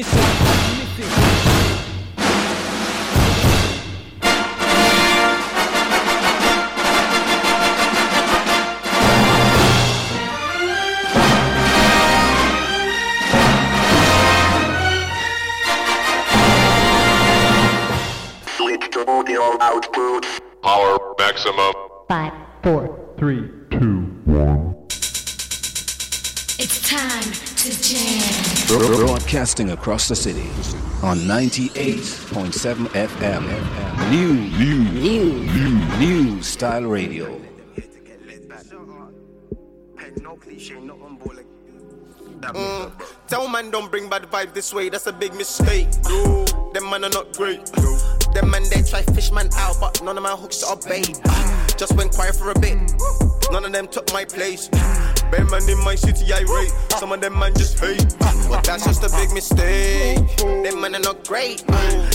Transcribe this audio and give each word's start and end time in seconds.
Isso, 0.00 0.16
isso. 0.16 1.39
Broadcasting 29.30 29.70
across 29.70 30.08
the 30.08 30.16
city 30.16 30.48
on 31.04 31.18
98.7 31.18 32.86
FM. 32.88 34.10
New, 34.10 34.34
new, 34.58 34.82
new, 34.90 35.34
new, 35.54 35.98
new 35.98 36.42
style 36.42 36.82
radio. 36.82 37.40
Mm, 42.40 42.90
tell 43.28 43.46
man 43.46 43.70
don't 43.70 43.88
bring 43.88 44.10
bad 44.10 44.22
vibes 44.24 44.52
this 44.52 44.74
way, 44.74 44.88
that's 44.88 45.06
a 45.06 45.12
big 45.12 45.32
mistake. 45.34 45.86
Them 46.72 46.90
man 46.90 47.04
are 47.04 47.10
not 47.10 47.32
great. 47.36 47.64
Them 48.34 48.50
man 48.50 48.64
they 48.68 48.82
try 48.82 49.02
fish 49.14 49.30
man 49.30 49.48
out, 49.54 49.76
but 49.80 50.02
none 50.02 50.16
of 50.16 50.24
my 50.24 50.32
hooks 50.32 50.64
are 50.64 50.76
bait. 50.88 51.20
Just 51.76 51.94
went 51.94 52.10
quiet 52.10 52.34
for 52.34 52.50
a 52.50 52.58
bit. 52.58 52.76
None 53.52 53.64
of 53.64 53.70
them 53.70 53.86
took 53.86 54.12
my 54.12 54.24
place. 54.24 54.68
Bear 55.30 55.44
man 55.44 55.68
in 55.68 55.78
my 55.84 55.94
city, 55.94 56.32
I 56.32 56.40
rate. 56.40 56.72
Some 56.98 57.12
of 57.12 57.20
them 57.20 57.38
man 57.38 57.54
just 57.54 57.78
hate. 57.78 58.16
But 58.48 58.64
that's 58.64 58.84
just 58.84 59.04
a 59.04 59.16
big 59.16 59.32
mistake. 59.32 60.36
Them 60.38 60.80
man 60.80 60.94
are 60.94 61.00
not 61.00 61.26
great. 61.26 61.64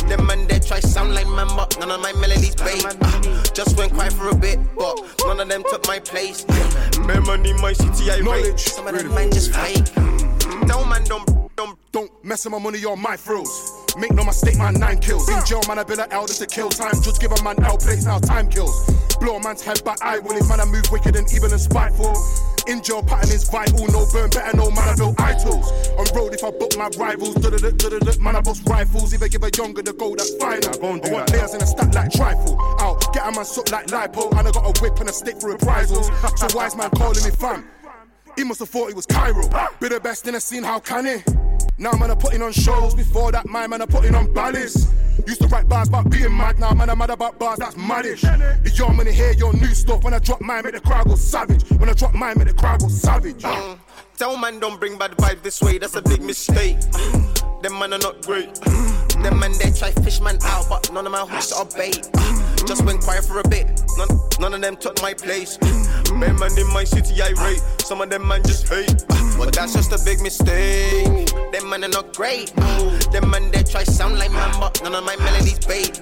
Them 0.07 0.25
man 0.25 0.47
they 0.47 0.59
try 0.59 0.79
sound 0.79 1.13
like 1.13 1.27
man, 1.27 1.47
but 1.55 1.79
none 1.79 1.91
of 1.91 2.01
my 2.01 2.13
melodies 2.13 2.55
bait. 2.55 2.83
Just 3.53 3.77
went 3.77 3.93
quiet 3.93 4.13
for 4.13 4.29
a 4.29 4.35
bit, 4.35 4.59
but 4.75 4.99
none 5.27 5.39
of 5.39 5.47
them 5.47 5.63
took 5.69 5.87
my 5.87 5.99
place. 5.99 6.43
Bear 6.43 7.21
man 7.21 7.45
in 7.45 7.59
my 7.61 7.73
city, 7.73 8.11
I 8.11 8.19
rate. 8.19 8.59
Some 8.59 8.87
of 8.87 8.97
them 8.97 9.13
man 9.13 9.31
just 9.31 9.53
fake. 9.53 9.95
No 10.67 10.83
man 10.85 11.03
don't 11.05 11.44
don't 11.55 11.79
don't 11.91 12.11
mess 12.23 12.45
with 12.45 12.51
my 12.51 12.59
money 12.59 12.83
or 12.83 12.97
my 12.97 13.15
frills. 13.17 13.83
Make 13.97 14.13
no 14.13 14.23
mistake, 14.25 14.57
man, 14.57 14.73
nine 14.73 14.99
kills. 14.99 15.29
In 15.29 15.39
jail, 15.45 15.61
man, 15.67 15.79
I 15.79 15.83
been 15.83 15.99
an 15.99 16.11
elder 16.11 16.33
to 16.33 16.45
kill 16.45 16.69
time. 16.69 17.01
Judge 17.01 17.19
give 17.19 17.31
a 17.31 17.43
man 17.43 17.63
L 17.63 17.77
plates, 17.77 18.05
now 18.05 18.19
time 18.19 18.49
kills. 18.49 18.75
Blow 19.19 19.37
a 19.37 19.43
man's 19.43 19.61
head, 19.61 19.81
but 19.85 20.01
I 20.01 20.19
will. 20.19 20.35
If 20.35 20.49
man, 20.49 20.59
I 20.59 20.65
move 20.65 20.83
wicked 20.91 21.15
and 21.15 21.27
evil 21.33 21.49
and 21.49 21.61
spiteful. 21.61 22.13
In 22.67 22.81
jail, 22.83 23.03
pattern 23.03 23.29
is 23.31 23.47
vital. 23.47 23.87
No 23.87 24.05
burn, 24.11 24.29
better 24.29 24.57
no 24.57 24.69
man, 24.71 24.89
I 24.89 24.95
build 24.95 25.19
idols. 25.19 25.71
On 25.97 26.05
road, 26.15 26.33
if 26.33 26.43
I 26.43 26.51
book 26.51 26.75
my 26.77 26.89
rivals, 26.97 27.35
da 27.35 27.49
da 27.49 27.57
da 27.57 27.71
da 27.71 27.99
da 27.99 28.21
man, 28.21 28.35
I 28.35 28.41
bust 28.41 28.67
rifles. 28.67 29.13
If 29.13 29.23
I 29.23 29.29
give 29.29 29.43
a 29.43 29.51
younger 29.55 29.81
the 29.81 29.93
goal, 29.93 30.15
that's 30.15 30.35
fine. 30.35 30.59
I 30.65 30.75
want 30.77 31.03
players 31.03 31.53
in 31.53 31.61
a 31.61 31.67
stack 31.67 31.93
like 31.93 32.11
trifle. 32.11 32.59
Out, 32.81 33.13
get 33.13 33.25
a 33.25 33.31
man 33.31 33.45
suck 33.45 33.71
like 33.71 33.87
lipo. 33.87 34.29
And 34.37 34.47
I 34.47 34.51
got 34.51 34.65
a 34.65 34.81
whip 34.81 34.99
and 34.99 35.09
a 35.09 35.13
stick 35.13 35.39
for 35.39 35.51
reprisals. 35.51 36.07
So 36.35 36.47
wise 36.57 36.75
man 36.75 36.89
calling 36.91 37.23
me 37.23 37.31
fam. 37.31 37.63
He 38.35 38.43
must 38.43 38.59
have 38.59 38.69
thought 38.69 38.89
he 38.89 38.93
was 38.93 39.05
Cairo. 39.05 39.47
Be 39.79 39.89
the 39.89 39.99
best 39.99 40.27
in 40.27 40.33
the 40.33 40.41
scene, 40.41 40.63
how 40.63 40.79
can 40.79 41.05
he? 41.05 41.23
Now 41.77 41.91
man 41.93 42.11
are 42.11 42.15
putting 42.15 42.41
on 42.41 42.51
shows. 42.51 42.95
Before 42.95 43.31
that, 43.31 43.47
my 43.47 43.67
man 43.67 43.81
are 43.81 43.87
putting 43.87 44.15
on 44.15 44.33
ballads. 44.33 44.91
Used 45.27 45.41
to 45.41 45.47
write 45.47 45.67
bars 45.67 45.87
about 45.87 46.09
being 46.09 46.35
mad. 46.35 46.59
Now 46.59 46.73
man, 46.73 46.89
I'm 46.89 46.97
mad 46.97 47.09
about 47.09 47.39
bars. 47.39 47.59
That's 47.59 47.75
maddish. 47.75 48.23
If 48.65 48.77
y'all 48.77 48.93
money 48.93 49.11
hear 49.11 49.31
your 49.33 49.53
new 49.53 49.73
stuff, 49.73 50.03
when 50.03 50.13
I 50.13 50.19
drop 50.19 50.41
mine, 50.41 50.63
make 50.63 50.73
the 50.73 50.79
crowd 50.79 51.07
go 51.07 51.15
savage. 51.15 51.69
When 51.71 51.89
I 51.89 51.93
drop 51.93 52.13
mine, 52.13 52.37
make 52.37 52.47
the 52.47 52.53
crowd 52.53 52.81
go 52.81 52.87
savage. 52.87 53.41
Mm. 53.41 53.79
Tell 54.17 54.37
man 54.37 54.59
don't 54.59 54.79
bring 54.79 54.97
bad 54.97 55.11
vibes 55.11 55.41
this 55.41 55.61
way. 55.61 55.77
That's 55.77 55.95
a 55.95 56.01
big 56.01 56.21
mistake. 56.21 56.79
Them 57.61 57.79
man 57.79 57.93
are 57.93 57.99
not 57.99 58.21
great. 58.21 58.53
Them 58.55 59.39
man 59.39 59.51
they 59.57 59.71
try 59.71 59.91
fish 59.91 60.21
man 60.21 60.37
out, 60.43 60.69
but 60.69 60.91
none 60.93 61.05
of 61.05 61.11
my 61.11 61.25
hooks 61.25 61.51
are 61.51 61.65
bait. 61.75 62.07
Just 62.65 62.83
went 62.85 63.01
quiet 63.01 63.23
for 63.25 63.39
a 63.39 63.47
bit. 63.47 63.67
None, 63.97 64.19
none 64.39 64.53
of 64.53 64.61
them 64.61 64.75
took 64.75 65.01
my 65.01 65.13
place. 65.13 65.57
Mm. 65.57 66.19
Man, 66.19 66.39
man 66.39 66.57
in 66.57 66.67
my 66.73 66.83
city, 66.83 67.21
I 67.21 67.29
rate. 67.43 67.61
Some 67.81 68.01
of 68.01 68.09
them 68.09 68.27
man 68.27 68.41
just 68.43 68.67
hate. 68.67 69.05
But 69.37 69.53
that's 69.53 69.73
just 69.73 69.91
a 69.91 70.03
big 70.05 70.21
mistake. 70.21 71.27
Them 71.51 71.69
man 71.69 71.83
are 71.83 71.89
not 71.89 72.13
great. 72.13 72.53
Them 73.11 73.29
man 73.29 73.51
they 73.51 73.63
try 73.63 73.83
sound 73.83 74.17
like 74.17 74.31
man, 74.31 74.53
but 74.59 74.81
none 74.83 74.95
of 74.95 75.03
my 75.03 75.15
melodies 75.17 75.59
bait. 75.65 76.01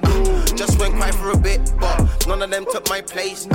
Just 0.55 0.79
went 0.79 0.95
quiet 0.95 1.15
for 1.15 1.31
a 1.31 1.37
bit, 1.37 1.73
but 1.79 2.27
none 2.27 2.41
of 2.41 2.51
them 2.51 2.65
took 2.71 2.87
my 2.89 3.01
place. 3.01 3.47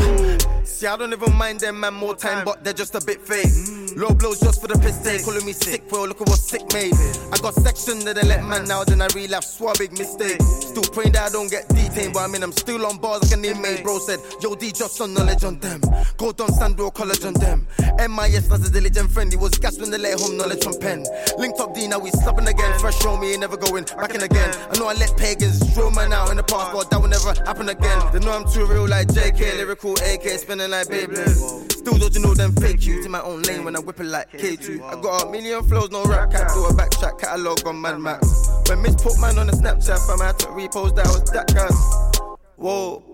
See, 0.65 0.87
I 0.87 0.97
don't 0.97 1.13
even 1.13 1.35
mind 1.35 1.61
them 1.61 1.81
man 1.81 1.95
more 1.95 2.15
time, 2.15 2.45
but 2.45 2.63
they're 2.65 2.73
just 2.73 2.95
a 2.95 3.01
bit 3.01 3.21
fake. 3.21 3.51
Low 3.97 4.11
blows 4.11 4.41
just 4.41 4.61
for 4.61 4.69
the 4.69 4.79
piss 4.79 5.25
calling 5.25 5.45
me 5.47 5.53
sick, 5.53 5.89
bro. 5.89 6.05
Look 6.05 6.21
at 6.21 6.29
what 6.29 6.39
sick 6.39 6.63
made. 6.73 6.95
I 7.33 7.39
got 7.41 7.55
section 7.55 8.05
that 8.05 8.17
they 8.17 8.23
let 8.23 8.45
man 8.45 8.67
now, 8.67 8.85
then 8.85 9.01
I 9.01 9.09
relapse, 9.15 9.55
swore 9.57 9.73
big 9.79 9.93
mistake. 9.93 10.41
Still 10.43 10.83
praying 10.93 11.13
that 11.13 11.31
I 11.31 11.33
don't 11.33 11.51
get 11.51 11.69
detained, 11.69 12.15
but 12.15 12.21
I 12.21 12.27
mean, 12.29 12.43
I'm 12.43 12.53
still 12.53 12.85
on 12.87 12.98
bars 13.01 13.23
like 13.23 13.39
an 13.39 13.45
inmate, 13.45 13.83
bro. 13.83 13.99
Said, 13.99 14.21
Yo, 14.41 14.55
D, 14.55 14.73
just 14.73 14.97
some 14.97 15.15
knowledge 15.15 15.45
on 15.45 15.59
them. 15.59 15.81
Go 16.17 16.33
down 16.33 16.49
Sandwell 16.49 16.93
College 16.93 17.25
on 17.25 17.35
them. 17.35 17.67
MIS 17.99 18.51
as 18.51 18.69
a 18.69 18.73
diligent 18.73 19.11
friend, 19.11 19.31
he 19.31 19.37
was 19.37 19.53
gas 19.59 19.79
when 19.79 19.91
they 19.91 19.99
let 19.99 20.19
home 20.21 20.37
knowledge 20.37 20.63
from 20.63 20.79
pen. 20.79 21.05
Linked 21.39 21.61
up 21.61 21.75
D, 21.75 21.89
now 21.89 21.99
we 21.99 22.11
slapping 22.11 22.49
again. 22.49 22.79
Fresh 22.79 23.01
show 23.01 23.17
me, 23.17 23.33
ain't 23.33 23.41
never 23.41 23.57
going 23.57 23.85
back 23.85 24.15
in 24.15 24.23
again. 24.23 24.55
I 24.71 24.79
know 24.79 24.89
I 24.89 24.95
let 24.95 25.17
pagans 25.17 25.59
throw 25.75 25.91
man 25.91 26.13
out 26.13 26.31
in 26.31 26.37
the 26.37 26.43
past, 26.43 26.73
but 26.73 26.91
that 26.91 27.01
will 27.01 27.09
never 27.09 27.35
happen 27.45 27.69
again. 27.69 27.99
Uh. 28.03 28.11
They 28.11 28.21
know 28.21 28.33
I'm 28.33 28.51
too 28.51 28.67
real 28.67 28.89
like 28.89 29.09
JK, 29.09 29.57
lyrical 29.57 29.93
AK, 29.93 30.27
spinning 30.39 30.71
like 30.71 30.89
Beyblade. 30.89 31.73
Still 31.73 31.99
dodging 31.99 32.25
all 32.25 32.35
them 32.35 32.53
fake 32.57 32.87
you 32.87 33.05
in 33.05 33.11
my 33.11 33.21
own 33.21 33.43
lane 33.43 33.65
when 33.65 33.77
I 33.77 33.81
whip 33.81 34.01
it 34.01 34.05
like 34.05 34.31
K2. 34.33 34.83
I 34.83 35.01
got 35.01 35.27
a 35.27 35.31
million 35.31 35.63
flows, 35.65 35.91
no 35.91 36.05
rap 36.05 36.31
cap, 36.31 36.53
do 36.55 36.65
a 36.65 36.73
backtrack 36.73 37.21
catalog 37.21 37.67
on 37.67 37.81
Mad 37.81 37.99
Max. 37.99 38.49
When 38.69 38.83
Miss 38.83 38.97
put 38.97 39.19
man 39.21 39.39
on 39.39 39.47
the 39.47 39.53
Snapchat, 39.53 40.07
fam, 40.07 40.23
I 40.23 40.27
had 40.27 40.39
to 40.41 40.47
repost 40.49 40.97
that 40.97 41.07
was 41.07 41.25
that 41.31 41.55
guys. 41.55 42.18
Whoa. 42.59 43.05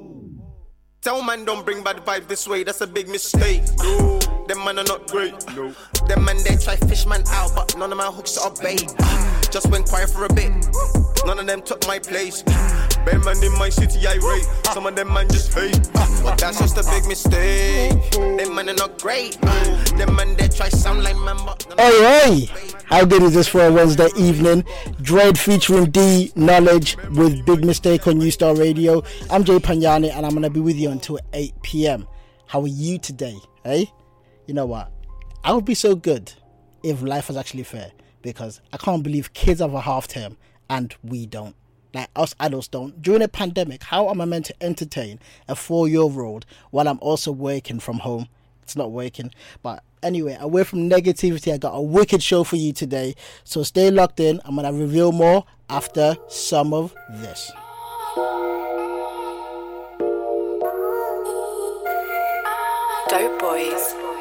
Tell 1.02 1.22
man 1.22 1.44
don't 1.44 1.66
bring 1.66 1.84
bad 1.84 1.96
vibes 1.98 2.28
this 2.28 2.48
way, 2.48 2.64
that's 2.64 2.80
a 2.80 2.86
big 2.86 3.08
mistake. 3.08 3.62
No. 3.78 4.18
Them 4.48 4.64
man 4.64 4.78
are 4.78 4.84
not 4.84 5.06
great. 5.10 5.34
No. 5.54 5.74
Them 6.08 6.24
man 6.24 6.38
they 6.44 6.56
try 6.56 6.76
fish 6.76 7.04
man 7.04 7.22
out, 7.28 7.54
but 7.54 7.76
none 7.76 7.92
of 7.92 7.98
my 7.98 8.06
hooks 8.06 8.38
are 8.38 8.50
bait. 8.62 8.90
Just 9.50 9.70
went 9.70 9.86
quiet 9.86 10.08
for 10.08 10.24
a 10.24 10.32
bit. 10.32 10.50
None 11.26 11.38
of 11.38 11.46
them 11.46 11.60
took 11.60 11.86
my 11.86 11.98
place. 11.98 12.42
Bear 13.04 13.18
man 13.18 13.42
in 13.42 13.52
my 13.58 13.68
city, 13.68 14.06
I 14.06 14.14
rate. 14.14 14.46
Some 14.72 14.86
of 14.86 14.96
them 14.96 15.12
man 15.12 15.28
just 15.28 15.52
hate. 15.52 15.78
But 16.22 16.38
that's 16.38 16.58
just 16.58 16.78
a 16.78 16.90
big 16.90 17.06
mistake. 17.06 18.10
Them 18.12 18.54
man 18.54 18.70
are 18.70 18.74
not 18.74 19.00
great. 19.00 19.38
Them 19.96 20.16
man 20.16 20.34
they 20.36 20.48
try 20.48 20.68
sound 20.70 21.02
like 21.04 21.16
man, 21.18 21.36
but. 21.44 21.64
How 22.86 23.04
good 23.04 23.22
is 23.22 23.34
this 23.34 23.48
for 23.48 23.66
a 23.66 23.72
Wednesday 23.72 24.08
evening? 24.16 24.62
Ddroid 25.02 25.36
featuring 25.36 25.90
D 25.90 26.32
Knowledge 26.36 26.96
with 27.10 27.44
Big 27.44 27.64
Mistake 27.64 28.06
on 28.06 28.18
New 28.18 28.30
Style 28.30 28.54
Radio. 28.54 29.02
I'm 29.30 29.44
Jay 29.44 29.58
Panyani 29.58 30.10
and 30.10 30.24
I'm 30.24 30.32
gonna 30.32 30.50
be 30.50 30.60
with 30.60 30.76
you 30.76 30.90
until 30.90 31.18
8 31.32 31.54
p.m. 31.62 32.06
How 32.46 32.60
are 32.62 32.66
you 32.66 32.98
today? 32.98 33.36
Hey, 33.64 33.90
you 34.46 34.54
know 34.54 34.66
what? 34.66 34.92
I 35.42 35.52
would 35.52 35.64
be 35.64 35.74
so 35.74 35.94
good 35.94 36.32
if 36.82 37.02
life 37.02 37.28
was 37.28 37.36
actually 37.36 37.64
fair 37.64 37.92
because 38.22 38.60
I 38.72 38.76
can't 38.76 39.02
believe 39.02 39.34
kids 39.34 39.60
have 39.60 39.74
a 39.74 39.80
half 39.80 40.08
term 40.08 40.36
and 40.70 40.94
we 41.02 41.26
don't 41.26 41.54
like 41.94 42.10
us 42.16 42.34
adults 42.40 42.68
don't. 42.68 43.00
During 43.00 43.22
a 43.22 43.28
pandemic, 43.28 43.84
how 43.84 44.10
am 44.10 44.20
I 44.20 44.24
meant 44.24 44.46
to 44.46 44.62
entertain 44.62 45.20
a 45.48 45.54
four 45.54 45.88
year 45.88 46.00
old 46.00 46.44
while 46.70 46.88
I'm 46.88 46.98
also 47.00 47.32
working 47.32 47.80
from 47.80 47.98
home? 48.00 48.28
It's 48.62 48.76
not 48.76 48.90
working. 48.90 49.30
But 49.62 49.82
anyway, 50.02 50.36
away 50.40 50.64
from 50.64 50.88
negativity, 50.88 51.52
I 51.52 51.58
got 51.58 51.72
a 51.74 51.82
wicked 51.82 52.22
show 52.22 52.44
for 52.44 52.56
you 52.56 52.72
today. 52.72 53.14
So 53.44 53.62
stay 53.62 53.90
locked 53.90 54.20
in. 54.20 54.40
I'm 54.44 54.56
going 54.56 54.66
to 54.66 54.78
reveal 54.78 55.12
more 55.12 55.44
after 55.68 56.16
some 56.28 56.72
of 56.72 56.94
this. 57.10 57.52
Dope 63.08 63.38
Boys. 63.38 64.13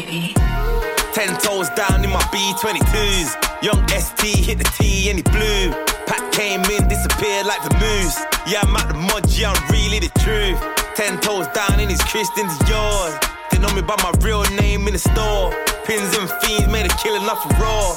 Ten 0.00 1.36
toes 1.40 1.68
down 1.76 2.02
in 2.04 2.10
my 2.10 2.22
B22s. 2.32 3.62
Young 3.62 3.86
ST 3.88 4.44
hit 4.46 4.58
the 4.58 4.64
T 4.78 5.10
and 5.10 5.18
he 5.18 5.22
blew. 5.22 5.72
Pat 6.06 6.32
came 6.32 6.62
in, 6.62 6.88
disappeared 6.88 7.44
like 7.44 7.62
the 7.62 7.74
moose. 7.76 8.16
Yeah, 8.46 8.62
I'm 8.62 8.74
at 8.76 8.88
the 8.88 8.94
mud, 8.94 9.28
yeah, 9.30 9.52
I'm 9.52 9.70
really 9.70 9.98
the 9.98 10.08
truth. 10.20 10.58
Ten 10.94 11.20
toes 11.20 11.46
down 11.48 11.80
in 11.80 11.90
his 11.90 12.00
Christians, 12.02 12.56
yours. 12.68 13.14
They 13.50 13.58
know 13.58 13.72
me 13.74 13.82
by 13.82 13.96
my 14.02 14.12
real 14.24 14.42
name 14.56 14.86
in 14.86 14.94
the 14.94 14.98
store. 14.98 15.52
Pins 15.84 16.16
and 16.16 16.30
fiends 16.40 16.72
made 16.72 16.86
a 16.86 16.94
killing 16.96 17.28
off 17.28 17.44
a 17.44 17.48
raw. 17.60 17.94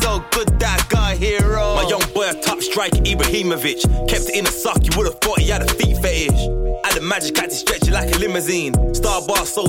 So 0.00 0.24
good 0.30 0.48
that 0.60 0.86
guy 0.88 1.16
hero. 1.16 1.74
My 1.74 1.86
young 1.88 2.04
boy, 2.14 2.30
a 2.30 2.40
top 2.40 2.60
striker, 2.62 2.98
Ibrahimovic. 2.98 3.82
Kept 4.08 4.30
it 4.30 4.36
in 4.36 4.46
a 4.46 4.50
sock, 4.50 4.82
you 4.82 4.90
would've 4.96 5.18
thought 5.20 5.40
he 5.40 5.50
had 5.50 5.62
a 5.62 5.68
feet 5.74 5.98
fetish. 5.98 6.40
Had 6.84 6.94
the 6.94 7.02
magic, 7.02 7.36
had 7.36 7.50
to 7.50 7.56
stretch 7.56 7.86
it 7.88 7.92
like 7.92 8.14
a 8.14 8.18
limousine. 8.18 8.72
Star 8.94 9.20
bar 9.26 9.44
so 9.44 9.66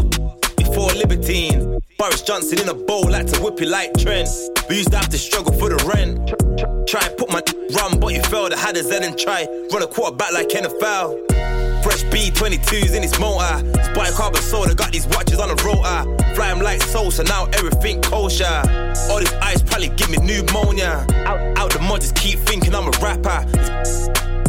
for 0.76 0.92
a 0.92 0.96
libertine. 0.96 1.80
Boris 1.98 2.22
Johnson 2.22 2.60
in 2.60 2.68
a 2.68 2.74
bowl, 2.74 3.10
like 3.10 3.26
to 3.28 3.42
whip 3.42 3.62
it 3.62 3.70
like 3.70 3.94
Trent. 3.98 4.28
We 4.70 4.76
used 4.78 4.92
to 4.92 4.98
have 4.98 5.10
to 5.10 5.18
struggle 5.18 5.54
for 5.54 5.70
the 5.70 5.80
rent. 5.88 6.28
Try 6.86 7.08
and 7.08 7.18
put 7.18 7.32
my 7.32 7.42
run, 7.74 8.00
but 8.00 8.14
you 8.14 8.22
failed. 8.24 8.54
I 8.54 8.60
had 8.60 8.76
a 8.76 8.84
Z 8.84 9.00
and 9.02 9.18
try 9.18 9.48
run 9.72 9.82
a 9.82 9.88
quarterback 9.88 10.34
like 10.34 10.50
NFL. 10.50 11.32
Fresh 11.82 12.04
B22s 12.12 12.94
in 12.94 13.02
his 13.02 13.18
motor. 13.20 13.64
Spy 13.84 14.12
carbon 14.12 14.42
soda, 14.42 14.76
got 14.76 14.92
these 14.92 15.08
watches 15.08 15.40
on 15.40 15.48
the 15.48 15.58
rotor. 15.64 16.36
Fly 16.36 16.52
him 16.52 16.60
like 16.60 16.82
Sosa, 16.82 17.24
now 17.24 17.46
everything 17.54 18.02
kosher. 18.02 18.62
All 19.10 19.20
this 19.20 19.34
ice 19.42 19.62
probably 19.62 19.90
give 19.90 20.10
me 20.10 20.18
pneumonia. 20.18 21.06
Out, 21.26 21.40
out 21.58 21.72
the 21.72 21.80
mud, 21.80 22.02
just 22.02 22.16
keep 22.16 22.40
thinking 22.40 22.76
I'm 22.76 22.88
a 22.88 22.92
rapper. 23.00 23.48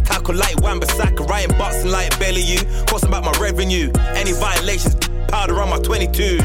Tackle 0.02 0.34
like 0.34 0.60
Wan-Bissaka, 0.60 1.28
writing 1.28 1.56
boxing 1.56 1.90
like 1.90 2.18
Belly 2.18 2.42
you. 2.42 2.58
Costing 2.86 3.10
about 3.10 3.24
my 3.24 3.32
revenue. 3.38 3.92
Any 4.16 4.32
violations, 4.32 4.96
powder 5.28 5.60
on 5.60 5.70
my 5.70 5.78
22s. 5.78 6.40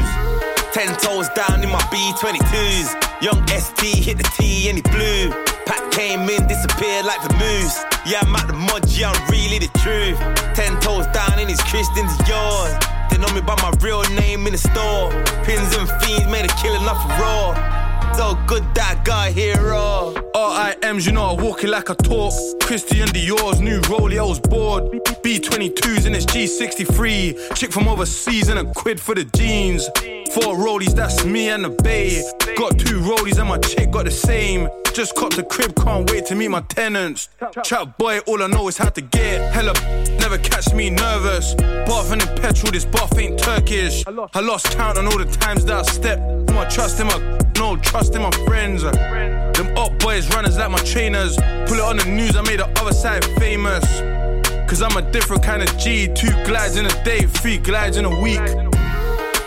Ten 0.72 0.88
toes 0.96 1.28
down 1.36 1.62
in 1.62 1.70
my 1.70 1.82
B22s. 1.92 3.22
Young 3.22 3.46
ST 3.48 4.04
hit 4.04 4.16
the 4.16 4.28
T 4.36 4.68
and 4.68 4.78
he 4.78 4.82
blue. 4.82 5.30
Pat 5.66 5.92
came 5.92 6.28
in, 6.28 6.46
disappeared 6.46 7.04
like 7.04 7.22
the 7.22 7.34
moose. 7.34 7.76
Yeah, 8.06 8.20
I'm 8.22 8.34
at 8.34 8.46
the 8.46 8.54
mud, 8.54 8.88
yeah, 8.90 9.12
I'm 9.12 9.30
really 9.30 9.58
the 9.58 9.70
truth. 9.78 10.18
Ten 10.54 10.78
toes 10.80 11.06
down 11.12 11.38
in 11.38 11.48
his 11.48 11.60
Christians, 11.62 12.12
yours. 12.26 12.74
They 13.10 13.18
know 13.18 13.32
me 13.34 13.40
by 13.40 13.56
my 13.62 13.72
real 13.80 14.02
name 14.16 14.46
in 14.46 14.52
the 14.52 14.58
store. 14.58 15.12
Pins 15.44 15.76
and 15.76 15.88
fiends 16.02 16.26
made 16.26 16.44
a 16.44 16.54
killing 16.56 16.88
off 16.88 17.04
a 17.04 17.20
raw. 17.20 17.81
So 18.14 18.38
good 18.46 18.64
that 18.74 19.02
guy 19.04 19.30
hero. 19.32 20.14
Uh, 20.34 20.74
RIMs, 20.82 21.06
you 21.06 21.12
know 21.12 21.24
I 21.24 21.42
walk 21.42 21.64
it 21.64 21.70
like 21.70 21.90
I 21.90 21.94
talk. 21.94 22.32
Christian 22.60 23.08
Dior's 23.08 23.60
new 23.60 23.80
rollie, 23.82 24.18
I 24.18 24.22
was 24.22 24.40
bored. 24.40 24.84
B22s 25.22 26.06
in 26.06 26.14
its 26.14 26.26
G63. 26.26 27.54
Chick 27.56 27.72
from 27.72 27.88
overseas 27.88 28.48
and 28.48 28.58
a 28.58 28.64
quid 28.74 29.00
for 29.00 29.14
the 29.14 29.24
jeans. 29.24 29.86
Four 30.32 30.56
rollies, 30.56 30.94
that's 30.94 31.24
me 31.24 31.48
and 31.50 31.64
the 31.64 31.70
bay. 31.70 32.22
Got 32.56 32.78
two 32.78 33.00
rollies 33.00 33.38
and 33.38 33.48
my 33.48 33.58
chick 33.58 33.90
got 33.90 34.04
the 34.04 34.10
same. 34.10 34.68
Just 34.94 35.14
copped 35.14 35.36
the 35.36 35.42
crib, 35.42 35.74
can't 35.76 36.10
wait 36.10 36.26
to 36.26 36.34
meet 36.34 36.48
my 36.48 36.60
tenants. 36.68 37.30
Trap 37.64 37.96
boy, 37.96 38.18
all 38.26 38.42
I 38.42 38.46
know 38.46 38.68
is 38.68 38.76
how 38.76 38.90
to 38.90 39.00
get. 39.00 39.52
Hella 39.52 39.72
never 40.20 40.36
catch 40.38 40.72
me 40.74 40.90
nervous. 40.90 41.54
Bathing 41.54 42.20
in 42.20 42.28
petrol, 42.36 42.72
this 42.72 42.84
bath 42.84 43.18
ain't 43.18 43.38
Turkish. 43.38 44.04
I 44.06 44.40
lost 44.40 44.70
count 44.72 44.98
on 44.98 45.06
all 45.06 45.18
the 45.18 45.24
times 45.24 45.64
that 45.66 45.78
I 45.78 45.82
stepped. 45.82 46.50
My 46.52 46.66
trust 46.66 47.00
in 47.00 47.06
my, 47.06 47.18
no 47.58 47.76
trust 47.76 48.01
in 48.10 48.22
my 48.22 48.30
friends. 48.46 48.84
Uh. 48.84 48.90
Them 49.54 49.76
up 49.76 49.98
boys, 49.98 50.28
runners 50.34 50.58
like 50.58 50.70
my 50.70 50.78
trainers. 50.78 51.36
Pull 51.66 51.78
it 51.78 51.84
on 51.84 51.96
the 51.96 52.04
news, 52.06 52.36
I 52.36 52.42
made 52.42 52.60
the 52.60 52.68
other 52.80 52.92
side 52.92 53.24
famous. 53.38 53.84
Cause 54.68 54.80
I'm 54.82 54.96
a 54.96 55.02
different 55.12 55.42
kind 55.42 55.62
of 55.62 55.68
G. 55.78 56.08
Two 56.14 56.32
glides 56.44 56.76
in 56.76 56.86
a 56.86 57.04
day, 57.04 57.26
three 57.26 57.58
glides 57.58 57.96
in 57.98 58.04
a 58.04 58.20
week. 58.22 58.40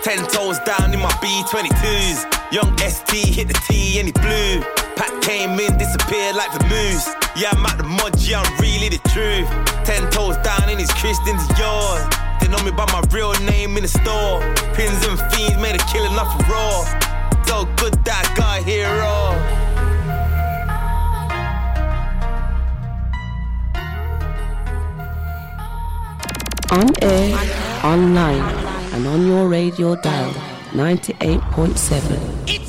Ten 0.03 0.21
toes 0.27 0.59
down 0.59 0.93
in 0.93 0.99
my 0.99 1.09
B22s. 1.23 2.51
Young 2.51 2.77
ST 2.77 3.33
hit 3.33 3.47
the 3.47 3.59
T 3.67 3.99
and 3.99 4.07
he 4.07 4.13
blue. 4.13 4.61
Pat 4.95 5.11
came 5.21 5.59
in, 5.59 5.77
disappeared 5.77 6.35
like 6.35 6.53
the 6.53 6.63
moose. 6.69 7.09
Yeah, 7.35 7.49
I'm 7.51 7.65
at 7.65 7.77
the 7.77 7.83
mud, 7.83 8.21
yeah, 8.21 8.41
I'm 8.41 8.61
really 8.61 8.89
the 8.89 9.01
truth. 9.09 9.49
Ten 9.83 10.09
toes 10.11 10.37
down 10.37 10.69
in 10.69 10.77
his 10.77 10.91
Christians, 10.93 11.43
yard. 11.57 12.13
They 12.39 12.47
know 12.47 12.63
me 12.63 12.71
by 12.71 12.85
my 12.93 13.01
real 13.11 13.33
name 13.49 13.75
in 13.77 13.83
the 13.83 13.89
store. 13.89 14.39
Pins 14.75 15.03
and 15.07 15.19
fiends 15.33 15.57
made 15.57 15.75
a 15.75 15.83
killing 15.91 16.13
off 16.13 16.39
a 16.39 16.51
raw. 16.51 17.04
So 17.47 17.65
good 17.77 17.93
that 18.05 18.27
hero. 18.63 19.15
On 26.71 26.89
air, 27.01 27.37
online, 27.85 28.41
and 28.93 29.07
on 29.07 29.27
your 29.27 29.47
radio 29.47 29.95
dial 29.95 30.33
98.7. 30.73 32.64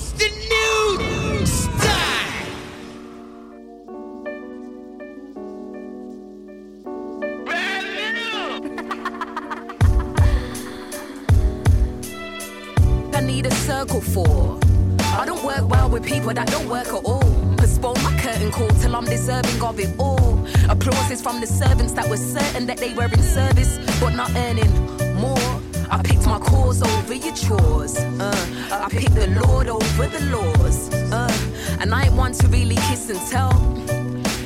and 33.11 33.20
tell. 33.31 33.53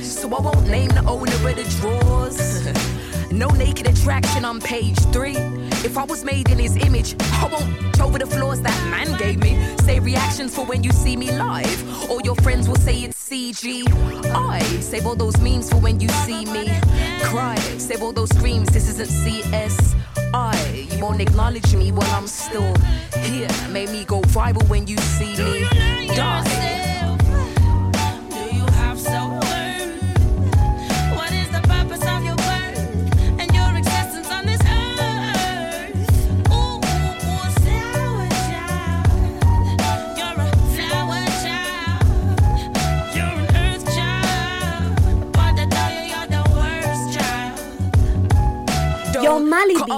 So 0.02 0.28
I 0.34 0.40
won't 0.40 0.66
name 0.66 0.88
the 0.88 1.04
owner 1.06 1.32
of 1.32 1.56
the 1.56 1.64
drawers. 1.80 3.30
no 3.32 3.48
naked 3.48 3.86
attraction 3.86 4.44
on 4.44 4.60
page 4.60 4.98
three. 5.12 5.36
If 5.82 5.96
I 5.96 6.04
was 6.04 6.24
made 6.24 6.50
in 6.50 6.58
his 6.58 6.76
image, 6.76 7.14
I 7.20 7.48
won't 7.50 8.00
over 8.00 8.18
the 8.18 8.26
flaws 8.26 8.60
that 8.62 8.90
man 8.90 9.16
gave 9.18 9.38
me. 9.38 9.56
Say 9.78 9.98
reactions 10.00 10.54
for 10.54 10.66
when 10.66 10.82
you 10.82 10.90
see 10.92 11.16
me 11.16 11.30
live. 11.32 12.10
All 12.10 12.20
your 12.20 12.34
friends 12.36 12.68
will 12.68 12.76
say 12.76 12.96
it's 13.04 13.30
CG. 13.30 13.84
I 14.34 14.60
save 14.80 15.06
all 15.06 15.16
those 15.16 15.40
memes 15.40 15.70
for 15.70 15.76
when 15.76 15.98
you 16.00 16.08
see 16.08 16.44
me 16.44 16.68
cry. 17.22 17.56
Save 17.78 18.02
all 18.02 18.12
those 18.12 18.30
screams, 18.30 18.68
this 18.70 18.88
isn't 18.88 19.08
CS. 19.08 19.94
I, 20.34 20.86
you 20.90 21.02
won't 21.02 21.20
acknowledge 21.20 21.74
me 21.74 21.92
while 21.92 22.10
I'm 22.10 22.26
still 22.26 22.74
here. 23.22 23.48
Made 23.70 23.90
me 23.90 24.04
go 24.04 24.20
viral 24.22 24.68
when 24.68 24.86
you 24.86 24.98
see 24.98 25.34
me 25.36 25.66
die. 26.14 26.99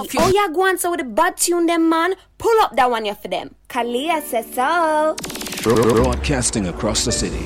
Mally 0.03 0.09
B, 0.11 0.17
oh 0.19 0.31
yeah, 0.33 0.53
go 0.53 0.67
on 0.67 0.77
so 0.77 0.91
with 0.91 0.99
the 0.99 1.05
bad 1.05 1.37
tune 1.37 1.65
them 1.65 1.89
man. 1.89 2.15
Pull 2.37 2.61
up 2.61 2.75
that 2.75 2.89
one 2.89 3.05
here 3.05 3.15
for 3.15 3.27
them. 3.27 3.55
Kalia 3.69 4.21
says 4.21 4.53
so. 4.53 5.15
Broadcasting 5.63 6.67
across 6.67 7.05
the 7.05 7.11
city 7.11 7.45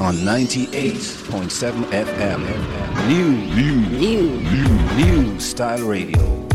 on 0.00 0.16
98.7 0.16 1.84
FM. 1.84 3.08
New, 3.08 3.30
new, 3.54 3.76
new, 3.98 4.40
new, 4.40 4.96
new 4.96 5.40
style 5.40 5.82
radio. 5.82 6.46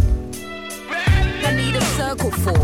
I 0.90 1.54
need 1.56 1.76
a 1.76 1.82
circle 1.82 2.32
for. 2.32 2.58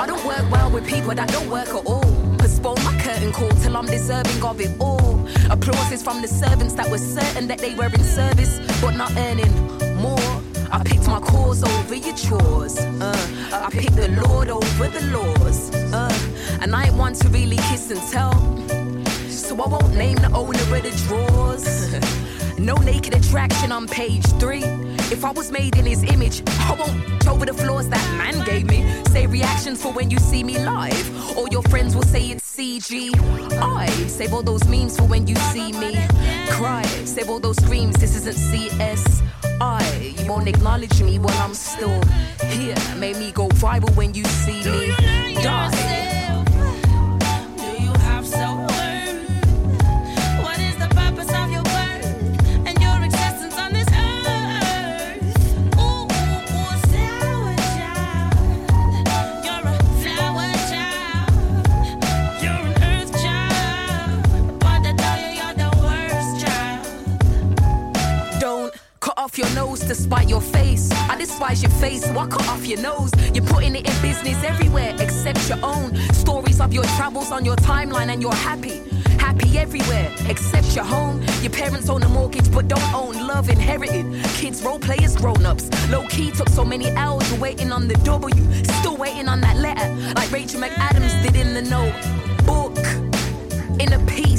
I 0.00 0.06
don't 0.06 0.24
work 0.24 0.50
well 0.50 0.70
with 0.70 0.86
people 0.88 1.14
that 1.14 1.28
don't 1.28 1.50
work 1.50 1.68
at 1.68 1.84
all. 1.84 2.36
Postpone 2.38 2.82
my 2.82 2.98
curtain 3.02 3.32
call 3.32 3.50
till 3.50 3.76
I'm 3.76 3.86
deserving 3.86 4.42
of 4.42 4.60
it 4.60 4.70
all. 4.80 5.28
Applauses 5.50 6.02
from 6.02 6.22
the 6.22 6.28
servants 6.28 6.74
that 6.74 6.90
were 6.90 6.98
certain 6.98 7.46
that 7.48 7.58
they 7.58 7.74
were 7.74 7.86
in 7.86 8.02
service, 8.04 8.58
but 8.80 8.96
not 8.96 9.12
earning 9.16 9.52
more. 9.66 9.79
I 10.72 10.82
picked 10.84 11.06
my 11.08 11.20
cause 11.20 11.64
over 11.64 11.94
your 11.94 12.16
chores. 12.16 12.78
Uh, 12.78 13.50
I 13.52 13.70
picked 13.70 13.96
the 13.96 14.08
Lord 14.24 14.48
over 14.50 14.88
the 14.88 15.04
laws. 15.06 15.74
Uh, 15.92 16.12
and 16.60 16.74
I 16.74 16.86
ain't 16.86 16.94
one 16.94 17.14
to 17.14 17.28
really 17.28 17.56
kiss 17.56 17.90
and 17.90 18.00
tell. 18.10 18.32
So 19.28 19.60
I 19.60 19.66
won't 19.68 19.94
name 19.94 20.16
the 20.16 20.30
owner 20.32 20.58
of 20.76 20.82
the 20.82 20.92
drawers. 21.08 22.58
no 22.58 22.74
naked 22.76 23.14
attraction 23.14 23.72
on 23.72 23.88
page 23.88 24.24
three. 24.38 24.62
If 25.10 25.24
I 25.24 25.32
was 25.32 25.50
made 25.50 25.76
in 25.76 25.86
his 25.86 26.04
image, 26.04 26.42
I 26.46 26.76
won't 26.78 27.26
over 27.26 27.46
the 27.46 27.54
flaws 27.54 27.88
that 27.88 28.16
man 28.16 28.44
gave 28.44 28.66
me. 28.66 28.86
Say 29.08 29.26
reactions 29.26 29.82
for 29.82 29.92
when 29.92 30.10
you 30.10 30.18
see 30.18 30.44
me 30.44 30.58
live. 30.58 31.36
All 31.36 31.48
your 31.48 31.62
friends 31.64 31.96
will 31.96 32.04
say 32.04 32.30
it's 32.30 32.56
CG. 32.56 33.10
I 33.60 33.86
save 34.06 34.32
all 34.32 34.42
those 34.42 34.66
memes 34.68 34.96
for 34.96 35.04
when 35.04 35.26
you 35.26 35.34
see 35.36 35.72
me 35.72 35.96
cry. 36.50 36.84
Save 37.04 37.28
all 37.28 37.40
those 37.40 37.56
screams, 37.56 37.96
this 37.96 38.14
isn't 38.14 38.36
CS. 38.36 39.22
I, 39.60 40.14
you 40.18 40.26
won't 40.26 40.48
acknowledge 40.48 41.02
me 41.02 41.18
while 41.18 41.36
I'm 41.38 41.54
still 41.54 42.00
here. 42.48 42.76
Made 42.96 43.16
me 43.16 43.30
go 43.32 43.48
viral 43.48 43.94
when 43.94 44.14
you 44.14 44.24
see 44.24 44.64
me 44.64 44.94
die. 45.42 46.09
To 69.90 69.96
spite 69.96 70.28
your 70.28 70.40
face. 70.40 70.88
I 71.10 71.16
despise 71.16 71.62
your 71.64 71.72
face, 71.72 72.04
so 72.04 72.16
I 72.16 72.26
cut 72.28 72.46
off 72.46 72.64
your 72.64 72.80
nose. 72.80 73.10
You're 73.34 73.44
putting 73.44 73.74
it 73.74 73.88
in 73.88 74.02
business 74.02 74.40
everywhere 74.44 74.94
except 75.00 75.48
your 75.48 75.58
own. 75.64 75.96
Stories 76.12 76.60
of 76.60 76.72
your 76.72 76.84
travels 76.96 77.32
on 77.32 77.44
your 77.44 77.56
timeline, 77.56 78.08
and 78.12 78.22
you're 78.22 78.40
happy. 78.50 78.82
Happy 79.18 79.58
everywhere 79.58 80.08
except 80.28 80.76
your 80.76 80.84
home. 80.84 81.20
Your 81.42 81.50
parents 81.50 81.88
own 81.88 82.04
a 82.04 82.08
mortgage 82.08 82.52
but 82.52 82.68
don't 82.68 82.94
own 82.94 83.26
love 83.26 83.50
inherited. 83.50 84.06
Kids, 84.34 84.62
role 84.62 84.78
players, 84.78 85.16
grown 85.16 85.44
ups. 85.44 85.68
Low 85.90 86.06
key 86.06 86.30
took 86.30 86.48
so 86.50 86.64
many 86.64 86.88
hours, 86.92 87.28
you're 87.32 87.40
waiting 87.40 87.72
on 87.72 87.88
the 87.88 87.94
W. 88.04 88.64
Still 88.78 88.96
waiting 88.96 89.26
on 89.26 89.40
that 89.40 89.56
letter, 89.56 89.88
like 90.14 90.30
Rachel 90.30 90.60
McAdams 90.60 91.20
did 91.24 91.34
in 91.34 91.52
the 91.52 91.62
note. 91.62 91.96
Book. 92.46 92.78
In 93.80 93.92
a 93.94 93.98
piece, 94.06 94.29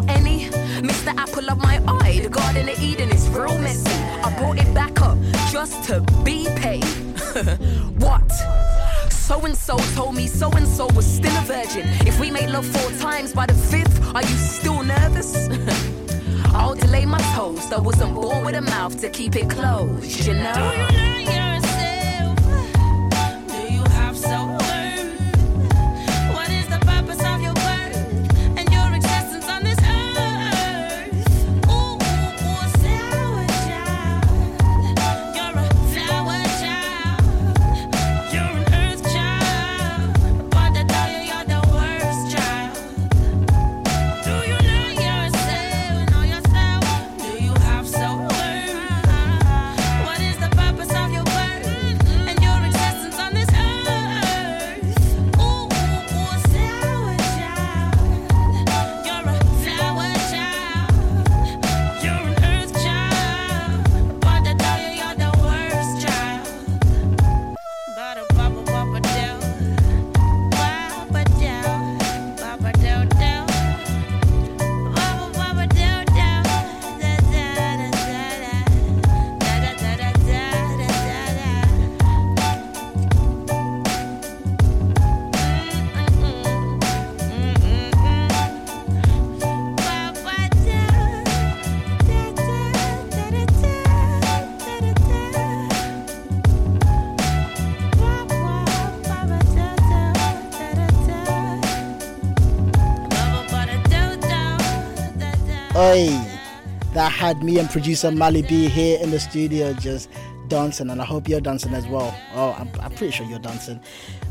feel 0.00 0.10
any? 0.16 0.44
Mr. 0.80 1.14
Apple 1.16 1.50
of 1.50 1.58
my 1.58 1.82
eye, 1.86 2.20
the 2.22 2.28
Garden 2.28 2.68
of 2.68 2.80
Eden 2.80 3.10
is 3.10 3.28
real 3.28 3.58
messy. 3.58 3.90
I 4.22 4.34
brought 4.38 4.58
it 4.58 4.72
back 4.74 5.00
up 5.00 5.18
just 5.50 5.84
to 5.84 6.00
be 6.24 6.46
paid. 6.56 6.84
what? 7.98 8.30
So 9.10 9.44
and 9.44 9.56
so 9.56 9.76
told 9.94 10.14
me 10.14 10.26
so 10.26 10.50
and 10.52 10.66
so 10.66 10.86
was 10.94 11.06
still 11.06 11.36
a 11.36 11.42
virgin. 11.42 11.86
If 12.06 12.18
we 12.20 12.30
made 12.30 12.50
love 12.50 12.66
four 12.66 12.90
times 12.98 13.32
by 13.32 13.46
the 13.46 13.54
fifth, 13.54 14.14
are 14.14 14.22
you 14.22 14.36
still 14.36 14.82
nervous? 14.82 15.48
I'll 16.46 16.74
delay 16.74 17.06
my 17.06 17.20
toast. 17.34 17.72
I 17.72 17.80
wasn't 17.80 18.14
born 18.14 18.44
with 18.44 18.56
a 18.56 18.62
mouth 18.62 19.00
to 19.00 19.08
keep 19.08 19.36
it 19.36 19.48
closed, 19.48 20.26
you 20.26 20.34
know. 20.34 21.39
That 107.00 107.12
had 107.12 107.42
me 107.42 107.58
and 107.58 107.70
producer 107.70 108.10
Mally 108.10 108.42
B 108.42 108.68
here 108.68 109.00
in 109.00 109.10
the 109.10 109.18
studio 109.18 109.72
just 109.72 110.10
dancing, 110.48 110.90
and 110.90 111.00
I 111.00 111.06
hope 111.06 111.30
you're 111.30 111.40
dancing 111.40 111.72
as 111.72 111.86
well. 111.86 112.14
Oh, 112.34 112.54
I'm, 112.58 112.68
I'm 112.78 112.90
pretty 112.90 113.10
sure 113.10 113.24
you're 113.24 113.38
dancing. 113.38 113.80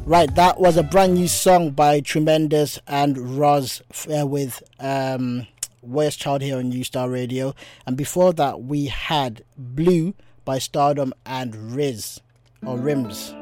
Right, 0.05 0.33
that 0.35 0.59
was 0.59 0.77
a 0.77 0.83
brand 0.83 1.15
new 1.15 1.27
song 1.27 1.71
by 1.71 2.01
TrueMendous 2.01 2.77
and 2.85 3.17
Rozzz 3.17 3.81
uh, 4.15 4.27
with 4.27 4.61
um, 4.79 5.47
Worst 5.81 6.19
Child 6.19 6.43
here 6.43 6.59
on 6.59 6.69
New 6.69 6.83
Style 6.83 7.09
Radio, 7.09 7.55
and 7.87 7.97
before 7.97 8.33
that 8.33 8.61
we 8.61 8.85
had 8.85 9.43
Blue 9.57 10.13
by 10.45 10.59
Stardom 10.59 11.11
and 11.25 11.75
Riz 11.75 12.21
or 12.63 12.77
Rims. 12.77 13.33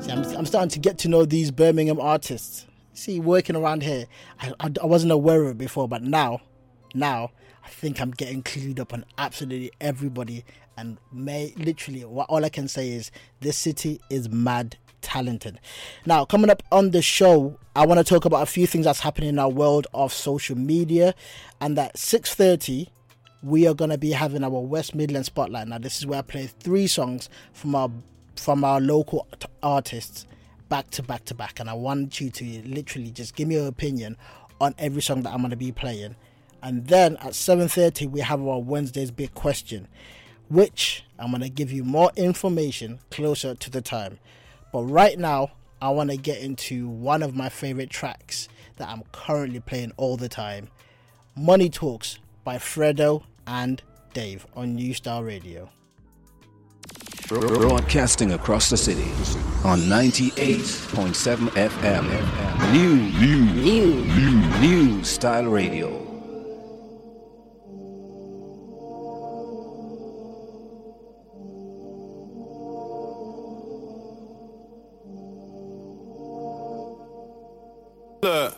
See, 0.00 0.12
I'm, 0.12 0.22
I'm 0.36 0.44
starting 0.44 0.68
to 0.68 0.78
get 0.78 0.98
to 0.98 1.08
know 1.08 1.24
these 1.24 1.50
Birmingham 1.50 1.98
artists. 1.98 2.66
See, 2.92 3.18
working 3.18 3.56
around 3.56 3.82
here, 3.82 4.04
I, 4.38 4.52
I, 4.60 4.70
I 4.82 4.84
wasn't 4.84 5.12
aware 5.12 5.42
of 5.44 5.52
it 5.52 5.58
before, 5.58 5.88
but 5.88 6.02
now, 6.02 6.42
now, 6.92 7.30
I 7.66 7.68
think 7.68 8.00
I'm 8.00 8.12
getting 8.12 8.44
clued 8.44 8.78
up 8.78 8.94
on 8.94 9.04
absolutely 9.18 9.72
everybody. 9.80 10.44
And 10.76 10.98
may 11.12 11.52
literally, 11.56 12.04
what 12.04 12.28
all 12.28 12.44
I 12.44 12.48
can 12.48 12.68
say 12.68 12.90
is 12.90 13.10
this 13.40 13.58
city 13.58 14.00
is 14.08 14.28
mad 14.28 14.76
talented. 15.02 15.58
Now, 16.06 16.24
coming 16.24 16.48
up 16.48 16.62
on 16.70 16.92
the 16.92 17.02
show, 17.02 17.58
I 17.74 17.84
want 17.84 17.98
to 17.98 18.04
talk 18.04 18.24
about 18.24 18.42
a 18.42 18.46
few 18.46 18.68
things 18.68 18.84
that's 18.84 19.00
happening 19.00 19.30
in 19.30 19.38
our 19.40 19.48
world 19.48 19.88
of 19.92 20.12
social 20.12 20.56
media, 20.56 21.12
and 21.60 21.76
at 21.76 21.96
6:30 21.96 22.88
we 23.42 23.66
are 23.66 23.74
going 23.74 23.90
to 23.90 23.98
be 23.98 24.12
having 24.12 24.44
our 24.44 24.50
West 24.50 24.94
Midland 24.94 25.26
spotlight. 25.26 25.68
Now, 25.68 25.78
this 25.78 25.98
is 25.98 26.06
where 26.06 26.20
I 26.20 26.22
play 26.22 26.46
three 26.46 26.86
songs 26.86 27.28
from 27.52 27.74
our 27.74 27.90
from 28.36 28.62
our 28.62 28.80
local 28.80 29.26
t- 29.40 29.48
artists 29.62 30.24
back 30.68 30.90
to 30.90 31.02
back 31.02 31.24
to 31.24 31.34
back, 31.34 31.58
and 31.58 31.68
I 31.68 31.74
want 31.74 32.20
you 32.20 32.30
to 32.30 32.44
literally 32.62 33.10
just 33.10 33.34
give 33.34 33.48
me 33.48 33.56
your 33.56 33.66
opinion 33.66 34.16
on 34.60 34.74
every 34.78 35.02
song 35.02 35.22
that 35.22 35.32
I'm 35.32 35.40
going 35.40 35.50
to 35.50 35.56
be 35.56 35.72
playing. 35.72 36.14
And 36.62 36.86
then 36.86 37.16
at 37.18 37.32
7:30 37.34 38.10
we 38.10 38.20
have 38.20 38.40
our 38.40 38.60
Wednesday's 38.60 39.10
big 39.10 39.34
question, 39.34 39.88
which 40.48 41.04
I'm 41.18 41.30
going 41.30 41.42
to 41.42 41.48
give 41.48 41.72
you 41.72 41.84
more 41.84 42.10
information 42.16 43.00
closer 43.10 43.54
to 43.54 43.70
the 43.70 43.80
time. 43.80 44.18
But 44.72 44.82
right 44.84 45.18
now, 45.18 45.52
I 45.80 45.90
want 45.90 46.10
to 46.10 46.16
get 46.16 46.40
into 46.40 46.88
one 46.88 47.22
of 47.22 47.34
my 47.34 47.48
favorite 47.48 47.90
tracks 47.90 48.48
that 48.76 48.88
I'm 48.88 49.02
currently 49.12 49.60
playing 49.60 49.92
all 49.96 50.16
the 50.16 50.28
time. 50.28 50.68
Money 51.34 51.68
Talks 51.68 52.18
by 52.44 52.56
Fredo 52.56 53.22
and 53.46 53.82
Dave 54.14 54.46
on 54.54 54.74
New 54.74 54.94
Style 54.94 55.22
Radio. 55.22 55.70
Broadcasting 57.28 58.32
across 58.32 58.70
the 58.70 58.76
city 58.76 59.10
on 59.64 59.80
98.7 59.80 61.48
FM. 61.50 62.72
New, 62.72 62.96
new, 63.18 63.44
new, 63.52 64.04
new, 64.04 64.60
new 64.60 65.04
style 65.04 65.46
radio. 65.46 66.05
Look, 78.22 78.56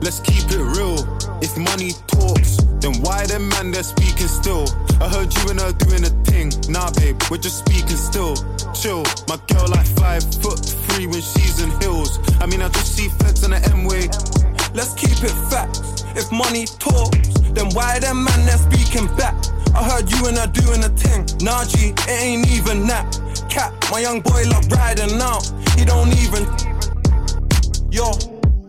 let's 0.00 0.20
keep 0.20 0.46
it 0.50 0.62
real. 0.78 1.02
If 1.42 1.58
money 1.58 1.90
talks, 2.06 2.62
then 2.78 2.94
why 3.02 3.26
them 3.26 3.48
man 3.48 3.72
they're 3.72 3.82
speaking 3.82 4.28
still? 4.28 4.64
I 5.00 5.08
heard 5.08 5.34
you 5.34 5.50
and 5.50 5.60
her 5.60 5.72
doing 5.72 6.04
a 6.04 6.12
thing. 6.22 6.52
Nah, 6.70 6.90
babe, 6.92 7.20
we're 7.30 7.38
just 7.38 7.66
speaking 7.66 7.96
still. 7.96 8.36
Chill, 8.74 9.02
my 9.26 9.38
girl 9.50 9.66
like 9.68 9.86
five 9.98 10.22
foot 10.38 10.60
three 10.62 11.08
when 11.08 11.20
she's 11.20 11.60
in 11.60 11.70
heels. 11.80 12.20
I 12.40 12.46
mean, 12.46 12.62
I 12.62 12.68
just 12.68 12.96
see 12.96 13.08
feds 13.08 13.42
on 13.42 13.50
the 13.50 13.60
M 13.74 13.84
way. 13.84 14.06
Let's 14.72 14.94
keep 14.94 15.18
it 15.18 15.34
facts. 15.50 16.04
If 16.14 16.30
money 16.30 16.66
talks, 16.78 17.18
then 17.58 17.70
why 17.74 17.98
them 17.98 18.22
man 18.22 18.46
they're 18.46 18.56
speaking 18.56 19.08
back? 19.16 19.34
I 19.74 19.82
heard 19.82 20.10
you 20.12 20.26
and 20.28 20.38
her 20.38 20.46
doing 20.46 20.84
a 20.84 20.90
thing. 20.94 21.26
Nah, 21.42 21.64
G, 21.64 21.90
it 21.90 22.08
ain't 22.08 22.46
even 22.52 22.86
that. 22.86 23.18
Cat, 23.50 23.74
my 23.90 23.98
young 23.98 24.20
boy 24.20 24.44
love 24.46 24.70
riding 24.70 25.18
out. 25.20 25.42
He 25.76 25.84
don't 25.84 26.14
even. 26.22 26.77
Yo, 27.98 28.12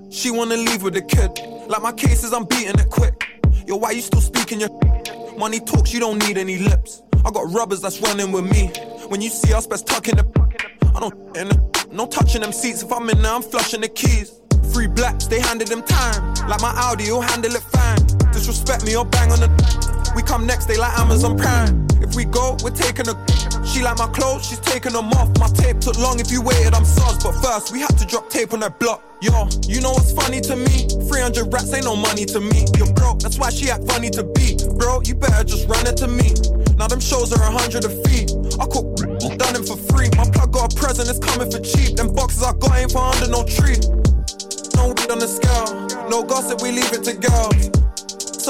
she 0.09 0.31
wanna 0.31 0.57
leave 0.57 0.81
with 0.81 0.95
the 0.95 1.03
kid. 1.03 1.29
Like 1.69 1.83
my 1.83 1.91
cases, 1.91 2.33
I'm 2.33 2.45
beating 2.45 2.79
it 2.79 2.89
quick. 2.89 3.13
Yo, 3.67 3.75
why 3.75 3.91
you 3.91 4.01
still 4.01 4.21
speaking 4.21 4.59
your 4.59 4.71
money 5.38 5.59
talks? 5.59 5.93
You 5.93 6.00
don't 6.00 6.17
need 6.17 6.36
any 6.39 6.57
lips. 6.57 7.03
I 7.24 7.29
got 7.29 7.53
rubbers 7.53 7.79
that's 7.79 8.01
running 8.01 8.31
with 8.31 8.50
me. 8.51 8.71
When 9.07 9.21
you 9.21 9.29
see 9.29 9.53
us, 9.53 9.67
best 9.67 9.86
tucking 9.86 10.15
the. 10.15 10.25
I 10.95 11.00
don't 11.00 11.38
in 11.38 11.50
the, 11.50 11.88
no 11.91 12.07
touching 12.07 12.41
them 12.41 12.51
seats. 12.51 12.81
If 12.81 12.91
I'm 12.91 13.07
in 13.07 13.21
there, 13.21 13.31
I'm 13.31 13.43
flushing 13.43 13.81
the 13.81 13.88
keys. 13.88 14.41
Three 14.74 14.88
blacks, 14.88 15.27
they 15.27 15.39
handed 15.39 15.67
them 15.67 15.83
time. 15.83 16.33
Like 16.50 16.62
my 16.62 16.74
Audi, 16.75 17.03
you'll 17.03 17.21
handle 17.21 17.53
it 17.53 17.62
fine. 17.62 18.03
Disrespect 18.31 18.83
me 18.83 18.98
or 18.98 19.05
bang 19.05 19.31
on 19.31 19.41
the. 19.41 19.99
We 20.15 20.21
come 20.23 20.45
next, 20.45 20.65
they 20.65 20.77
like 20.77 20.97
Amazon 20.99 21.37
Prime. 21.37 21.87
If 22.01 22.15
we 22.15 22.25
go, 22.25 22.57
we're 22.63 22.71
taking 22.71 23.07
a. 23.07 23.15
She 23.65 23.83
like 23.83 23.97
my 23.97 24.07
clothes, 24.07 24.47
she's 24.47 24.59
taking 24.59 24.93
them 24.93 25.11
off. 25.13 25.29
My 25.37 25.47
tape 25.47 25.79
took 25.79 25.97
long 25.99 26.19
if 26.19 26.31
you 26.31 26.41
waited, 26.41 26.73
I'm 26.73 26.85
sus. 26.85 27.23
But 27.23 27.33
first, 27.43 27.71
we 27.71 27.81
had 27.81 27.97
to 27.97 28.05
drop 28.05 28.29
tape 28.29 28.53
on 28.53 28.61
that 28.61 28.79
block. 28.79 29.03
Yo, 29.21 29.31
you 29.67 29.81
know 29.81 29.91
what's 29.91 30.11
funny 30.11 30.41
to 30.41 30.55
me? 30.55 30.87
300 31.09 31.53
rats 31.53 31.73
ain't 31.73 31.85
no 31.85 31.95
money 31.95 32.25
to 32.25 32.39
me. 32.39 32.65
You're 32.77 32.91
broke, 32.93 33.19
that's 33.19 33.37
why 33.37 33.49
she 33.49 33.69
act 33.69 33.83
funny 33.91 34.09
to 34.11 34.23
be. 34.23 34.57
Bro, 34.77 35.01
you 35.05 35.15
better 35.15 35.43
just 35.43 35.67
run 35.67 35.85
it 35.85 35.97
to 35.97 36.07
me. 36.07 36.33
Now 36.77 36.87
them 36.87 36.99
shows 36.99 37.33
are 37.33 37.43
a 37.43 37.51
hundred 37.51 37.85
a 37.85 37.89
fee. 37.89 38.25
I 38.59 38.65
cook 38.65 38.95
done 39.37 39.55
it 39.55 39.67
for 39.67 39.77
free. 39.91 40.09
My 40.15 40.23
plug 40.31 40.53
got 40.53 40.73
a 40.73 40.75
present, 40.75 41.09
it's 41.09 41.19
coming 41.19 41.51
for 41.51 41.59
cheap. 41.59 41.97
Them 41.97 42.13
boxes 42.13 42.43
I 42.43 42.53
got 42.53 42.77
ain't 42.77 42.91
for 42.91 43.03
under 43.03 43.27
no 43.27 43.43
tree. 43.43 43.77
No 44.75 44.95
weed 44.95 45.11
on 45.11 45.19
the 45.19 45.27
scale, 45.27 46.09
no 46.09 46.23
gossip, 46.23 46.61
we 46.61 46.71
leave 46.71 46.91
it 46.93 47.03
to 47.03 47.13
girls. 47.13 47.69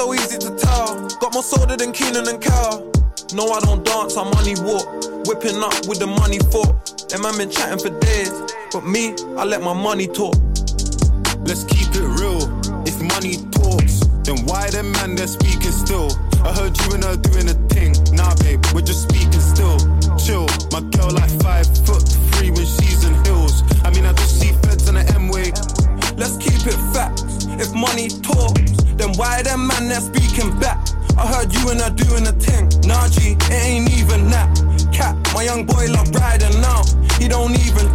So 0.00 0.14
easy 0.14 0.38
to 0.38 0.56
tell. 0.56 0.96
Got 1.20 1.34
more 1.34 1.42
soda 1.42 1.76
than 1.76 1.92
Kenan 1.92 2.26
and 2.26 2.40
Kel. 2.40 2.90
No, 3.34 3.52
I 3.52 3.60
don't 3.60 3.84
dance, 3.84 4.16
I 4.16 4.24
money 4.24 4.54
walk. 4.64 4.88
Whipping 5.28 5.60
up 5.60 5.76
with 5.84 6.00
the 6.00 6.06
money 6.08 6.38
fork. 6.48 6.72
Them 7.12 7.20
man 7.20 7.36
been 7.36 7.50
chatting 7.50 7.76
for 7.76 7.92
days. 8.00 8.32
But 8.72 8.86
me, 8.88 9.12
I 9.36 9.44
let 9.44 9.60
my 9.60 9.74
money 9.74 10.06
talk. 10.06 10.40
Let's 11.44 11.68
keep 11.68 11.92
it 11.92 12.08
real. 12.16 12.48
If 12.88 12.96
money 13.12 13.44
talks, 13.52 14.00
then 14.24 14.40
why 14.48 14.72
them 14.72 14.90
man 14.92 15.16
they're 15.16 15.28
speaking 15.28 15.68
still? 15.68 16.08
I 16.48 16.56
heard 16.56 16.72
you 16.80 16.96
and 16.96 17.04
her 17.04 17.20
doing 17.20 17.52
a 17.52 17.56
thing. 17.68 17.92
Nah, 18.16 18.32
babe, 18.40 18.64
we're 18.72 18.80
just 18.80 19.04
speaking 19.04 19.44
still. 19.44 19.76
Chill, 20.16 20.48
my 20.72 20.80
girl 20.96 21.12
like 21.12 21.28
five 21.44 21.68
foot 21.84 22.08
three 22.40 22.48
when 22.48 22.64
she's 22.64 23.04
in 23.04 23.12
heels. 23.28 23.60
I 23.84 23.92
mean, 23.92 24.08
I 24.08 24.16
just 24.16 24.40
see 24.40 24.56
feds 24.64 24.88
on 24.88 24.96
the 24.96 25.04
M 25.12 25.28
way. 25.28 25.52
Let's 26.16 26.40
keep 26.40 26.64
it 26.64 26.80
facts. 26.96 27.44
If 27.60 27.76
money 27.76 28.08
talks, 28.08 28.79
then 29.00 29.12
why 29.14 29.42
them 29.42 29.66
man 29.66 29.88
they're 29.88 30.00
speaking 30.00 30.50
back? 30.60 30.78
I 31.16 31.26
heard 31.26 31.52
you 31.54 31.70
and 31.70 31.80
I 31.80 31.88
doing 31.90 32.26
a 32.26 32.32
thing. 32.32 32.68
Nah, 32.86 33.06
it 33.06 33.50
ain't 33.50 33.90
even 33.98 34.28
that. 34.30 34.50
Cat, 34.92 35.16
my 35.34 35.42
young 35.42 35.64
boy 35.64 35.86
love 35.88 36.10
riding 36.14 36.60
now. 36.60 36.82
He 37.18 37.26
don't 37.28 37.52
even. 37.66 37.86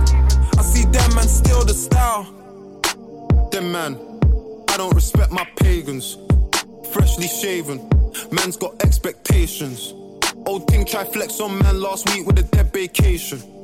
I 0.57 0.61
see 0.63 0.85
them 0.85 1.15
man 1.15 1.27
still 1.27 1.63
the 1.63 1.73
style. 1.73 2.23
Them 3.51 3.71
man, 3.71 3.97
I 4.69 4.77
don't 4.77 4.93
respect 4.95 5.31
my 5.31 5.47
pagans. 5.57 6.17
Freshly 6.91 7.27
shaven, 7.27 7.87
man's 8.31 8.57
got 8.57 8.81
expectations. 8.83 9.93
Old 10.45 10.67
thing 10.67 10.85
try 10.85 11.03
flex 11.03 11.39
on 11.39 11.57
man 11.59 11.79
last 11.81 12.09
week 12.13 12.25
with 12.25 12.39
a 12.39 12.43
dead 12.43 12.73
vacation. 12.73 13.54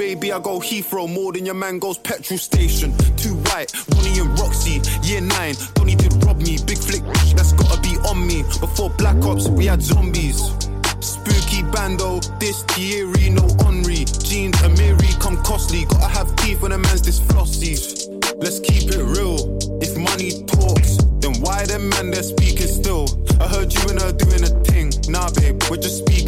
Baby, 0.00 0.32
I 0.32 0.38
go 0.38 0.60
Heathrow 0.60 1.12
more 1.12 1.30
than 1.30 1.44
your 1.44 1.54
man 1.54 1.78
goes 1.78 1.98
petrol 1.98 2.38
station. 2.38 2.96
Too 3.18 3.34
white, 3.52 3.70
Ronnie 3.92 4.18
and 4.18 4.30
Roxy, 4.38 4.80
year 5.02 5.20
nine. 5.20 5.54
Don't 5.74 5.84
need 5.84 5.98
to 5.98 6.08
rob 6.24 6.38
me. 6.38 6.56
Big 6.66 6.78
flick, 6.78 7.04
that's 7.36 7.52
gotta 7.52 7.78
be 7.82 7.98
on 8.08 8.26
me. 8.26 8.40
Before 8.60 8.88
Black 8.88 9.22
Ops, 9.26 9.48
we 9.48 9.66
had 9.66 9.82
zombies. 9.82 10.40
Spooky 11.00 11.62
bando, 11.70 12.18
this 12.38 12.62
Thierry, 12.62 13.28
no 13.28 13.46
Henri. 13.60 14.06
Jeans, 14.24 14.56
Amiri, 14.64 15.20
come 15.20 15.36
costly. 15.44 15.84
Gotta 15.84 16.08
have 16.08 16.34
teeth 16.36 16.62
when 16.62 16.72
a 16.72 16.78
man's 16.78 17.02
this 17.02 17.20
flossies. 17.20 18.08
Let's 18.42 18.58
keep 18.58 18.90
it 18.90 19.04
real. 19.04 19.58
If 19.82 19.98
money 19.98 20.30
talks, 20.46 20.96
then 21.20 21.34
why 21.42 21.66
them 21.66 21.90
man 21.90 22.10
they're 22.10 22.22
speaking 22.22 22.68
still? 22.68 23.04
I 23.38 23.46
heard 23.48 23.70
you 23.74 23.82
and 23.90 24.00
her 24.00 24.12
doing 24.12 24.44
a 24.44 24.52
thing. 24.64 24.94
Nah, 25.12 25.28
babe, 25.32 25.62
we're 25.68 25.76
just 25.76 25.98
speaking 25.98 26.19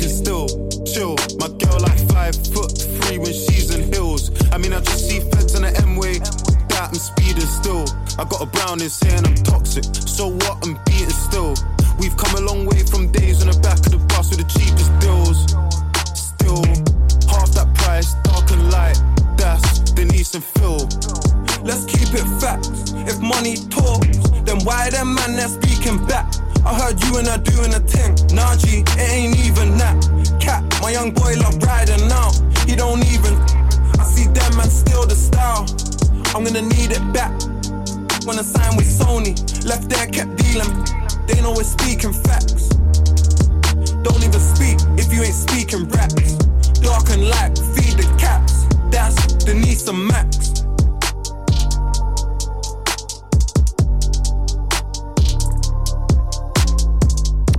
I 4.74 4.80
just 4.80 5.08
see 5.08 5.20
feds 5.20 5.54
on 5.54 5.62
the 5.62 5.72
M 5.82 5.96
way. 5.96 6.18
That 6.72 6.88
I'm 6.88 6.94
speeding 6.94 7.44
still. 7.44 7.84
I 8.18 8.24
got 8.24 8.40
a 8.40 8.46
brown 8.46 8.80
in 8.80 8.88
saying 8.88 9.24
I'm 9.24 9.34
toxic. 9.34 9.84
So 10.08 10.28
what? 10.28 10.64
I'm 10.64 10.80
beating 10.84 11.10
still. 11.10 11.54
We've 11.98 12.16
come 12.16 12.34
a 12.36 12.46
long 12.46 12.64
way 12.66 12.80
from 12.82 13.12
days 13.12 13.42
on 13.42 13.52
the 13.52 13.58
back 13.60 13.78
of 13.84 13.92
the 13.92 14.00
bus 14.08 14.30
with 14.30 14.40
the 14.40 14.48
cheapest 14.48 14.92
deals. 15.00 15.44
Still, 16.16 16.64
half 17.28 17.52
that 17.52 17.68
price, 17.74 18.14
dark 18.24 18.50
and 18.50 18.70
light. 18.72 18.96
That's 19.36 19.92
Denise 19.92 20.34
and 20.34 20.44
Phil. 20.44 20.88
Let's 21.62 21.84
keep 21.84 22.08
it 22.16 22.26
facts. 22.40 22.96
If 23.04 23.20
money 23.20 23.56
talks, 23.68 24.18
then 24.48 24.64
why 24.64 24.90
them 24.90 25.14
man 25.14 25.36
they're 25.36 25.48
speaking 25.48 26.00
back? 26.06 26.32
I 26.64 26.74
heard 26.74 26.96
you 27.04 27.18
and 27.18 27.28
I 27.28 27.36
doing 27.38 27.74
a 27.74 27.80
thing. 27.80 28.16
Nah, 28.34 28.56
it 28.56 28.88
ain't 28.98 29.36
even 29.44 29.76
that. 29.78 30.00
Cat, 30.40 30.64
my 30.80 30.90
young 30.90 31.12
boy 31.12 31.34
love 31.36 31.62
riding 31.62 32.08
now. 32.08 32.32
He 32.66 32.74
don't 32.74 33.04
even. 33.12 33.61
Man 34.62 34.70
steal 34.70 35.04
the 35.06 35.16
style. 35.16 35.66
I'm 36.36 36.44
gonna 36.44 36.62
need 36.62 36.92
it 36.92 37.04
back. 37.12 37.32
When 38.24 38.38
I 38.38 38.42
signed 38.42 38.76
with 38.76 38.86
Sony, 38.86 39.34
left 39.66 39.88
there, 39.88 40.06
kept 40.06 40.36
dealing. 40.36 40.72
They 41.26 41.40
know 41.42 41.50
we're 41.50 41.64
speaking 41.64 42.12
facts. 42.12 42.68
Don't 44.06 44.22
even 44.22 44.42
speak 44.54 44.78
if 44.96 45.12
you 45.12 45.22
ain't 45.22 45.34
speaking 45.34 45.88
raps. 45.88 46.36
Dark 46.78 47.10
and 47.10 47.28
light, 47.28 47.58
feed 47.74 47.98
the 47.98 48.06
cats. 48.20 48.66
That's 48.92 49.16
Denise 49.44 49.88
and 49.88 50.06
Max. 50.06 50.62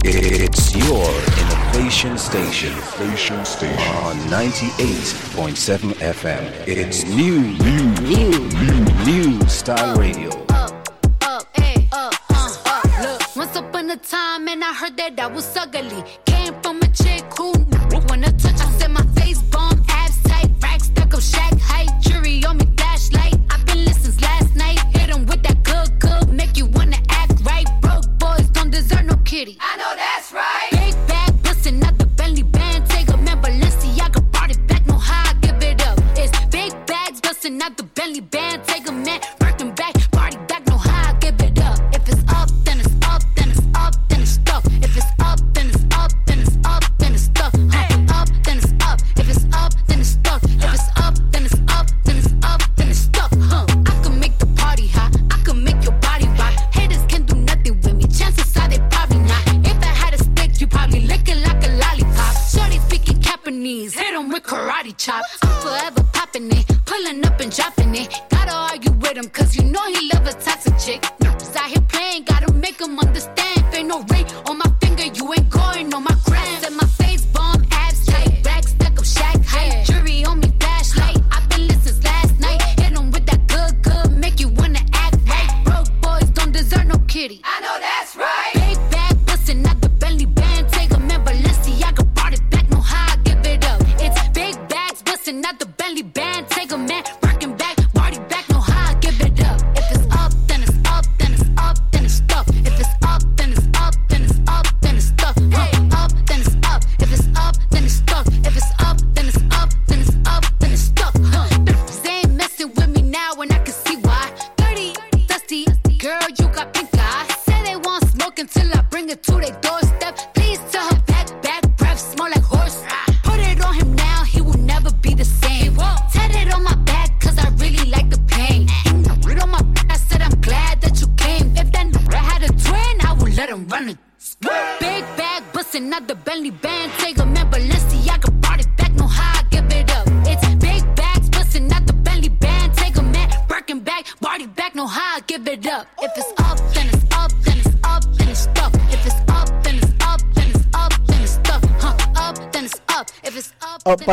It's 0.05 0.73
your 0.73 1.42
innovation 1.83 2.17
station. 2.17 2.71
Innovation 2.71 3.43
station 3.43 3.95
on 4.05 4.15
98.7 4.31 5.91
FM. 5.99 6.41
It's 6.65 7.03
new, 7.03 7.41
new, 7.41 7.83
new, 8.07 8.31
new, 8.63 9.37
new 9.37 9.47
style 9.49 9.93
radio. 9.97 10.29
up, 10.47 11.45
ay, 11.57 11.85
up, 11.91 12.13
uh, 12.29 12.57
up. 12.65 13.01
Look, 13.01 13.35
once 13.35 13.55
upon 13.57 13.89
a 13.89 13.97
time, 13.97 14.47
and 14.47 14.63
I 14.63 14.73
heard 14.73 14.95
that 14.95 15.19
I 15.19 15.27
was 15.27 15.57
ugly. 15.57 16.03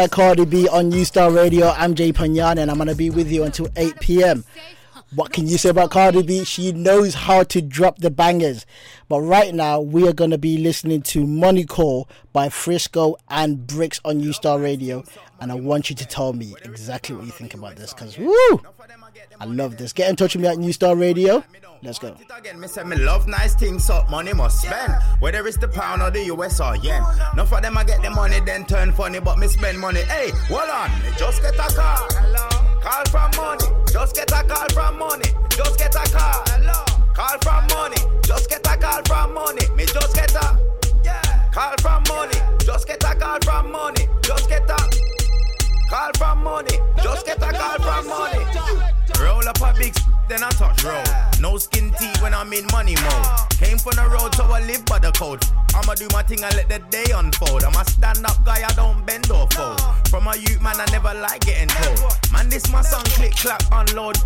By 0.00 0.08
Cardi 0.08 0.46
B 0.46 0.66
on 0.66 0.88
New 0.88 1.04
Style 1.04 1.30
Radio. 1.30 1.68
I'm 1.76 1.94
Jay 1.94 2.10
Panyana 2.10 2.62
and 2.62 2.70
I'm 2.70 2.78
going 2.78 2.88
to 2.88 2.94
be 2.94 3.10
with 3.10 3.30
you 3.30 3.44
until 3.44 3.68
8 3.76 4.00
p.m. 4.00 4.44
What 5.14 5.30
can 5.30 5.46
you 5.46 5.58
say 5.58 5.68
about 5.68 5.90
Cardi 5.90 6.22
B? 6.22 6.42
She 6.42 6.72
knows 6.72 7.12
how 7.12 7.42
to 7.42 7.60
drop 7.60 7.98
the 7.98 8.10
bangers. 8.10 8.64
But 9.11 9.23
right 9.23 9.53
now, 9.53 9.81
we 9.81 10.07
are 10.07 10.12
going 10.12 10.31
to 10.31 10.38
be 10.38 10.57
listening 10.59 11.03
to 11.03 11.27
Money 11.27 11.64
Call 11.64 12.09
by 12.33 12.49
Frisco 12.49 13.16
and 13.29 13.59
Brixx 13.59 13.99
on 14.05 14.18
New 14.18 14.33
Style 14.33 14.61
Radio. 14.61 15.03
And 15.40 15.51
I 15.51 15.57
want 15.57 15.90
you 15.90 15.96
to 15.96 16.07
tell 16.07 16.33
me 16.33 16.55
exactly 16.62 17.16
what 17.16 17.25
you 17.25 17.33
think 17.33 17.55
about 17.55 17.75
this 17.75 17.92
because, 17.92 18.16
woo, 18.16 18.61
I 19.40 19.46
love 19.46 19.79
this. 19.79 19.92
Get 19.92 20.09
in 20.11 20.14
touch 20.14 20.37
with 20.37 20.42
me 20.42 20.49
at 20.49 20.59
New 20.59 20.73
Style 20.73 20.94
Radio. 20.94 21.42
Let's 21.83 21.99
go. 21.99 22.14
Again, 22.38 22.61
me 22.61 22.68
say 22.68 22.85
me 22.85 22.99
love 22.99 23.27
nice 23.27 23.57
things, 23.57 23.85
so 23.85 24.05
money 24.09 24.33
must 24.33 24.62
spend. 24.62 24.92
Whether 25.18 25.44
it's 25.44 25.57
the 25.57 25.66
pound 25.66 26.03
or 26.03 26.12
the 26.12 26.27
US 26.27 26.61
or 26.61 26.77
yen. 26.77 27.03
None 27.35 27.46
for 27.49 27.61
them 27.61 27.77
I 27.77 27.83
get 27.83 28.03
the 28.03 28.11
money, 28.11 28.38
then 28.38 28.64
turn 28.64 28.92
funny, 28.92 29.18
but 29.18 29.40
me 29.40 29.49
spend 29.49 29.81
money. 29.81 30.03
Hey, 30.03 30.31
hold 30.46 30.70
on, 30.70 30.88
me 31.03 31.09
just 31.18 31.42
get 31.42 31.55
a 31.55 31.75
call. 31.75 32.07
Call 32.81 33.05
from 33.07 33.31
money, 33.37 33.66
just 33.90 34.14
get 34.14 34.31
a 34.31 34.44
call 34.44 34.68
from 34.68 35.01
money. 35.01 35.31
Just 35.49 35.79
get 35.79 35.96
a 35.96 36.16
call. 36.16 36.99
Call 37.20 37.37
from 37.42 37.66
money, 37.76 38.00
just 38.22 38.48
get 38.48 38.66
a 38.66 38.76
call 38.78 39.02
from 39.04 39.35
money. 39.35 39.68
Me 39.76 39.85
just 39.85 40.14
get 40.14 40.35
a 40.37 40.59
call 41.52 41.74
from 41.83 42.02
money, 42.09 42.38
just 42.64 42.87
get 42.87 43.04
a 43.04 43.14
call 43.14 43.38
from 43.42 43.70
money. 43.70 44.09
Just 44.22 44.48
get 44.48 44.62
a 44.62 44.88
call 45.90 46.11
from 46.16 46.42
money, 46.42 46.78
just 47.02 47.26
get 47.26 47.37
a 47.42 47.52
call 47.52 47.78
from 47.78 48.09
money. 48.09 48.42
Roll 49.20 49.46
up 49.46 49.61
a 49.61 49.78
big 49.78 49.94
then 50.30 50.42
I 50.42 50.48
touch 50.48 50.83
road. 50.83 51.04
No 51.40 51.59
skin 51.59 51.92
teeth 51.98 52.22
when 52.22 52.33
I'm 52.33 52.50
in 52.54 52.64
money 52.72 52.94
mode. 52.94 53.26
Came 53.50 53.76
from 53.76 53.96
the 53.96 54.09
road, 54.11 54.35
so 54.35 54.44
I 54.44 54.64
live 54.64 54.87
by 54.87 54.98
the 54.98 55.12
code. 55.12 55.44
I'ma 55.74 55.92
do 55.96 56.09
my 56.14 56.22
thing 56.22 56.42
and 56.42 56.54
let 56.56 56.70
the 56.70 56.78
day 56.88 57.12
unfold. 57.14 57.64
I'm 57.64 57.74
a 57.74 57.85
stand 57.85 58.24
up 58.24 58.42
guy, 58.46 58.64
I 58.66 58.72
don't 58.72 59.04
bend 59.04 59.30
or 59.30 59.46
fold. 59.50 59.78
From 60.09 60.26
a 60.26 60.37
youth 60.37 60.62
man, 60.62 60.80
I 60.80 60.87
never 60.90 61.12
like 61.20 61.42
getting 61.42 61.68
told. 61.68 62.00
Man, 62.33 62.48
this 62.48 62.72
my 62.72 62.80
song, 62.80 63.04
click, 63.04 63.37
clap, 63.37 63.62
unload. 63.72 64.16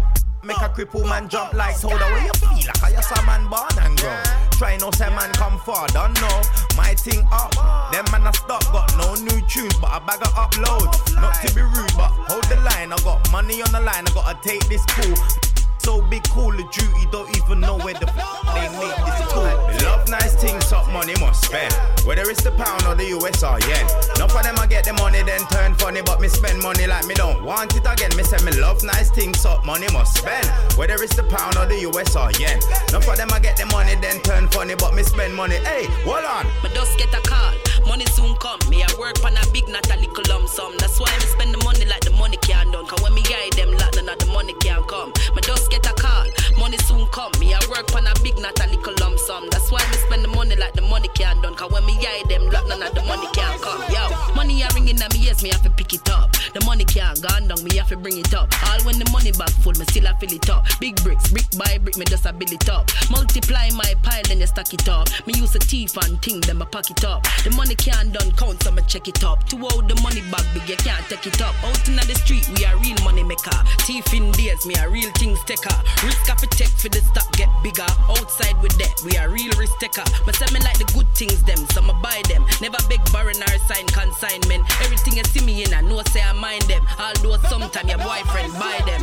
Make 0.45 0.59
a 0.59 0.69
cripple 0.69 1.09
man 1.09 1.27
jump 1.29 1.55
like 1.55 1.75
soda. 1.75 2.05
Where 2.05 2.23
you 2.23 2.33
feel 2.35 2.51
like 2.51 2.83
I 2.83 2.93
just 2.93 3.11
a 3.17 3.23
man 3.25 3.49
born 3.49 3.73
and 3.81 3.97
grow. 3.97 4.15
Try 4.53 4.77
no 4.77 4.91
say 4.91 5.09
man 5.09 5.33
come 5.33 5.59
far, 5.61 5.87
don't 5.89 6.13
know. 6.21 6.43
My 6.77 6.95
thing 6.95 7.27
up, 7.33 7.53
them 7.91 8.05
man 8.13 8.27
I 8.27 8.33
stop. 8.33 8.63
Got 8.71 8.95
no 8.99 9.15
new 9.15 9.41
tunes, 9.49 9.75
but 9.81 9.91
I 9.91 10.01
bag 10.01 10.21
of 10.21 10.35
upload. 10.35 10.93
Not 11.17 11.35
to 11.47 11.55
be 11.55 11.63
rude, 11.63 11.97
but 11.97 12.13
hold 12.29 12.45
the 12.45 12.57
line. 12.57 12.93
I 12.93 12.97
got 13.03 13.31
money 13.33 13.63
on 13.63 13.73
the 13.73 13.81
line, 13.81 14.05
I 14.07 14.13
gotta 14.13 14.39
take 14.47 14.69
this 14.69 14.85
cool. 14.87 15.44
So 15.79 16.01
big, 16.09 16.25
cool 16.31 16.49
of 16.59 16.71
duty, 16.71 17.07
don't 17.13 17.29
even 17.37 17.61
know 17.61 17.77
where 17.77 17.93
the 17.93 18.09
f- 18.09 18.55
they 18.55 18.69
make 18.81 18.97
this 19.05 19.21
cool. 19.33 19.45
Me 19.69 19.77
love 19.85 20.09
nice 20.09 20.35
things, 20.35 20.65
top 20.71 20.89
money 20.91 21.13
must 21.21 21.45
spend. 21.45 21.73
Whether 22.07 22.23
it's 22.31 22.43
the 22.43 22.53
pound 22.53 22.85
or 22.87 22.95
the 22.95 23.05
US 23.19 23.43
or 23.43 23.61
yen. 23.69 23.87
None 24.19 24.29
for 24.31 24.43
them 24.43 24.59
I 24.59 24.67
get 24.67 24.85
the 24.85 24.95
money, 24.95 25.23
then 25.23 25.41
turn 25.49 25.75
funny, 25.75 26.01
but 26.01 26.21
me 26.23 26.29
spend 26.29 26.63
money 26.63 26.87
like 26.87 27.07
me 27.07 27.15
don't 27.15 27.45
want 27.45 27.77
it 27.77 27.85
again. 27.85 28.17
Me 28.17 28.23
say 28.23 28.43
me 28.47 28.53
love 28.59 28.83
nice 28.83 29.11
things, 29.11 29.43
top 29.43 29.67
money 29.67 29.87
must 29.93 30.17
spend. 30.17 30.47
Whether 30.79 30.95
it's 31.03 31.15
the 31.17 31.25
pound 31.25 31.59
or 31.59 31.67
the 31.67 31.81
US 31.93 32.17
or 32.17 32.31
yen. 32.41 32.59
None 32.91 33.03
for 33.03 33.15
them 33.15 33.29
I 33.33 33.39
get 33.41 33.59
the 33.59 33.67
money, 33.67 33.95
then 34.01 34.21
turn 34.23 34.49
funny, 34.49 34.75
but 34.77 34.95
me 34.95 35.03
spend 35.03 35.35
money. 35.35 35.57
Hey, 35.57 35.85
hold 36.09 36.25
on. 36.25 36.47
Me 36.65 36.71
just 36.73 36.97
get 36.97 37.13
a 37.13 37.21
call, 37.29 37.53
money 37.87 38.07
soon 38.07 38.35
come. 38.37 38.61
Me 38.69 38.83
I 38.83 38.89
work 38.99 39.23
on 39.25 39.37
a 39.37 39.45
big, 39.53 39.69
not 39.69 39.89
a 39.91 39.97
little 39.97 40.25
lump 40.29 40.49
sum. 40.49 40.77
That's 40.79 41.01
why 41.01 41.11
me 41.17 41.27
spend 41.27 41.55
the 41.55 41.59
money 41.65 41.85
like 41.85 42.03
the 42.03 42.13
money 42.13 42.37
can't 42.39 42.73
done. 42.73 42.87
Cause 42.87 43.03
when 43.03 43.15
me 43.15 43.23
guide 43.23 43.53
them, 43.55 43.73
lot 43.73 43.95
none 43.97 44.09
of 44.09 44.19
the 44.19 44.27
money 44.27 44.55
can't 44.61 44.87
come. 44.87 45.13
Me 45.35 45.41
just 45.43 45.71
get 45.71 45.87
a 45.87 45.95
call, 45.95 46.27
money 46.59 46.79
soon 46.79 47.07
come. 47.09 47.33
Me 47.41 47.55
I 47.55 47.61
work 47.71 47.95
on 47.95 48.07
a 48.07 48.13
big, 48.23 48.39
not 48.39 48.59
a 48.61 48.67
little 48.69 48.95
lump 49.01 49.19
sum. 49.19 49.49
That's 49.51 49.71
why 49.71 49.83
me 49.91 49.97
spend 49.97 50.25
the 50.25 50.29
money 50.29 50.34
like 50.65 50.75
the 50.75 50.83
money 50.83 51.09
can't 51.15 51.41
done. 51.43 51.55
Cause 51.55 51.71
when 51.71 51.85
me 51.85 51.95
guide 52.01 52.29
them, 52.29 52.49
lot 52.49 52.67
none 52.69 52.83
of 52.83 52.95
the 52.95 53.03
money 53.03 53.29
can't 53.33 53.61
come. 53.61 53.83
Yo, 53.93 54.05
money 54.35 54.63
a 54.63 54.69
ringing 54.75 55.01
at 55.01 55.13
me 55.13 55.21
yes, 55.21 55.43
me 55.43 55.51
have 55.51 55.63
to 55.63 55.71
pick 55.71 55.93
it 55.93 56.09
up. 56.11 56.33
The 56.55 56.63
money 56.65 56.85
can't 56.85 57.21
gone 57.21 57.49
down, 57.49 57.63
me 57.65 57.77
have 57.77 57.89
to 57.89 57.97
bring 57.97 58.19
it 58.19 58.33
up. 58.35 58.49
All 58.69 58.81
when 58.85 58.99
the 58.99 59.09
money 59.11 59.33
bag 59.33 59.51
full, 59.63 59.75
me 59.75 59.85
still 59.85 60.07
a 60.07 60.15
fill 60.17 60.33
it 60.33 60.49
up. 60.49 60.65
Big 60.81 60.97
bricks, 61.03 61.29
brick 61.31 61.49
by 61.59 61.79
brick, 61.79 61.97
me 61.97 62.05
just 62.05 62.27
a 62.27 62.33
build 62.33 62.53
it 62.53 62.69
up. 62.69 62.89
Multiply 63.11 63.71
my 63.77 63.95
pile, 64.03 64.23
then 64.29 64.41
you 64.41 64.47
stack 64.47 64.73
it 64.73 64.89
up. 64.89 65.09
Me 65.27 65.35
use 65.37 65.55
a 65.55 65.59
teeth 65.59 65.97
and 66.05 66.21
thing, 66.23 66.41
then 66.41 66.63
I 66.63 66.65
pack 66.65 66.91
it 66.91 67.05
up. 67.05 67.25
The 67.45 67.51
money 67.51 67.75
can't 67.75 68.13
done 68.13 68.33
count, 68.33 68.63
so 68.63 68.71
me 68.71 68.83
check 68.89 69.09
it 69.09 69.23
up. 69.25 69.45
To 69.51 69.57
hold 69.59 69.89
the 69.89 69.97
money 70.01 70.23
bag 70.31 70.47
big, 70.55 70.69
you 70.69 70.77
can't 70.77 71.05
take 71.09 71.27
it 71.27 71.41
up. 71.43 71.55
Out 71.65 71.89
in 71.89 71.97
the 71.97 72.15
street, 72.25 72.49
we 72.57 72.65
are 72.65 72.77
real 72.79 72.97
money 73.05 73.23
maker. 73.23 73.59
Thief 73.85 74.07
in 74.15 74.31
days, 74.33 74.65
me 74.67 74.75
a 74.81 74.89
real 74.89 75.11
things 75.21 75.43
taker. 75.45 75.77
Risk 76.05 76.31
of 76.31 76.43
a 76.43 76.47
take 76.47 76.75
for 76.81 76.89
the 76.89 77.01
stock 77.13 77.29
get 77.37 77.51
bigger. 77.63 77.89
Outside 78.09 78.57
with 78.63 78.77
that, 78.79 78.95
we 79.05 79.17
are 79.19 79.29
real 79.29 79.53
risk 79.59 79.79
taker. 79.79 80.05
Say 80.35 80.51
me 80.55 80.61
like 80.61 80.79
the 80.79 80.87
good 80.95 81.09
things 81.15 81.43
them, 81.43 81.59
so 81.75 81.83
me 81.83 81.93
buy 82.01 82.23
them. 82.29 82.47
Never 82.63 82.79
beg 82.89 83.01
borrow 83.13 83.33
nor 83.35 83.59
sign 83.67 83.87
consignment. 83.91 84.63
Everything 84.81 85.17
you 85.17 85.25
see 85.25 85.45
me 85.45 85.65
in, 85.65 85.75
I 85.75 85.81
know 85.81 86.01
say 86.09 86.23
I 86.23 86.33
mind 86.33 86.63
them. 86.63 86.87
Although 86.99 87.37
sometime 87.49 87.89
your 87.89 87.99
boyfriend 87.99 88.53
buy 88.55 88.79
them. 88.87 89.03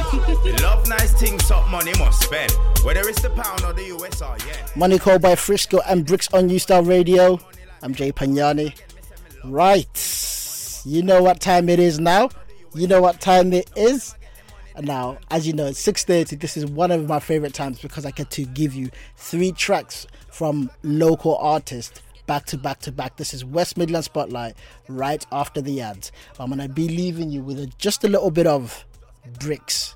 Love 0.63 0.87
nice 0.87 1.13
things, 1.13 1.47
top 1.47 1.69
money 1.69 1.91
must 1.99 2.23
spend. 2.23 2.51
Whether 2.83 3.01
it's 3.09 3.21
the 3.21 3.29
pound 3.31 3.63
or 3.65 3.73
the 3.73 3.83
US 3.95 4.21
or 4.21 4.37
yen. 4.47 4.57
Money 4.75 4.97
Call 4.97 5.19
by 5.19 5.35
Frisco 5.35 5.81
and 5.87 6.05
Brixx 6.05 6.33
on 6.33 6.47
New 6.47 6.59
Style 6.59 6.83
Radio. 6.83 7.39
I'm 7.81 7.93
Jay 7.93 8.11
Panyani. 8.11 8.73
Right. 9.43 10.85
You 10.85 11.03
know 11.03 11.21
what 11.21 11.41
time 11.41 11.67
it 11.67 11.79
is 11.79 11.99
now. 11.99 12.29
You 12.73 12.87
know 12.87 13.01
what 13.01 13.19
time 13.19 13.51
it 13.51 13.69
is. 13.75 14.15
Now, 14.79 15.17
as 15.29 15.45
you 15.45 15.53
know, 15.53 15.67
it's 15.67 15.85
6.30. 15.85 16.39
This 16.39 16.55
is 16.55 16.65
one 16.65 16.91
of 16.91 17.07
my 17.07 17.19
favorite 17.19 17.53
times 17.53 17.79
because 17.79 18.05
I 18.05 18.11
get 18.11 18.29
to 18.31 18.45
give 18.45 18.73
you 18.73 18.89
three 19.17 19.51
tracks 19.51 20.07
from 20.32 20.72
local 20.84 21.38
artists 21.38 22.02
back 22.26 22.46
to 22.46 22.58
back 22.58 22.80
to 22.80 22.91
back. 22.91 23.17
This 23.17 23.34
is 23.34 23.44
West 23.44 23.78
Midland 23.78 24.06
Spotlight 24.06 24.56
right 24.88 25.26
after 25.32 25.62
the 25.62 25.82
ads. 25.82 26.12
I'm 26.39 26.50
going 26.50 26.60
to 26.60 26.74
be 26.74 26.88
leaving 26.88 27.30
you 27.30 27.41
with 27.41 27.60
a, 27.60 27.67
just 27.78 28.04
a 28.04 28.08
little 28.08 28.32
bit 28.32 28.48
of 28.48 28.86
Brixx 29.39 29.96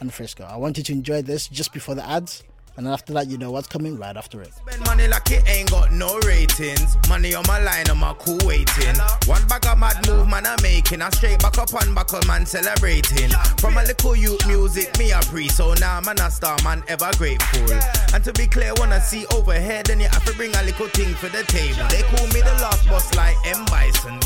and 0.00 0.12
Frisco. 0.12 0.44
I 0.44 0.56
want 0.56 0.78
you 0.78 0.84
to 0.84 0.92
enjoy 0.92 1.22
this 1.22 1.48
just 1.48 1.72
before 1.72 1.94
the 1.94 2.08
ads. 2.08 2.42
And 2.78 2.86
then 2.86 2.92
after 2.92 3.12
that, 3.14 3.26
you 3.26 3.38
know 3.38 3.50
what's 3.50 3.66
coming 3.66 3.98
right 3.98 4.16
after 4.16 4.40
it. 4.40 4.54
Spend 4.54 4.84
money 4.84 5.08
like 5.08 5.28
it 5.32 5.42
ain't 5.48 5.68
got 5.68 5.90
no 5.92 6.16
ratings. 6.20 6.96
Money 7.08 7.34
on 7.34 7.42
my 7.48 7.58
line, 7.60 7.90
I'm 7.90 8.04
a 8.04 8.14
cool 8.14 8.38
waiting. 8.44 8.94
One 9.26 9.44
bag 9.48 9.66
of 9.66 9.78
mad 9.78 10.06
move, 10.06 10.28
man, 10.28 10.46
I'm 10.46 10.62
making. 10.62 11.02
I 11.02 11.10
straight 11.10 11.40
back 11.40 11.58
up 11.58 11.74
on 11.74 11.92
buckle, 11.92 12.20
man, 12.28 12.46
celebrating. 12.46 13.30
From 13.58 13.78
a 13.78 13.82
little 13.82 14.14
youth 14.14 14.46
music, 14.46 14.96
me 14.96 15.10
a 15.10 15.18
pre. 15.22 15.48
So 15.48 15.74
now, 15.74 16.00
man, 16.02 16.20
a 16.20 16.30
star, 16.30 16.56
man, 16.62 16.84
ever 16.86 17.10
grateful. 17.18 17.66
And 18.14 18.22
to 18.22 18.32
be 18.34 18.46
clear, 18.46 18.72
wanna 18.76 19.00
see 19.00 19.26
overhead, 19.34 19.86
then 19.86 19.98
you 19.98 20.06
have 20.06 20.24
to 20.26 20.32
bring 20.34 20.54
a 20.54 20.62
little 20.62 20.86
thing 20.86 21.12
for 21.16 21.28
the 21.30 21.42
table. 21.48 21.82
They 21.90 22.02
call 22.02 22.28
me 22.28 22.42
the 22.42 22.54
last 22.62 22.88
boss 22.88 23.12
like 23.16 23.34
M. 23.44 23.64
Bison. 23.64 24.20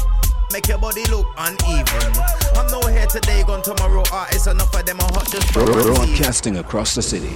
Make 0.52 0.68
your 0.68 0.76
body 0.76 1.02
look 1.04 1.26
uneven. 1.38 2.12
I'm 2.54 2.70
no 2.70 2.80
here 2.88 3.06
today, 3.06 3.42
gone 3.44 3.62
tomorrow. 3.62 4.02
Ah, 4.08 4.24
artists, 4.24 4.46
enough 4.46 4.74
of 4.74 4.84
them 4.84 5.00
are 5.00 5.10
hot 5.12 5.26
just 5.30 5.50
Broadcasting 5.54 6.58
across 6.58 6.94
the 6.94 7.00
city 7.00 7.34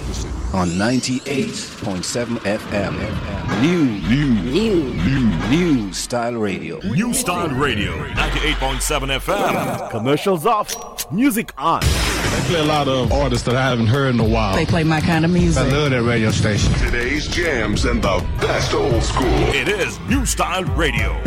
on 0.52 0.68
98.7 0.72 2.36
FM. 2.40 3.62
New, 3.62 3.84
new, 4.06 4.34
new, 4.42 4.92
new, 4.92 5.48
new 5.48 5.92
style 5.94 6.34
radio. 6.34 6.78
New 6.80 7.14
Style 7.14 7.48
Radio, 7.48 7.92
98.7 8.14 9.18
FM. 9.20 9.90
Commercials 9.90 10.44
off, 10.44 11.10
music 11.10 11.54
on. 11.56 11.80
They 11.80 12.42
play 12.48 12.60
a 12.60 12.64
lot 12.64 12.86
of 12.86 13.12
artists 13.12 13.46
that 13.46 13.56
I 13.56 13.66
haven't 13.66 13.86
heard 13.86 14.14
in 14.14 14.20
a 14.20 14.28
while. 14.28 14.54
They 14.56 14.66
play 14.66 14.84
my 14.84 15.00
kind 15.00 15.24
of 15.24 15.30
music. 15.30 15.62
I 15.62 15.68
love 15.68 15.90
that 15.90 16.02
radio 16.02 16.30
station. 16.32 16.70
Today's 16.74 17.28
jams 17.28 17.86
and 17.86 18.02
the 18.02 18.22
best 18.40 18.74
old 18.74 19.02
school. 19.02 19.24
It 19.54 19.68
is 19.68 19.98
New 20.00 20.26
Style 20.26 20.64
Radio. 20.64 21.18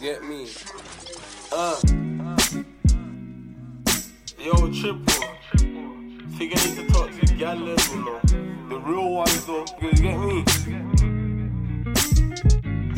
Get 0.00 0.22
me. 0.22 0.48
Uh. 1.52 1.80
Yo, 4.38 4.52
triple. 4.72 5.24
Think 6.36 6.56
I 6.56 6.66
need 6.66 6.76
to 6.76 6.86
talk 6.92 7.10
to 7.10 7.26
the 7.26 7.34
gal, 7.36 7.58
you 7.58 8.04
know. 8.04 8.20
The 8.68 8.78
real 8.78 9.10
ones, 9.10 9.44
though. 9.44 9.64
You 9.80 9.92
get 9.92 10.18
me? 10.18 11.07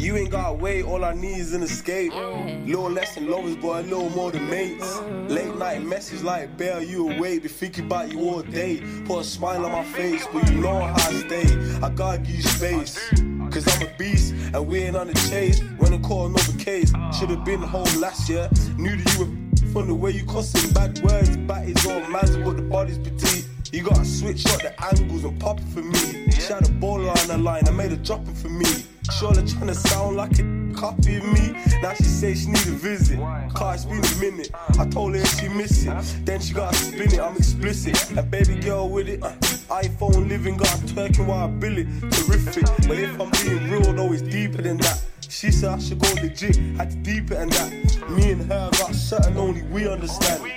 You 0.01 0.17
ain't 0.17 0.31
gotta 0.31 0.55
wait, 0.55 0.83
all 0.83 1.05
I 1.05 1.13
need 1.13 1.37
is 1.37 1.53
an 1.53 1.63
escape. 1.63 2.15
Little 2.15 2.91
less 2.91 3.17
than 3.17 3.29
lovers, 3.29 3.55
but 3.57 3.85
a 3.85 3.89
little 3.89 4.09
more 4.09 4.33
than 4.33 4.49
mates. 4.49 4.99
Late 5.29 5.55
night 5.57 5.83
message 5.83 6.23
like 6.23 6.57
Bell, 6.57 6.83
you 6.83 7.11
away, 7.11 7.39
be 7.39 7.49
thinking 7.49 7.85
about 7.85 8.11
you 8.11 8.19
all 8.21 8.41
day. 8.41 8.83
Put 9.05 9.21
a 9.21 9.25
smile 9.25 9.63
on 9.67 9.73
my 9.73 9.85
face, 9.85 10.27
but 10.33 10.51
you 10.51 10.57
know 10.57 10.81
how 10.81 10.95
I 10.95 11.13
stay. 11.13 11.45
I 11.83 11.91
gotta 11.91 12.17
give 12.17 12.35
you 12.35 12.43
space. 12.43 13.11
Cause 13.51 13.69
I'm 13.77 13.89
a 13.89 13.91
beast 13.99 14.33
and 14.55 14.67
we 14.67 14.79
ain't 14.79 14.97
on 14.97 15.09
the 15.09 15.15
chase. 15.29 15.61
When 15.77 15.93
I 15.93 15.99
call 15.99 16.27
another 16.27 16.57
case, 16.57 16.91
should've 17.19 17.45
been 17.45 17.61
home 17.61 18.01
last 18.01 18.27
year. 18.31 18.49
Knew 18.79 18.97
that 18.97 19.19
you 19.19 19.27
were 19.27 19.73
from 19.73 19.89
the 19.89 19.95
way 19.95 20.13
you 20.13 20.25
cussing 20.25 20.73
bad 20.73 20.99
words. 21.01 21.37
Batty's 21.37 21.87
all 21.87 22.01
man's 22.09 22.39
but 22.39 22.57
the 22.57 22.63
body's 22.63 22.97
petite. 22.97 23.47
You 23.71 23.83
gotta 23.83 24.07
switch 24.07 24.47
up 24.47 24.63
the 24.63 24.73
angles 24.83 25.25
and 25.25 25.39
pop 25.39 25.61
it 25.61 25.69
for 25.69 25.83
me. 25.83 26.31
She 26.31 26.51
had 26.51 26.63
a 26.63 26.73
baller 26.81 27.11
on 27.11 27.29
the 27.29 27.37
line, 27.37 27.69
I 27.69 27.71
made 27.73 27.93
a 27.93 27.97
drop 27.97 28.27
it 28.27 28.37
for 28.37 28.49
me. 28.49 28.65
Surely 29.11 29.43
tryna 29.43 29.75
sound 29.75 30.17
like 30.17 30.39
a 30.39 30.61
copy 30.75 31.17
of 31.17 31.25
me. 31.25 31.51
Now 31.83 31.95
she 31.95 32.05
say 32.05 32.35
she 32.35 32.47
need 32.47 32.67
a 32.67 32.77
visit. 32.79 33.19
Car, 33.55 33.75
it's 33.75 33.85
been 33.85 34.05
a 34.05 34.17
minute. 34.21 34.51
I 34.79 34.87
told 34.87 35.15
her 35.15 35.25
she 35.25 35.49
miss 35.49 35.85
it, 35.85 36.25
then 36.25 36.41
she 36.41 36.55
gotta 36.55 36.77
spin 36.77 37.13
it. 37.13 37.21
I'm 37.21 37.37
explicit. 37.37 38.17
A 38.17 38.23
baby 38.23 38.57
girl 38.61 38.89
with 38.89 39.09
it. 39.09 39.23
Uh, 39.23 39.33
iPhone 39.71 40.29
living, 40.29 40.57
got 40.57 40.69
twerking 40.87 41.27
while 41.27 41.45
I 41.45 41.49
bill 41.49 41.79
it. 41.79 41.87
Terrific. 42.13 42.65
But 42.89 42.99
if 42.99 43.21
I'm 43.21 43.31
being 43.45 43.71
real, 43.71 43.93
though, 43.93 44.13
it's 44.13 44.23
deeper 44.23 44.63
than 44.63 44.79
that. 44.79 45.03
She 45.29 45.51
said 45.51 45.71
I 45.71 45.79
should 45.79 46.01
go 46.01 46.13
legit, 46.15 46.57
had 46.77 46.91
to 46.91 46.97
deep 46.97 47.31
it 47.31 47.39
and 47.39 47.53
that. 47.53 48.11
Me 48.11 48.33
and 48.33 48.43
her 48.51 48.71
got 48.73 48.95
certain 48.95 49.37
only 49.37 49.63
we 49.63 49.89
understand. 49.89 50.51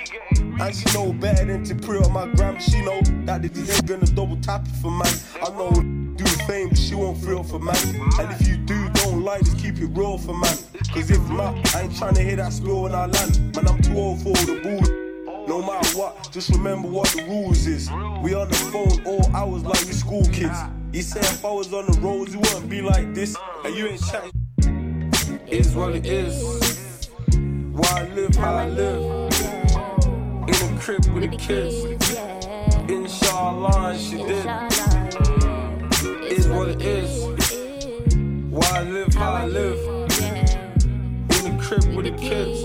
And 0.60 0.74
she 0.74 0.84
know 0.96 1.12
better 1.12 1.44
than 1.44 1.64
to 1.64 1.74
pray 1.74 1.98
on 1.98 2.12
my 2.12 2.26
gram. 2.34 2.58
She 2.60 2.84
know 2.84 3.00
that 3.24 3.42
the 3.42 3.48
DJ 3.48 3.86
gonna 3.86 4.06
double 4.06 4.36
tap 4.38 4.66
it 4.66 4.74
for 4.76 4.90
man. 4.90 5.14
I 5.42 5.50
know 5.50 6.03
do 6.16 6.24
the 6.24 6.44
fame, 6.46 6.68
but 6.68 6.78
she 6.78 6.94
won't 6.94 7.18
feel 7.18 7.42
for 7.42 7.58
man. 7.58 7.76
And 8.18 8.30
if 8.32 8.46
you 8.46 8.56
do, 8.56 8.88
don't 8.90 9.22
lie, 9.22 9.40
just 9.40 9.58
keep 9.58 9.78
it 9.78 9.86
real 9.86 10.18
for 10.18 10.32
man. 10.32 10.56
Cause 10.92 11.10
if 11.10 11.28
not, 11.30 11.74
I 11.74 11.82
ain't 11.82 11.96
trying 11.96 12.14
to 12.14 12.22
hear 12.22 12.36
that 12.36 12.52
spill 12.52 12.82
when 12.82 12.94
I 12.94 13.06
land. 13.06 13.54
Man, 13.56 13.68
I'm 13.68 13.82
too 13.82 13.96
old 13.96 14.20
for 14.22 14.32
the 14.32 14.60
bull. 14.62 15.04
No 15.46 15.60
matter 15.60 15.98
what, 15.98 16.30
just 16.32 16.50
remember 16.50 16.88
what 16.88 17.08
the 17.08 17.22
rules 17.24 17.66
is. 17.66 17.90
We 18.22 18.34
on 18.34 18.48
the 18.48 18.54
phone 18.72 19.04
all 19.04 19.34
hours 19.34 19.62
like 19.64 19.84
we 19.84 19.92
school 19.92 20.24
kids. 20.32 20.58
He 20.92 21.02
said 21.02 21.24
if 21.24 21.44
I 21.44 21.50
was 21.50 21.72
on 21.72 21.86
the 21.86 21.98
roads, 22.00 22.32
you 22.32 22.40
wouldn't 22.40 22.68
be 22.70 22.80
like 22.80 23.12
this. 23.14 23.36
And 23.64 23.74
you 23.74 23.86
ain't 23.88 24.00
chatting. 24.00 25.12
Is 25.48 25.74
what 25.74 25.94
it 25.96 26.06
is. 26.06 27.10
Why 27.72 27.88
I 27.92 28.08
live 28.14 28.34
how 28.36 28.54
I 28.54 28.68
live. 28.68 29.02
In 30.48 30.54
a 30.54 30.80
crib 30.80 31.04
with 31.06 31.30
the 31.30 31.36
kids. 31.36 31.84
Inshallah, 32.88 33.98
she 33.98 34.18
did. 34.18 34.93
Is 36.80 37.22
it 37.22 37.42
is. 37.42 38.14
Why 38.50 38.68
I 38.72 38.82
live 38.82 39.14
how 39.14 39.32
I 39.32 39.46
live. 39.46 39.78
In 41.30 41.56
the 41.56 41.62
crib 41.62 41.94
with 41.94 42.06
the 42.06 42.16
kids. 42.18 42.64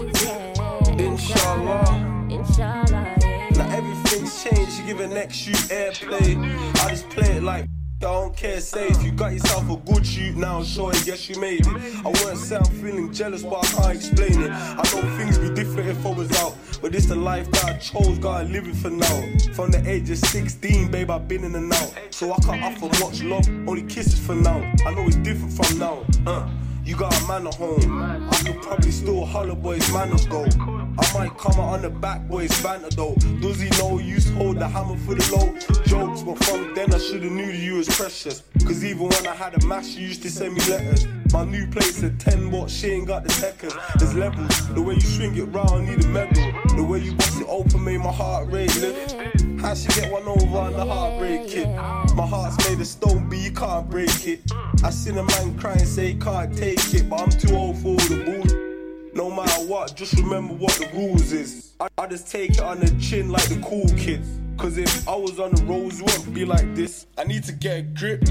Inshallah. 1.00 2.28
Inshallah. 2.30 3.16
Now 3.52 3.70
everything's 3.76 4.44
changed, 4.44 4.80
you 4.80 4.86
give 4.86 5.00
it 5.02 5.10
next 5.10 5.36
shoot 5.36 5.56
airplay. 5.70 6.38
I 6.84 6.90
just 6.90 7.10
play 7.10 7.38
it 7.38 7.44
like 7.44 7.66
don't 8.00 8.36
care, 8.36 8.62
say 8.62 8.88
if 8.88 9.04
you 9.04 9.12
got 9.12 9.34
yourself 9.34 9.70
a 9.70 9.76
good 9.92 10.06
shoot 10.06 10.36
now, 10.36 10.64
sure, 10.64 10.92
guess 11.04 11.28
you 11.28 11.40
made 11.40 11.68
it. 11.68 12.06
I 12.06 12.10
won't 12.24 12.38
say 12.38 12.56
I'm 12.56 12.64
feeling 12.64 13.12
jealous, 13.12 13.44
but 13.44 13.66
I 13.66 13.68
can't 13.68 13.96
explain 13.96 14.42
it. 14.42 14.52
I 14.52 14.76
know 14.76 15.18
things 15.18 15.38
be 15.38 15.50
different 15.54 15.90
if 15.90 16.06
I 16.06 16.12
was 16.14 16.32
out, 16.40 16.56
but 16.82 16.94
this 16.94 17.08
the 17.08 17.16
life 17.16 17.52
that 17.52 17.66
I 17.66 17.74
chose, 17.78 18.18
gotta 18.20 18.46
live 18.46 18.68
it 18.68 18.76
for 18.76 18.90
now. 18.90 19.54
From 19.54 19.72
the 19.72 19.84
age 19.86 20.10
of 20.10 20.18
16, 20.18 20.90
babe, 20.90 21.12
I've 21.12 21.28
been 21.28 21.44
in 21.44 21.56
and 21.56 21.74
out, 21.74 21.94
so 22.10 22.32
I 22.32 22.38
can't 22.38 22.64
offer 22.64 23.04
much 23.04 23.22
love, 23.22 23.48
only 23.68 23.84
kisses 23.84 24.20
for 24.20 24.36
now. 24.36 24.60
I 24.86 24.94
know 24.94 25.06
it's 25.06 25.18
different 25.18 25.54
from 25.54 25.78
now. 25.78 26.06
Uh. 26.26 26.50
You 26.90 26.96
got 26.96 27.16
a 27.22 27.28
man 27.28 27.46
at 27.46 27.54
home. 27.54 28.02
I 28.32 28.36
could 28.44 28.64
probably 28.64 28.90
still 28.90 29.24
holler 29.24 29.54
boys 29.54 29.94
manners 29.94 30.26
go. 30.26 30.44
I 30.44 31.14
might 31.14 31.38
come 31.38 31.60
out 31.62 31.74
on 31.74 31.82
the 31.84 31.92
back 31.92 32.28
boys 32.28 32.50
banter 32.64 32.90
though. 32.90 33.14
Does 33.42 33.60
he 33.60 33.70
know 33.78 34.00
you 34.00 34.20
hold 34.34 34.58
the 34.58 34.68
hammer 34.68 34.98
for 34.98 35.14
the 35.14 35.24
low? 35.32 35.54
Jokes, 35.86 36.24
but 36.24 36.44
from 36.44 36.74
then 36.74 36.92
I 36.92 36.98
should've 36.98 37.32
knew 37.32 37.46
that 37.46 37.60
you 37.60 37.76
was 37.76 37.90
precious. 37.90 38.42
Cause 38.66 38.84
even 38.84 39.08
when 39.08 39.28
I 39.28 39.36
had 39.36 39.54
a 39.62 39.64
mash, 39.68 39.90
you 39.90 40.08
used 40.08 40.24
to 40.24 40.32
send 40.32 40.56
me 40.56 40.62
letters. 40.62 41.06
My 41.32 41.46
new 41.46 41.68
place 41.68 42.04
at 42.04 42.20
10, 42.20 42.50
but 42.50 42.72
she 42.72 42.88
ain't 42.88 43.06
got 43.06 43.24
the 43.24 43.30
techers. 43.30 43.78
There's 44.00 44.16
levels. 44.16 44.74
The 44.74 44.82
way 44.82 44.96
you 44.96 45.02
swing 45.02 45.38
it 45.38 45.44
round, 45.44 45.88
need 45.88 46.04
a 46.04 46.08
medal. 46.08 46.52
The 46.76 46.84
way 46.84 47.02
you 47.02 47.14
bust 47.14 47.40
it 47.40 47.46
open 47.48 47.84
made 47.84 48.00
my 48.00 48.12
heart 48.12 48.48
rate 48.48 48.76
lift. 48.78 49.39
How 49.62 49.74
she 49.74 49.90
get 49.90 50.10
one 50.10 50.26
over 50.26 50.58
on 50.58 50.74
the 50.74 50.86
heartbreak 50.86 51.50
kid? 51.50 51.68
My 52.16 52.26
heart's 52.26 52.70
made 52.70 52.80
of 52.80 52.88
stone, 52.88 53.28
but 53.28 53.38
you 53.38 53.52
can't 53.52 53.90
break 53.90 54.26
it. 54.26 54.42
I 54.84 54.90
seen 54.90 55.18
a 55.18 55.24
man 55.24 55.58
cry 55.60 55.74
and 55.74 55.88
say 55.88 56.14
he 56.14 56.20
can't 56.20 56.56
take 56.58 56.94
it, 56.94 57.10
but 57.10 57.22
I'm 57.22 57.30
too 57.30 57.56
old 57.56 57.78
for 57.78 57.96
the 57.96 58.24
bull. 58.24 59.14
No 59.14 59.30
matter 59.30 59.68
what, 59.68 59.96
just 59.98 60.14
remember 60.14 60.54
what 60.54 60.72
the 60.74 60.88
rules 60.94 61.34
is. 61.34 61.74
I, 61.82 61.90
I 61.98 62.08
just 62.08 62.32
take 62.32 62.52
it 62.52 62.62
on 62.62 62.80
the 62.80 62.90
chin 63.02 63.30
like 63.30 63.50
the 63.50 63.62
cool 63.62 63.86
kids. 63.98 64.30
Cause 64.58 64.78
if 64.78 65.08
I 65.08 65.16
was 65.16 65.40
on 65.40 65.52
the 65.52 65.64
roads, 65.66 66.00
it 66.00 66.06
wouldn't 66.06 66.34
be 66.34 66.46
like 66.46 66.74
this. 66.74 67.06
I 67.18 67.26
need 67.26 67.44
to 67.44 67.52
get 67.52 67.78
a 67.80 67.82
grip. 67.82 68.24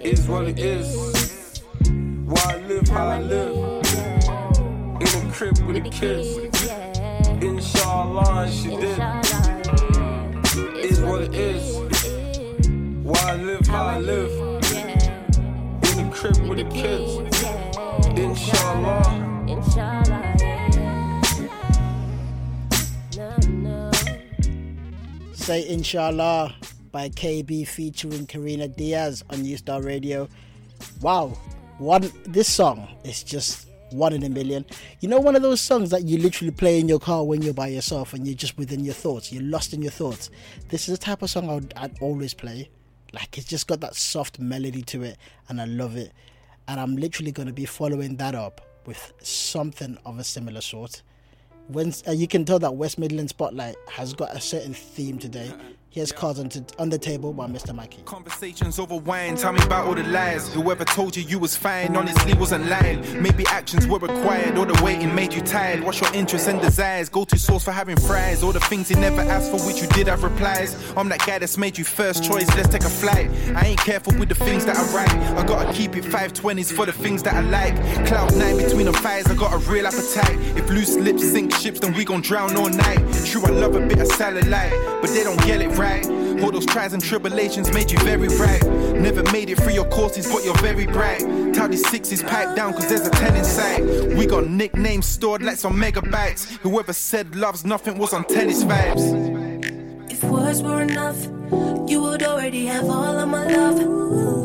Is 0.00 0.26
what 0.28 0.48
it 0.48 0.58
is. 0.58 1.62
Why 2.24 2.42
I 2.46 2.56
live 2.66 2.88
how 2.88 3.06
I 3.08 3.20
live. 3.20 3.54
In 5.00 5.28
a 5.28 5.32
crib 5.32 5.58
with 5.66 5.82
the 5.82 5.90
kids. 5.90 6.38
Inshallah, 7.42 8.50
she 8.50 8.68
did. 8.76 9.57
What 11.08 11.22
it 11.22 11.34
is. 11.34 11.76
Why 13.02 13.20
I 13.22 13.36
live 13.36 13.66
how 13.66 13.84
I 13.84 13.98
live. 13.98 14.30
In 14.70 15.96
the 15.96 16.10
crib 16.12 16.38
with 16.48 16.58
the 16.58 16.64
kids. 16.70 17.16
Inshallah. 18.18 19.28
Say 25.32 25.68
Inshallah 25.68 26.54
by 26.92 27.08
KB 27.08 27.66
featuring 27.66 28.26
Karina 28.26 28.68
Diaz 28.68 29.24
on 29.30 29.42
New 29.42 29.56
Style 29.56 29.80
Radio. 29.80 30.28
Wow, 31.00 31.38
one 31.78 32.10
this 32.24 32.52
song 32.52 32.88
is 33.04 33.22
just 33.22 33.67
one 33.90 34.12
in 34.12 34.22
a 34.22 34.28
million. 34.28 34.64
You 35.00 35.08
know, 35.08 35.18
one 35.18 35.36
of 35.36 35.42
those 35.42 35.60
songs 35.60 35.90
that 35.90 36.04
you 36.04 36.18
literally 36.18 36.50
play 36.50 36.78
in 36.78 36.88
your 36.88 36.98
car 36.98 37.24
when 37.24 37.42
you're 37.42 37.54
by 37.54 37.68
yourself 37.68 38.14
and 38.14 38.26
you're 38.26 38.36
just 38.36 38.56
within 38.58 38.84
your 38.84 38.94
thoughts, 38.94 39.32
you're 39.32 39.42
lost 39.42 39.72
in 39.72 39.82
your 39.82 39.90
thoughts. 39.90 40.30
This 40.68 40.88
is 40.88 40.98
the 40.98 41.04
type 41.04 41.22
of 41.22 41.30
song 41.30 41.48
I'd, 41.50 41.74
I'd 41.76 41.98
always 42.00 42.34
play. 42.34 42.70
Like, 43.12 43.38
it's 43.38 43.46
just 43.46 43.66
got 43.66 43.80
that 43.80 43.94
soft 43.94 44.38
melody 44.38 44.82
to 44.82 45.02
it, 45.02 45.16
and 45.48 45.60
I 45.60 45.64
love 45.64 45.96
it. 45.96 46.12
And 46.66 46.78
I'm 46.78 46.96
literally 46.96 47.32
going 47.32 47.48
to 47.48 47.54
be 47.54 47.64
following 47.64 48.16
that 48.16 48.34
up 48.34 48.60
with 48.84 49.12
something 49.22 49.96
of 50.04 50.18
a 50.18 50.24
similar 50.24 50.60
sort. 50.60 51.02
When 51.68 51.92
uh, 52.06 52.12
you 52.12 52.26
can 52.26 52.44
tell 52.44 52.58
that 52.58 52.74
West 52.74 52.98
Midland 52.98 53.30
Spotlight 53.30 53.76
has 53.90 54.12
got 54.14 54.34
a 54.34 54.40
certain 54.40 54.74
theme 54.74 55.18
today. 55.18 55.52
Here's 55.98 56.12
cards 56.12 56.38
on, 56.38 56.48
to, 56.50 56.64
on 56.78 56.90
the 56.90 56.96
table 56.96 57.32
by 57.32 57.48
Mr. 57.48 57.74
Mackey. 57.74 58.02
Conversations 58.04 58.78
over 58.78 58.94
wine, 58.94 59.34
tell 59.34 59.52
me 59.52 59.60
about 59.64 59.84
all 59.84 59.96
the 59.96 60.04
lies. 60.04 60.54
Whoever 60.54 60.84
told 60.84 61.16
you 61.16 61.24
you 61.24 61.40
was 61.40 61.56
fine, 61.56 61.96
honestly 61.96 62.34
wasn't 62.34 62.68
lying. 62.68 63.20
Maybe 63.20 63.44
actions 63.48 63.84
were 63.88 63.98
required, 63.98 64.56
or 64.56 64.64
the 64.64 64.80
waiting 64.80 65.12
made 65.12 65.34
you 65.34 65.40
tired. 65.40 65.82
What's 65.82 66.00
your 66.00 66.14
interests 66.14 66.46
and 66.46 66.60
desires? 66.60 67.08
Go 67.08 67.24
to 67.24 67.36
source 67.36 67.64
for 67.64 67.72
having 67.72 67.96
fries. 67.96 68.44
All 68.44 68.52
the 68.52 68.60
things 68.60 68.90
you 68.90 68.96
never 68.96 69.22
asked 69.22 69.50
for, 69.50 69.58
which 69.66 69.82
you 69.82 69.88
did 69.88 70.06
have 70.06 70.22
replies. 70.22 70.76
I'm 70.96 71.08
that 71.08 71.26
guy 71.26 71.40
that's 71.40 71.58
made 71.58 71.76
you 71.76 71.82
first 71.82 72.22
choice, 72.22 72.46
let's 72.54 72.68
take 72.68 72.84
a 72.84 72.88
flight. 72.88 73.28
I 73.56 73.66
ain't 73.66 73.80
careful 73.80 74.16
with 74.20 74.28
the 74.28 74.36
things 74.36 74.66
that 74.66 74.76
I 74.76 74.84
write. 74.94 75.12
I 75.36 75.44
gotta 75.44 75.72
keep 75.72 75.96
it 75.96 76.04
520s 76.04 76.72
for 76.72 76.86
the 76.86 76.92
things 76.92 77.24
that 77.24 77.34
I 77.34 77.40
like. 77.40 77.74
Cloud 78.06 78.36
nine 78.36 78.56
between 78.56 78.86
the 78.86 78.92
thighs, 78.92 79.26
I 79.26 79.34
got 79.34 79.52
a 79.52 79.58
real 79.68 79.84
appetite. 79.84 80.38
If 80.56 80.70
loose 80.70 80.94
lips 80.94 81.28
sink 81.28 81.52
ships, 81.56 81.80
then 81.80 81.92
we 81.92 82.04
gon' 82.04 82.20
drown 82.20 82.56
all 82.56 82.68
night. 82.68 83.00
True, 83.24 83.44
I 83.44 83.50
love 83.50 83.74
a 83.74 83.84
bit 83.84 83.98
of 83.98 84.06
salad 84.06 84.46
light, 84.46 84.70
but 85.00 85.10
they 85.10 85.24
don't 85.24 85.44
get 85.44 85.60
it 85.60 85.76
right. 85.76 85.87
All 86.42 86.52
those 86.52 86.66
trials 86.66 86.92
and 86.92 87.02
tribulations 87.02 87.72
made 87.72 87.90
you 87.90 87.98
very 88.00 88.28
bright. 88.28 88.62
Never 88.94 89.22
made 89.32 89.50
it 89.50 89.58
through 89.58 89.72
your 89.72 89.88
courses, 89.88 90.30
but 90.30 90.44
you're 90.44 90.56
very 90.58 90.86
bright. 90.86 91.20
Tell 91.54 91.68
these 91.68 91.86
sixes 91.88 92.22
pipe 92.22 92.54
down, 92.54 92.72
cause 92.72 92.88
there's 92.88 93.06
a 93.06 93.10
10 93.10 93.36
in 93.36 93.44
sight. 93.44 93.84
We 94.16 94.26
got 94.26 94.46
nicknames 94.46 95.06
stored 95.06 95.42
like 95.42 95.56
some 95.56 95.74
megabytes. 95.74 96.46
Whoever 96.58 96.92
said 96.92 97.34
love's 97.34 97.64
nothing 97.64 97.98
was 97.98 98.12
on 98.12 98.24
tennis 98.24 98.64
vibes. 98.64 100.10
If 100.10 100.22
words 100.24 100.62
were 100.62 100.82
enough, 100.82 101.22
you 101.88 102.02
would 102.02 102.22
already 102.22 102.66
have 102.66 102.84
all 102.84 103.18
of 103.18 103.28
my 103.28 103.46
love. 103.46 103.78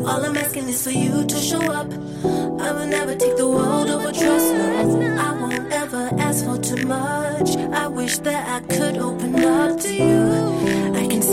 All 0.06 0.24
I'm 0.24 0.36
asking 0.36 0.68
is 0.68 0.82
for 0.84 0.90
you 0.90 1.24
to 1.26 1.36
show 1.36 1.62
up. 1.72 1.90
I 1.92 2.72
will 2.72 2.86
never 2.86 3.14
take 3.14 3.36
the 3.36 3.48
world 3.48 3.88
over 3.88 4.12
trust. 4.12 4.52
No, 4.54 5.16
I 5.18 5.40
won't 5.40 5.72
ever 5.72 6.10
ask 6.18 6.44
for 6.44 6.58
too 6.58 6.86
much. 6.86 7.56
I 7.56 7.86
wish 7.86 8.18
that 8.18 8.48
I 8.48 8.66
could 8.74 8.98
open 8.98 9.34
up 9.44 9.80
to 9.80 9.94
you. 9.94 10.63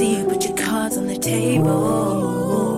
See 0.01 0.17
you 0.17 0.25
put 0.25 0.43
your 0.43 0.57
cards 0.57 0.97
on 0.97 1.05
the 1.05 1.15
table. 1.15 2.70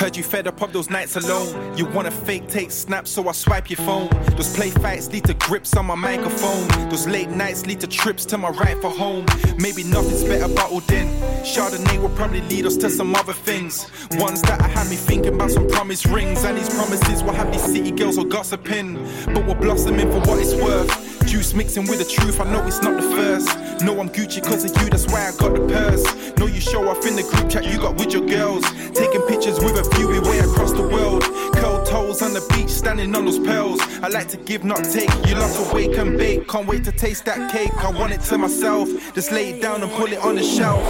Heard 0.00 0.16
you 0.16 0.22
fed 0.22 0.46
up 0.46 0.62
of 0.62 0.72
those 0.72 0.88
nights 0.88 1.16
alone. 1.16 1.76
You 1.76 1.84
wanna 1.84 2.10
fake 2.10 2.48
take 2.48 2.70
snaps, 2.70 3.10
so 3.10 3.28
I 3.28 3.32
swipe 3.32 3.68
your 3.68 3.76
phone. 3.76 4.08
Those 4.34 4.50
play 4.56 4.70
fights 4.70 5.08
lead 5.12 5.24
to 5.24 5.34
grips 5.34 5.76
on 5.76 5.84
my 5.84 5.94
microphone. 5.94 6.88
Those 6.88 7.06
late 7.06 7.28
nights 7.28 7.66
lead 7.66 7.80
to 7.80 7.86
trips 7.86 8.24
to 8.26 8.38
my 8.38 8.48
right 8.48 8.80
for 8.80 8.88
home. 8.88 9.26
Maybe 9.58 9.84
nothing's 9.84 10.24
better 10.24 10.48
bottled 10.54 10.84
oh, 10.90 10.94
in. 10.94 11.08
Chardonnay 11.44 12.00
will 12.00 12.16
probably 12.16 12.40
lead 12.40 12.64
us 12.64 12.78
to 12.78 12.88
some 12.88 13.14
other 13.14 13.34
things. 13.34 13.90
Ones 14.12 14.40
that 14.40 14.62
I 14.62 14.68
had 14.68 14.88
me 14.88 14.96
thinking 14.96 15.34
about 15.34 15.50
some 15.50 15.68
promise 15.68 16.06
rings. 16.06 16.44
And 16.44 16.56
these 16.56 16.70
promises 16.70 17.22
will 17.22 17.34
have 17.34 17.52
these 17.52 17.62
city 17.62 17.90
girls 17.90 18.16
all 18.16 18.24
gossiping. 18.24 18.94
But 19.26 19.44
we're 19.46 19.54
blossoming 19.54 20.10
for 20.10 20.20
what 20.20 20.38
it's 20.38 20.54
worth. 20.54 21.10
Juice 21.26 21.52
mixing 21.52 21.86
with 21.86 21.98
the 21.98 22.04
truth, 22.04 22.40
I 22.40 22.50
know 22.50 22.66
it's 22.66 22.82
not 22.82 22.96
the 22.96 23.08
first. 23.14 23.82
No, 23.84 24.00
I'm 24.00 24.08
Gucci 24.08 24.42
cause 24.42 24.64
of 24.64 24.82
you, 24.82 24.90
that's 24.90 25.06
why 25.06 25.28
I 25.28 25.36
got 25.36 25.54
the 25.54 25.60
purse. 25.68 26.36
Know 26.38 26.46
you 26.46 26.60
show 26.60 26.88
off 26.88 27.06
in 27.06 27.14
the 27.14 27.22
group 27.22 27.50
chat 27.50 27.64
you 27.64 27.78
got 27.78 27.96
with 27.96 28.12
your 28.12 28.26
girls. 28.26 28.64
Taking 28.94 29.22
pictures 29.22 29.60
with 29.60 29.78
a 29.78 29.89
view 29.94 30.10
way 30.30 30.38
across 30.38 30.72
the 30.72 30.82
world. 30.82 31.22
Curl 31.54 31.84
toes 31.84 32.22
on 32.22 32.32
the 32.32 32.44
beach, 32.54 32.68
standing 32.70 33.14
on 33.14 33.24
those 33.24 33.38
pearls. 33.38 33.80
I 34.02 34.08
like 34.08 34.28
to 34.28 34.36
give, 34.36 34.64
not 34.64 34.84
take. 34.84 35.10
You 35.26 35.34
love 35.34 35.52
to 35.56 35.74
wake 35.74 35.96
and 35.98 36.16
bake. 36.16 36.48
Can't 36.48 36.66
wait 36.66 36.84
to 36.84 36.92
taste 36.92 37.24
that 37.24 37.52
cake. 37.52 37.72
I 37.76 37.90
want 37.90 38.12
it 38.12 38.20
to 38.22 38.38
myself. 38.38 38.88
Just 39.14 39.32
lay 39.32 39.50
it 39.50 39.62
down 39.62 39.82
and 39.82 39.90
put 39.92 40.12
it 40.12 40.18
on 40.18 40.36
the 40.36 40.42
shelf. 40.42 40.82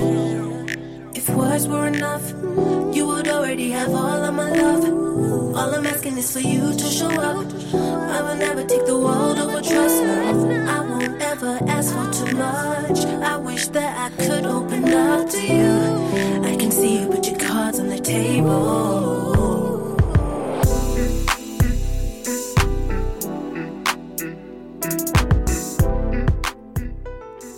If 1.14 1.28
words 1.30 1.66
were 1.68 1.86
enough, 1.86 2.30
you 2.94 3.06
would 3.06 3.28
already 3.28 3.70
have 3.70 3.90
all 3.90 4.24
of 4.24 4.34
my 4.34 4.50
love. 4.50 4.84
All 5.56 5.74
I'm 5.74 5.86
asking 5.86 6.16
is 6.18 6.32
for 6.32 6.40
you 6.40 6.72
to 6.72 6.86
show 6.86 7.10
up. 7.10 7.46
I 8.16 8.22
will 8.22 8.36
never 8.36 8.64
take 8.64 8.86
the 8.86 8.98
world 8.98 9.38
over 9.38 9.60
trust. 9.60 10.02
me. 10.02 10.56
I 10.56 10.80
won't 10.80 11.20
ever 11.20 11.58
ask 11.66 11.94
for 11.94 12.08
too 12.12 12.36
much. 12.36 13.04
I 13.04 13.36
wish 13.36 13.66
that 13.68 13.92
I 14.04 14.24
could 14.24 14.46
open 14.46 14.92
up 14.92 15.28
to 15.30 15.40
you 15.40 16.49
table. 18.10 19.96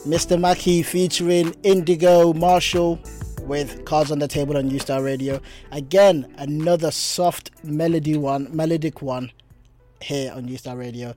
Mr. 0.04 0.38
Mackey 0.38 0.82
featuring 0.82 1.54
Indigo 1.62 2.34
Marshall 2.34 3.00
with 3.44 3.82
Cards 3.86 4.12
on 4.12 4.18
the 4.18 4.28
Table 4.28 4.58
on 4.58 4.78
Star 4.78 5.02
Radio. 5.02 5.40
Again, 5.70 6.34
another 6.36 6.90
soft 6.90 7.50
melody 7.64 8.18
one, 8.18 8.54
melodic 8.54 9.00
one 9.00 9.32
here 10.02 10.32
on 10.34 10.54
Star 10.58 10.76
Radio. 10.76 11.14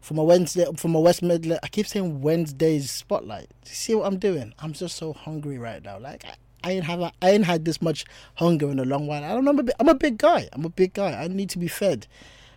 From 0.00 0.16
a 0.16 0.24
Wednesday, 0.24 0.64
from 0.76 0.94
a 0.94 1.00
West 1.00 1.22
Midland, 1.22 1.60
I 1.62 1.68
keep 1.68 1.86
saying 1.86 2.22
Wednesday's 2.22 2.90
spotlight. 2.90 3.50
See 3.64 3.94
what 3.94 4.06
I'm 4.06 4.18
doing? 4.18 4.54
I'm 4.60 4.72
just 4.72 4.96
so 4.96 5.12
hungry 5.12 5.58
right 5.58 5.82
now. 5.82 5.98
Like 5.98 6.24
I, 6.24 6.36
I 6.64 6.72
ain't 6.72 6.84
have, 6.84 7.00
a, 7.00 7.12
I 7.22 7.30
ain't 7.30 7.44
had 7.44 7.64
this 7.64 7.80
much 7.80 8.04
hunger 8.34 8.70
in 8.70 8.78
a 8.78 8.84
long 8.84 9.06
while. 9.06 9.24
I 9.24 9.28
don't 9.28 9.44
know. 9.44 9.50
I'm 9.52 9.60
a, 9.60 9.72
I'm 9.80 9.88
a 9.88 9.94
big 9.94 10.18
guy. 10.18 10.48
I'm 10.52 10.64
a 10.64 10.70
big 10.70 10.94
guy. 10.94 11.12
I 11.12 11.28
need 11.28 11.50
to 11.50 11.58
be 11.58 11.68
fed. 11.68 12.06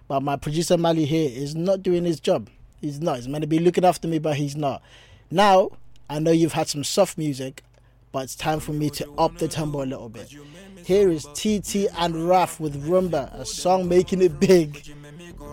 But 0.08 0.22
my 0.22 0.36
producer 0.36 0.78
Mally 0.78 1.06
here 1.06 1.30
is 1.32 1.56
not 1.56 1.84
doing 1.84 2.04
his 2.06 2.20
job. 2.20 2.50
He's 2.82 3.00
not. 3.00 3.18
He's 3.18 3.28
meant 3.28 3.44
to 3.44 3.48
be 3.48 3.60
looking 3.60 3.86
after 3.86 4.08
me, 4.08 4.20
but 4.20 4.36
he's 4.36 4.56
not. 4.56 4.82
Now 5.30 5.72
I 6.10 6.20
know 6.20 6.32
you've 6.32 6.54
had 6.54 6.68
some 6.68 6.84
soft 6.84 7.18
music, 7.18 7.64
but 8.12 8.24
it's 8.24 8.36
time 8.36 8.60
for 8.60 8.74
me 8.74 8.90
to 8.90 9.10
up 9.18 9.38
the 9.38 9.48
tempo 9.48 9.84
a 9.84 9.86
little 9.86 10.10
bit. 10.10 10.36
Here 10.84 11.10
is 11.10 11.26
TT 11.34 11.88
and 11.98 12.28
Raf 12.28 12.60
with 12.60 12.86
Rumba, 12.86 13.34
a 13.34 13.46
song 13.46 13.88
making 13.88 14.22
it 14.22 14.38
big 14.40 14.94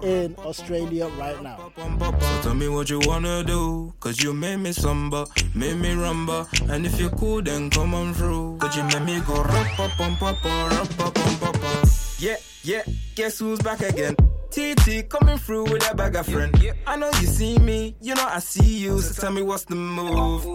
in 0.03 0.35
Australia 0.39 1.09
right 1.19 1.43
now. 1.43 1.73
So 1.77 2.43
tell 2.43 2.55
me 2.55 2.69
what 2.69 2.91
you 2.91 3.01
wanna 3.05 3.43
do, 3.45 3.93
cause 4.01 4.23
you 4.23 4.33
made 4.33 4.59
me 4.59 4.73
samba, 4.73 5.27
made 5.55 5.77
me 5.77 5.91
rumba. 5.91 6.47
And 6.71 6.87
if 6.87 6.99
you're 7.01 7.11
cool, 7.11 7.43
then 7.43 7.71
come 7.71 7.95
on 7.95 8.15
through. 8.15 8.59
Cause 8.59 8.77
you 8.77 8.85
made 8.85 9.03
me 9.03 9.21
go 9.27 9.43
rappa 9.43 9.89
pum 9.97 10.17
papa, 10.17 10.69
rappa 10.71 11.11
pum 11.11 11.39
papa. 11.39 11.89
Yeah, 12.19 12.37
yeah, 12.63 12.83
guess 13.15 13.39
who's 13.39 13.59
back 13.61 13.81
again? 13.81 14.17
TT 14.51 15.09
coming 15.09 15.39
through 15.39 15.65
with 15.65 15.91
a 15.91 15.95
bag 15.95 16.17
of 16.17 16.27
friend. 16.27 16.55
I 16.87 16.97
know 16.97 17.09
you 17.21 17.27
see 17.27 17.59
me, 17.59 17.97
you 18.01 18.15
know 18.15 18.27
I 18.27 18.39
see 18.39 18.79
you, 18.79 19.01
so 19.01 19.21
tell 19.21 19.33
me 19.33 19.43
what's 19.43 19.65
the 19.65 19.75
move. 19.75 20.47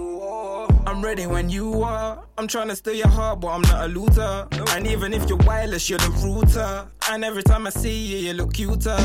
I'm 0.88 1.02
ready 1.02 1.28
when 1.28 1.50
you 1.50 1.84
are. 1.84 2.24
I'm 2.38 2.48
trying 2.48 2.70
to 2.70 2.76
steal 2.76 2.94
your 2.96 3.08
heart, 3.08 3.40
but 3.40 3.50
I'm 3.50 3.62
not 3.62 3.86
a 3.86 3.88
loser. 3.88 4.48
And 4.72 4.88
even 4.88 5.14
if 5.14 5.30
you're 5.30 5.38
wireless, 5.40 5.90
you're 5.90 6.00
the 6.00 6.10
router. 6.10 6.88
And 7.10 7.24
every 7.24 7.44
time 7.44 7.68
I 7.68 7.70
see 7.70 8.06
you, 8.06 8.18
you 8.28 8.34
look 8.34 8.54
cuter. 8.54 8.98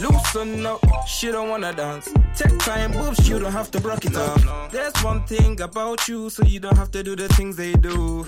Loosen 0.00 0.64
up, 0.64 0.80
she 1.06 1.32
don't 1.32 1.48
wanna 1.48 1.72
dance. 1.72 2.08
Take 2.36 2.56
time, 2.60 2.92
boobs, 2.92 3.28
you 3.28 3.40
don't 3.40 3.50
have 3.50 3.70
to 3.72 3.80
broke 3.80 4.04
it 4.04 4.14
up. 4.14 4.70
There's 4.70 4.96
one 5.02 5.24
thing 5.24 5.60
about 5.60 6.06
you, 6.06 6.30
so 6.30 6.44
you 6.44 6.60
don't 6.60 6.76
have 6.76 6.92
to 6.92 7.02
do 7.02 7.16
the 7.16 7.26
things 7.28 7.56
they 7.56 7.72
do. 7.72 8.24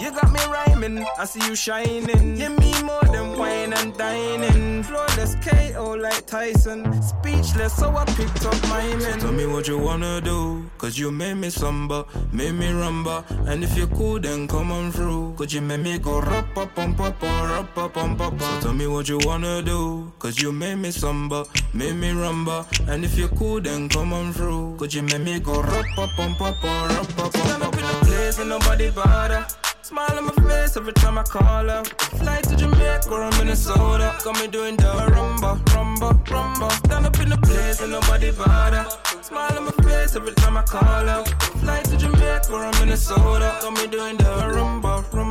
You 0.00 0.10
got 0.12 0.32
me 0.32 0.40
rhyming, 0.46 1.04
I 1.18 1.24
see 1.24 1.44
you 1.46 1.56
shining. 1.56 2.36
Give 2.36 2.56
me 2.58 2.72
more 2.82 3.02
than 3.02 3.36
wine 3.36 3.72
and 3.72 3.96
dining. 3.98 4.84
Flawless 4.84 5.34
KO 5.44 5.94
like 5.94 6.24
Tyson. 6.26 7.02
Speechless, 7.02 7.76
so 7.76 7.94
I 7.96 8.04
picked 8.04 8.46
up 8.46 8.54
my 8.68 8.86
men. 8.94 9.20
So 9.20 9.26
tell 9.26 9.32
me 9.32 9.46
what 9.46 9.66
you 9.66 9.76
wanna 9.76 10.20
do, 10.20 10.70
cause 10.78 10.98
you 10.98 11.10
made 11.10 11.34
me 11.34 11.50
samba, 11.50 12.06
made 12.32 12.54
me 12.54 12.68
rumba. 12.68 13.24
And 13.46 13.64
if 13.64 13.76
you're 13.76 13.88
cool, 13.88 14.20
then 14.20 14.46
come 14.46 14.70
on 14.70 14.92
through. 14.92 15.34
Cause 15.36 15.52
you 15.52 15.60
made 15.60 15.80
me 15.80 15.98
go 15.98 16.20
rappa 16.20 16.66
pum 16.74 16.94
rap 16.96 17.20
rappa 17.20 17.88
pum 17.88 18.16
papa. 18.16 18.38
So 18.40 18.60
tell 18.60 18.72
me 18.72 18.86
what 18.86 19.08
you 19.08 19.18
wanna 19.24 19.62
do, 19.62 20.12
cause 20.18 20.40
you 20.40 20.52
made 20.60 20.76
me 20.76 20.90
samba, 20.90 21.46
made 21.72 21.96
me 21.96 22.10
rumba. 22.10 22.66
And 22.86 23.02
if 23.02 23.16
you're 23.16 23.34
cool, 23.40 23.62
then 23.62 23.88
come 23.88 24.12
on 24.12 24.34
through. 24.34 24.76
Cause 24.76 24.94
you 24.94 25.02
made 25.02 25.22
me 25.22 25.40
go 25.40 25.62
rappa 25.62 26.06
pum 26.16 26.34
papa, 26.34 26.70
rappa 26.90 27.30
pum 27.30 27.30
Stand 27.32 27.62
up 27.62 27.74
in 27.74 27.80
the 27.80 27.96
place 28.04 28.38
and 28.38 28.50
nobody 28.50 28.90
bother. 28.90 29.46
Smile 29.80 30.18
on 30.18 30.26
my 30.26 30.32
face 30.46 30.76
every 30.76 30.92
time 30.92 31.16
I 31.16 31.22
call 31.22 31.66
her. 31.66 31.82
Fly 32.20 32.42
to 32.42 32.56
Jamaica 32.56 33.10
or 33.10 33.30
Minnesota. 33.38 34.14
Got 34.22 34.38
me 34.38 34.48
doing 34.48 34.76
the 34.76 34.92
rumba, 35.14 35.58
rumba, 35.72 36.10
rumba. 36.24 36.70
Stand 36.84 37.06
up 37.06 37.18
in 37.18 37.30
the 37.30 37.38
place 37.38 37.80
and 37.80 37.92
nobody 37.92 38.30
bother. 38.30 38.84
Smile 39.22 39.56
on 39.56 39.64
my 39.64 39.72
face 39.82 40.14
every 40.14 40.34
time 40.34 40.58
I 40.58 40.62
call 40.62 41.06
her. 41.12 41.24
Fly 41.62 41.80
to 41.84 41.96
Jamaica 41.96 42.52
or 42.52 42.70
Minnesota. 42.80 43.58
Got 43.62 43.72
me 43.72 43.86
doing 43.86 44.18
the 44.18 44.30
rumba, 44.56 45.02
rumba, 45.10 45.29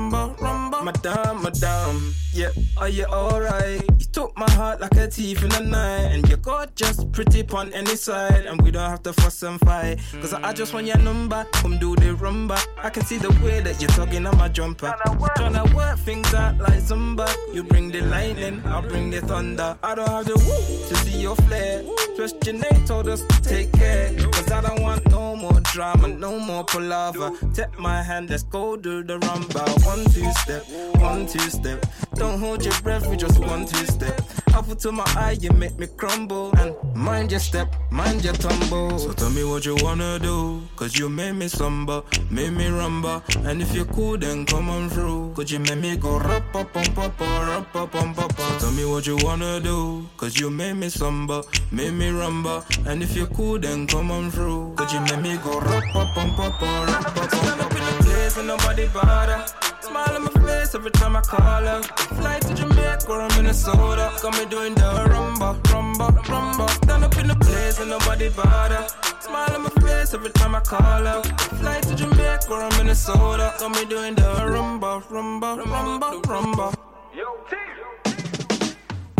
rumba. 0.70 0.84
Madame, 0.84 1.44
madame, 1.44 2.14
yeah, 2.34 2.50
are 2.78 2.90
you 2.90 3.06
alright? 3.06 3.82
You 3.82 4.06
took 4.12 4.38
my 4.38 4.50
heart 4.52 4.82
like 4.82 4.96
a 4.96 5.08
thief 5.08 5.44
in 5.44 5.50
the 5.50 5.60
night. 5.62 6.12
And 6.12 6.28
you 6.30 6.38
got 6.38 6.76
just 6.76 7.12
pretty 7.12 7.44
on 7.50 7.74
any 7.74 7.96
side. 7.96 8.46
And 8.46 8.62
we 8.62 8.72
don't 8.72 8.90
have 8.90 9.04
to 9.04 9.14
fuss 9.14 9.44
and 9.44 9.60
fight. 9.62 10.00
Cause 10.22 10.34
I 10.34 10.54
just 10.54 10.74
want 10.74 10.88
your 10.88 10.98
number. 10.98 11.46
Come 11.54 11.78
do 11.80 11.96
the 11.96 12.16
rumba. 12.16 12.60
I 12.78 12.90
can 12.90 13.06
see 13.06 13.18
the 13.18 13.30
way 13.44 13.62
that 13.62 13.82
you're 13.82 13.90
talking 13.92 14.26
on 14.26 14.38
my 14.38 14.50
jumper. 14.50 14.94
Tryna 15.38 15.74
work 15.74 16.00
things 16.00 16.34
out 16.34 16.58
like 16.58 16.80
Zumba. 16.80 17.28
You 17.54 17.64
bring 17.64 17.92
the 17.92 18.02
lightning, 18.02 18.62
I'll 18.66 18.82
bring 18.82 19.10
the 19.10 19.22
thunder. 19.22 19.78
I 19.84 19.96
don't 19.96 20.10
have 20.10 20.26
the 20.26 20.36
woo 20.36 20.88
to 20.90 20.96
see 21.04 21.20
your 21.22 21.36
flare. 21.36 21.84
Just 22.18 22.40
Janae 22.42 22.86
told 22.86 23.08
us 23.08 23.22
to 23.24 23.42
take 23.42 23.72
care. 23.74 24.14
Cause 24.32 24.52
I 24.52 24.62
don't 24.62 24.82
want 24.82 25.10
no 25.10 25.36
more 25.36 25.60
drama, 25.74 26.08
no 26.08 26.40
more 26.40 26.64
palaver. 26.64 27.32
Take 27.54 27.78
my 27.80 28.02
hand, 28.02 28.30
let's 28.30 28.44
go 28.44 28.76
do 28.76 29.04
the 29.04 29.20
rumba. 29.20 29.86
One, 29.86 30.04
two 30.06 30.32
step, 30.42 30.59
one, 31.00 31.28
two 31.28 31.40
step. 31.50 31.86
Don't 32.16 32.40
hold 32.40 32.64
your 32.64 32.74
breath, 32.82 33.08
we 33.08 33.18
just 33.18 33.40
one, 33.40 33.66
two 33.66 33.86
step. 33.86 34.22
Apple 34.54 34.76
to 34.76 34.92
my 34.92 35.04
eye, 35.16 35.38
you 35.40 35.52
make 35.52 35.78
me 35.78 35.88
crumble. 35.88 36.52
And 36.58 36.76
mind 36.96 37.32
your 37.32 37.40
step, 37.40 37.74
mind 37.92 38.24
your 38.24 38.34
tumble. 38.34 38.98
So 39.00 39.14
tell 39.14 39.30
me 39.30 39.44
what 39.44 39.66
you 39.66 39.76
wanna 39.82 40.20
do, 40.20 40.62
cause 40.76 40.98
you 40.98 41.08
made 41.10 41.34
me 41.34 41.48
samba, 41.48 42.04
made 42.30 42.52
me 42.52 42.66
rumba. 42.66 43.22
And 43.46 43.62
if 43.62 43.74
you're 43.74 43.86
cool, 43.86 44.18
then 44.18 44.46
come 44.46 44.70
on 44.70 44.90
through. 44.90 45.34
Cause 45.36 45.52
you 45.52 45.60
made 45.60 45.78
me 45.78 45.96
go 45.98 46.20
rappa 46.20 46.66
pum 46.66 46.86
papa, 46.94 47.24
rappa 47.24 47.88
pum 47.88 48.14
papa. 48.14 48.42
So 48.42 48.60
tell 48.60 48.72
me 48.72 48.86
what 48.86 49.08
you 49.08 49.18
wanna 49.22 49.60
do, 49.60 50.08
cause 50.18 50.40
you 50.40 50.50
made 50.50 50.74
me 50.74 50.90
samba, 50.90 51.44
made 51.72 51.94
me 51.94 52.10
rumba. 52.10 52.64
And 52.88 53.02
if 53.04 53.16
you're 53.16 53.28
cool, 53.28 53.60
then 53.60 53.88
come 53.88 54.12
on 54.12 54.32
through. 54.32 54.74
Cause 54.76 54.94
you 54.94 55.00
made 55.02 55.22
me 55.22 55.38
go 55.38 55.60
rappa 55.60 56.12
pum 56.14 56.36
papa, 56.36 56.86
rappa 56.88 57.28
pum 57.28 57.40
Stand 57.40 57.62
up 57.62 57.72
in 57.72 57.78
the 57.78 58.04
place 58.04 58.38
and 58.38 58.48
nobody 58.48 58.88
bother. 58.88 59.46
Smile 59.90 60.18
on 60.18 60.24
my 60.24 60.32
face 60.46 60.76
every 60.76 60.92
time 60.92 61.16
I 61.16 61.22
call 61.22 61.64
her. 61.64 61.82
Fly 61.82 62.38
to 62.38 62.54
Jamaica 62.54 63.10
or 63.10 63.28
Minnesota. 63.30 64.14
Got 64.22 64.38
me 64.38 64.46
doing 64.46 64.76
the 64.76 64.90
rumba, 65.10 65.60
rumba, 65.64 66.16
rumba. 66.30 66.70
Stand 66.70 67.06
up 67.06 67.18
in 67.18 67.28
the 67.28 67.36
place 67.36 67.80
and 67.80 67.90
nobody 67.90 68.30
bother. 68.30 68.86
Smile 69.20 69.56
on 69.56 69.64
my 69.64 69.70
face 69.82 70.14
every 70.14 70.30
time 70.30 70.54
I 70.54 70.60
call 70.60 71.06
her. 71.06 71.24
Fly 71.60 71.82
to 71.82 71.96
Jamaica 71.96 72.52
or 72.52 72.70
Minnesota. 72.78 73.56
Got 73.58 73.72
me 73.72 73.86
doing 73.86 74.14
the 74.14 74.22
rumba, 74.22 75.02
rumba, 75.10 75.58
rumba, 75.58 76.22
rumba. 76.22 76.76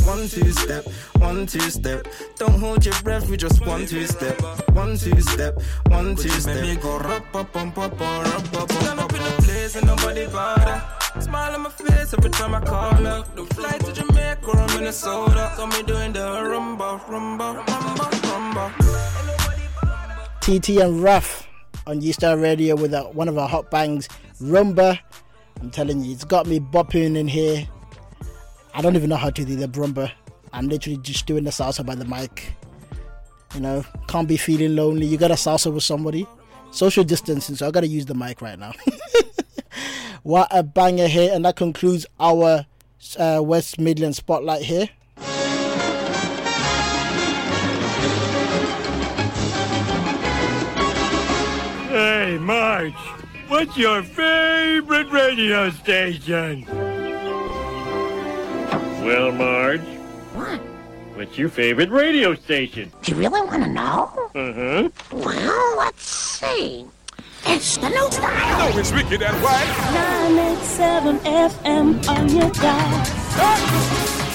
One 0.10 0.28
two 0.28 0.52
step, 0.52 0.86
one 1.20 1.46
two 1.46 1.70
step. 1.70 2.08
Don't 2.38 2.60
hold 2.60 2.84
your 2.84 3.00
breath, 3.04 3.30
we 3.30 3.38
just 3.38 3.64
one 3.64 3.86
two 3.86 4.08
step. 4.08 4.42
One 4.74 4.98
two 4.98 5.22
step, 5.22 5.62
one 5.86 6.16
two 6.16 6.30
step. 6.30 6.56
Make 6.56 6.78
me 6.78 6.82
go 6.82 6.98
rappa 6.98 7.44
pum 7.44 7.72
papa, 7.72 8.24
rappa 8.26 8.66
pum 8.66 8.82
Stand 8.82 9.00
up 9.00 9.14
in 9.14 9.22
the 9.22 9.42
place 9.44 9.76
and 9.76 9.86
nobody 9.86 10.26
bother. 10.26 10.82
Smile 11.22 11.54
on 11.54 11.62
my 11.62 11.70
face 11.70 12.12
every 12.12 12.32
time 12.32 12.56
I 12.56 12.62
call 12.62 12.92
her. 12.96 13.24
Fly 13.54 13.78
to 13.78 13.94
Jamaica 13.94 14.48
or 14.48 14.68
Minnesota. 14.70 15.54
Got 15.56 15.78
me 15.78 15.84
doing 15.84 16.14
the 16.14 16.20
rumba, 16.20 17.00
rumba, 17.02 17.64
rumba, 17.64 18.10
rumba. 18.26 18.72
TT 20.42 20.82
and 20.82 21.04
Ruff 21.04 21.48
on 21.86 22.00
New 22.00 22.14
Style 22.14 22.38
Radio 22.38 22.76
with 22.76 22.96
a, 22.96 23.04
one 23.04 23.28
of 23.28 23.38
our 23.38 23.48
hot 23.48 23.70
bangs, 23.70 24.10
Rumba. 24.42 24.98
I'm 25.62 25.70
telling 25.70 26.04
you, 26.04 26.14
it's 26.14 26.24
got 26.24 26.48
me 26.48 26.60
bopping 26.60 27.16
in 27.16 27.28
here. 27.28 27.68
I 28.74 28.82
don't 28.82 28.96
even 28.96 29.10
know 29.10 29.16
how 29.16 29.30
to 29.30 29.46
do 29.46 29.56
the 29.56 29.68
rumba. 29.68 30.12
I'm 30.54 30.68
literally 30.68 30.98
just 30.98 31.26
doing 31.26 31.44
the 31.44 31.50
salsa 31.52 31.86
by 31.86 31.96
the 31.96 32.06
mic. 32.06 32.54
You 33.54 33.62
know, 33.62 33.84
can't 34.08 34.28
be 34.28 34.38
feeling 34.38 34.76
lonely. 34.76 35.06
You 35.06 35.18
got 35.18 35.30
to 35.30 35.34
salsa 35.36 35.74
with 35.74 35.84
somebody. 35.84 36.28
Social 36.72 37.04
distancing, 37.04 37.56
so 37.56 37.68
I 37.68 37.72
got 37.72 37.82
to 37.82 37.88
use 37.88 38.06
the 38.06 38.14
mic 38.14 38.42
right 38.42 38.60
now. 38.60 38.74
what 40.24 40.48
a 40.52 40.62
banger 40.62 41.08
here, 41.08 41.32
and 41.34 41.44
that 41.46 41.56
concludes 41.56 42.06
our 42.20 42.66
uh, 43.18 43.42
West 43.44 43.80
Midland 43.80 44.16
spotlight 44.16 44.62
here. 44.62 44.90
Hey, 51.90 52.38
Marge, 52.40 52.94
what's 53.48 53.76
your 53.76 54.04
favorite 54.04 55.12
radio 55.12 55.72
station? 55.72 56.66
Well, 59.04 59.32
Marge. 59.32 59.82
What? 60.34 60.60
What's 61.16 61.38
your 61.38 61.50
favorite 61.50 61.90
radio 61.90 62.36
station? 62.36 62.92
Do 63.02 63.12
you 63.12 63.18
really 63.18 63.42
want 63.42 63.64
to 63.64 63.70
know? 63.70 64.30
Uh-huh. 64.36 64.90
Well, 65.12 65.78
let's 65.78 66.04
see. 66.06 66.86
It's 67.46 67.78
the 67.78 67.90
new 67.90 68.12
style. 68.12 68.72
No, 68.72 68.78
it's 68.78 68.92
wicked 68.92 69.22
and 69.22 69.36
white. 69.44 69.68
987 69.94 71.20
FM 71.20 72.08
on 72.10 72.30
your 72.30 72.50
dial. 72.52 74.29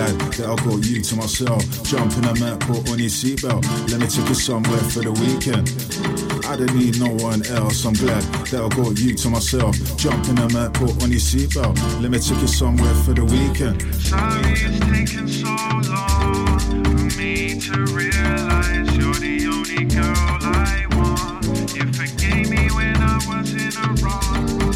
Glad 0.00 0.20
that 0.32 0.48
I 0.48 0.56
got 0.64 0.86
you 0.86 1.02
to 1.02 1.16
myself. 1.16 1.62
Jump 1.84 2.16
in 2.16 2.24
a 2.24 2.34
mat, 2.40 2.60
put 2.60 2.88
on 2.90 2.98
your 2.98 3.10
seatbelt. 3.10 3.62
Let 3.90 4.00
me 4.00 4.06
take 4.06 4.28
you 4.28 4.34
somewhere 4.34 4.80
for 4.92 5.00
the 5.00 5.12
weekend. 5.12 5.68
I 6.46 6.56
don't 6.56 6.74
need 6.74 6.98
no 6.98 7.10
one 7.22 7.44
else. 7.46 7.84
I'm 7.84 7.94
glad 7.94 8.22
that 8.48 8.60
I 8.64 8.68
got 8.68 8.98
you 8.98 9.14
to 9.14 9.28
myself. 9.28 9.76
Jump 9.96 10.26
in 10.28 10.38
a 10.38 10.48
mat, 10.52 10.72
put 10.72 11.02
on 11.02 11.10
your 11.10 11.20
seatbelt. 11.20 11.76
Let 12.00 12.10
me 12.10 12.18
take 12.18 12.40
you 12.40 12.48
somewhere 12.48 12.94
for 13.04 13.12
the 13.12 13.24
weekend. 13.24 13.82
Sorry 14.00 14.52
it's 14.56 14.80
taken 14.88 15.28
so 15.28 15.52
long 15.92 16.58
for 16.60 17.18
me 17.18 17.60
to 17.60 17.76
realize 17.92 18.88
you're 18.96 19.20
the 19.20 19.36
only 19.52 19.84
girl 19.84 20.38
I 20.48 20.86
want. 20.96 21.76
You 21.76 21.84
forgave 21.92 22.48
me 22.48 22.70
when 22.72 22.96
I 22.96 23.16
was 23.28 23.52
in 23.52 23.74
a 23.76 23.88
wrong, 24.00 24.69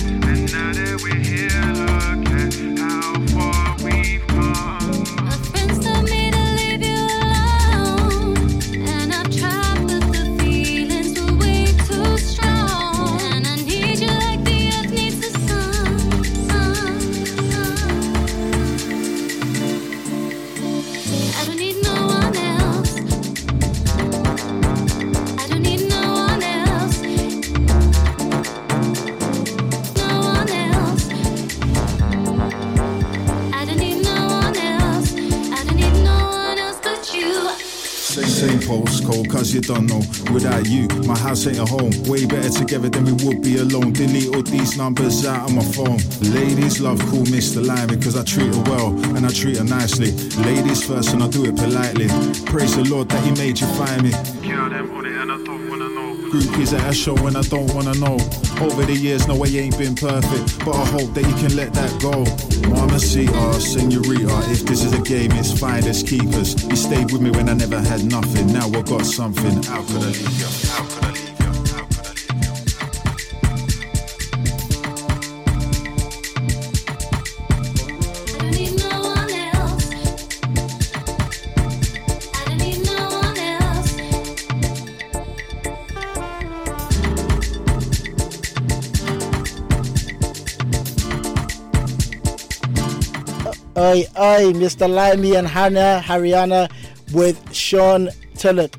you 39.55 39.61
don't 39.61 39.87
know. 39.87 40.03
Without 40.33 40.67
you, 40.67 40.89
my 41.07 41.17
house 41.17 41.47
ain't 41.47 41.59
a 41.59 41.65
home. 41.65 41.93
Way 42.05 42.27
better 42.27 42.51
together 42.51 42.89
than 42.89 43.05
we 43.05 43.13
would 43.25 43.43
be 43.43 43.59
alone. 43.59 43.93
Delete 43.93 44.35
all 44.35 44.43
these 44.43 44.77
numbers 44.77 45.25
out 45.25 45.49
on 45.49 45.55
my 45.55 45.63
phone. 45.63 45.99
Ladies 46.35 46.81
love 46.81 46.99
call 47.11 47.25
Mr. 47.31 47.65
Line 47.65 47.87
because 47.87 48.17
I 48.17 48.25
treat 48.25 48.53
her 48.53 48.63
well 48.63 48.89
and 49.17 49.25
I 49.25 49.31
treat 49.31 49.59
her 49.59 49.65
nicely. 49.65 50.11
Ladies 50.43 50.85
first 50.85 51.13
and 51.15 51.23
I 51.23 51.29
do 51.29 51.45
it 51.45 51.57
politely. 51.57 52.09
Praise 52.47 52.77
the 52.77 52.85
Lord 52.91 53.09
that 53.11 53.23
He 53.25 53.31
made 53.33 53.61
you 53.61 53.69
find 53.79 54.03
me. 54.03 54.11
Kill 54.43 54.69
them 54.69 54.91
on 54.97 55.07
it, 55.07 55.13
and 55.13 55.31
I 55.31 55.37
don't 55.45 55.69
wanna 55.69 55.89
know. 55.89 56.17
Groupies 56.31 56.77
at 56.77 56.91
a 56.91 56.93
show 56.93 57.17
and 57.27 57.37
I 57.37 57.43
don't 57.43 57.73
wanna 57.75 57.95
know. 57.95 58.19
Over 58.61 58.85
the 58.85 58.95
years, 58.95 59.27
no, 59.27 59.43
I 59.45 59.49
ain't 59.49 59.77
been 59.79 59.95
perfect, 59.95 60.65
but 60.65 60.75
I 60.75 60.85
hope 60.87 61.13
that 61.15 61.27
you 61.27 61.35
can 61.35 61.57
let 61.57 61.73
that 61.75 62.01
go. 62.01 62.25
Mama, 62.69 62.99
see, 62.99 63.27
senorita, 63.27 64.51
if 64.51 64.65
this 64.65 64.85
is 64.85 64.93
a 64.93 65.03
game, 65.03 65.33
it's 65.33 65.59
fine, 65.59 65.83
let's 65.85 66.03
keep 66.03 66.27
us. 66.35 66.63
You 66.65 66.77
stayed 66.77 67.13
with 67.13 67.21
me 67.21 67.31
when 67.31 67.49
I 67.49 67.55
never 67.55 67.81
had 67.81 68.05
nothing, 68.05 68.53
now 68.53 68.67
I 68.69 68.83
got 68.83 69.05
something. 69.05 69.63
How 69.65 69.83
could 69.83 70.03
I 70.03 70.07
leave 70.07 70.41
you? 70.41 70.64
Oi, 93.95 94.01
oi, 94.19 94.53
Mr. 94.55 94.93
Limey 94.93 95.37
and 95.37 95.47
Hannah 95.47 96.03
Hariana 96.05 96.69
with 97.13 97.55
Sean 97.55 98.09
Tillett. 98.35 98.75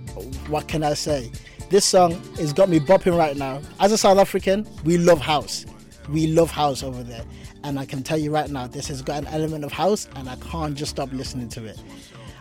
What 0.49 0.68
can 0.68 0.84
I 0.84 0.93
say? 0.93 1.32
This 1.70 1.86
song 1.86 2.22
has 2.36 2.51
got 2.51 2.68
me 2.68 2.82
bopping 2.82 3.18
right 3.18 3.38
now. 3.38 3.61
As 3.80 3.93
a 3.93 3.97
South 3.97 4.18
African, 4.18 4.68
we 4.84 4.97
love 4.97 5.22
house. 5.22 5.66
We 6.09 6.28
love 6.28 6.51
house 6.51 6.84
over 6.84 7.01
there. 7.01 7.24
And 7.63 7.80
I 7.80 7.86
can 7.86 8.03
tell 8.03 8.18
you 8.18 8.30
right 8.30 8.49
now, 8.49 8.68
this 8.68 8.89
has 8.89 9.01
got 9.01 9.20
an 9.20 9.28
element 9.28 9.63
of 9.63 9.72
house, 9.72 10.09
and 10.18 10.28
I 10.28 10.36
can't 10.36 10.76
just 10.76 10.91
stop 10.91 11.13
listening 11.13 11.47
to 11.49 11.63
it. 11.63 11.82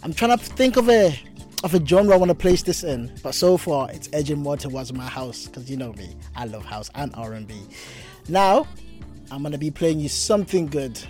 I'm 0.03 0.13
trying 0.13 0.37
to 0.37 0.45
think 0.45 0.77
of 0.77 0.89
a 0.89 1.17
of 1.63 1.75
a 1.75 1.87
genre 1.87 2.15
I 2.15 2.19
want 2.19 2.31
to 2.31 2.35
place 2.35 2.65
this 2.65 2.83
in, 2.83 3.13
but 3.23 3.37
so 3.37 3.57
far 3.57 3.89
it's 3.93 4.09
edging 4.13 4.41
more 4.41 4.57
towards 4.57 4.93
my 4.93 5.07
house 5.07 5.47
because 5.47 5.71
you 5.71 5.77
know 5.77 5.93
me, 5.93 6.17
I 6.35 6.47
love 6.47 6.65
house 6.65 6.91
and 6.97 7.15
R&B. 7.15 7.55
Now, 8.29 8.67
I'm 9.31 9.45
gonna 9.45 9.59
be 9.59 9.71
playing 9.71 10.01
you 10.01 10.09
something 10.09 10.67
good 10.67 11.01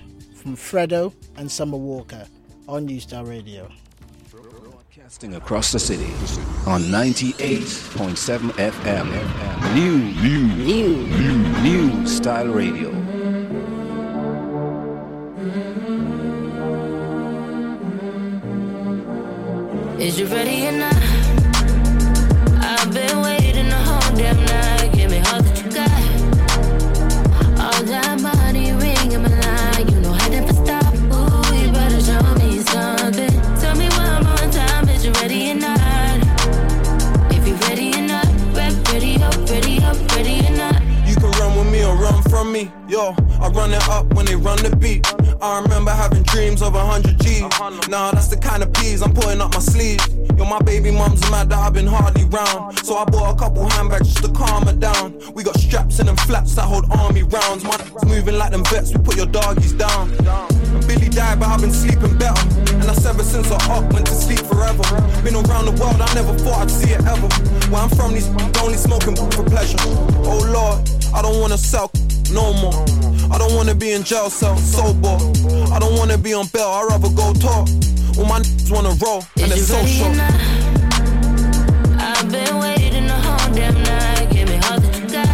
from 0.44 0.56
Fredo 0.56 1.10
and 1.38 1.50
Summer 1.50 1.78
Walker 1.78 2.26
on 2.68 2.84
New 2.84 3.00
Style 3.00 3.24
Radio. 3.24 3.66
Broadcasting 4.30 5.36
across 5.36 5.72
the 5.72 5.78
city 5.78 6.12
on 6.66 6.82
98.7 6.82 8.50
FM. 8.50 9.74
New, 9.74 9.96
new, 10.20 10.46
new, 10.54 11.06
new, 11.06 11.62
new 11.62 12.06
style 12.06 12.48
radio. 12.48 12.90
Is 19.98 20.18
you 20.20 20.26
ready 20.26 20.66
or 20.66 20.72
not? 20.72 21.23
Me. 42.44 42.70
Yo, 42.88 43.14
I 43.40 43.48
run 43.48 43.72
it 43.72 43.88
up 43.88 44.12
when 44.14 44.26
they 44.26 44.36
run 44.36 44.58
the 44.58 44.74
beat. 44.76 45.06
I 45.40 45.60
remember 45.60 45.90
having 45.90 46.22
dreams 46.22 46.62
of 46.62 46.74
hundred 46.74 47.18
G's. 47.20 47.42
Nah, 47.88 48.12
that's 48.12 48.28
the 48.28 48.36
kind 48.36 48.62
of 48.62 48.72
peas 48.74 49.02
I'm 49.02 49.12
putting 49.12 49.40
up 49.40 49.52
my 49.52 49.60
sleeve. 49.60 50.00
Yo, 50.36 50.44
my 50.44 50.60
baby 50.60 50.90
mom's 50.90 51.20
mad 51.30 51.48
that 51.50 51.58
I've 51.58 51.72
been 51.72 51.86
hardly 51.86 52.24
round. 52.24 52.78
So 52.80 52.96
I 52.96 53.04
bought 53.04 53.34
a 53.34 53.38
couple 53.38 53.68
handbags 53.68 54.08
just 54.08 54.24
to 54.24 54.32
calm 54.32 54.66
her 54.66 54.72
down. 54.72 55.20
We 55.34 55.42
got 55.42 55.58
straps 55.58 56.00
in 56.00 56.06
them 56.06 56.16
flaps 56.16 56.54
that 56.54 56.62
hold 56.62 56.86
army 56.90 57.22
rounds. 57.22 57.64
My 57.64 57.76
moving 58.06 58.36
like 58.36 58.52
them 58.52 58.64
vets, 58.64 58.92
we 58.92 59.02
put 59.02 59.16
your 59.16 59.26
doggies 59.26 59.72
down. 59.72 60.10
And 60.12 60.86
Billy 60.86 61.08
died, 61.08 61.40
but 61.40 61.48
I've 61.48 61.60
been 61.60 61.72
sleeping 61.72 62.16
better. 62.18 62.40
And 62.74 62.84
that's 62.84 63.04
ever 63.06 63.22
since 63.22 63.50
I 63.50 63.58
up, 63.76 63.92
went 63.92 64.06
to 64.06 64.14
sleep 64.14 64.40
forever. 64.40 64.84
Been 65.22 65.34
around 65.34 65.66
the 65.66 65.76
world, 65.80 66.00
I 66.00 66.12
never 66.14 66.34
thought 66.38 66.62
I'd 66.62 66.70
see 66.70 66.90
it 66.90 67.04
ever. 67.06 67.28
Where 67.70 67.82
I'm 67.82 67.90
from, 67.90 68.12
these 68.12 68.28
only 68.62 68.76
smoking 68.76 69.16
for 69.16 69.44
pleasure. 69.44 69.78
Oh 70.24 70.40
Lord, 70.52 70.88
I 71.14 71.22
don't 71.22 71.40
wanna 71.40 71.58
sell 71.58 71.90
no 72.32 72.52
more. 72.54 72.84
I 73.32 73.38
don't 73.38 73.54
wanna 73.54 73.74
be 73.74 73.92
in 73.92 74.02
jail 74.02 74.30
cell 74.30 74.56
sober. 74.56 75.16
I 75.72 75.78
don't 75.78 75.96
wanna 75.96 76.18
be 76.18 76.34
on 76.34 76.46
bail, 76.52 76.68
I'd 76.68 76.86
rather 76.88 77.10
go 77.10 77.32
talk. 77.34 77.68
All 78.18 78.26
my 78.26 78.40
niggas 78.40 78.70
wanna 78.70 78.94
roll, 79.04 79.24
and 79.36 79.52
Is 79.52 79.58
it's 79.58 79.68
so 79.68 79.84
short. 79.86 80.16
I've 81.98 82.30
been 82.30 82.58
waiting 82.58 83.06
the 83.06 83.18
whole 83.24 83.54
damn 83.54 83.74
night. 83.82 84.30
Give 84.30 84.48
me 84.48 84.56
all 84.68 84.78
that 84.80 84.94
you 84.98 85.06
got. 85.16 85.28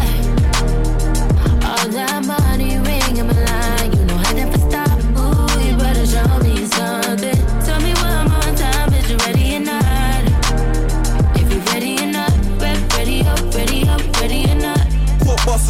All 1.69 1.87
that 1.89 2.25
money 2.25 2.77
ringing 2.79 3.27
my 3.27 3.33
line. 3.49 3.91
You 3.95 4.03
know 4.05 4.17
I 4.17 4.33
never 4.33 4.57
stop. 4.57 4.97
Ooh, 5.19 5.59
you 5.65 5.75
better 5.77 6.05
show 6.05 6.39
me 6.39 6.65
something. 6.65 7.39
Tell 7.65 7.79
me 7.81 7.93
one 7.93 8.29
more 8.31 8.51
time. 8.57 8.93
Is 8.93 9.09
you 9.11 9.17
ready 9.17 9.55
or 9.57 9.59
not? 9.59 10.23
If 11.35 11.47
you 11.53 11.59
ready 11.71 11.93
or 12.03 12.07
not, 12.07 12.33
ready 12.59 13.21
up, 13.21 13.53
ready 13.53 13.87
up, 13.87 14.01
ready 14.19 14.49
or 14.49 14.55
not. 14.55 14.87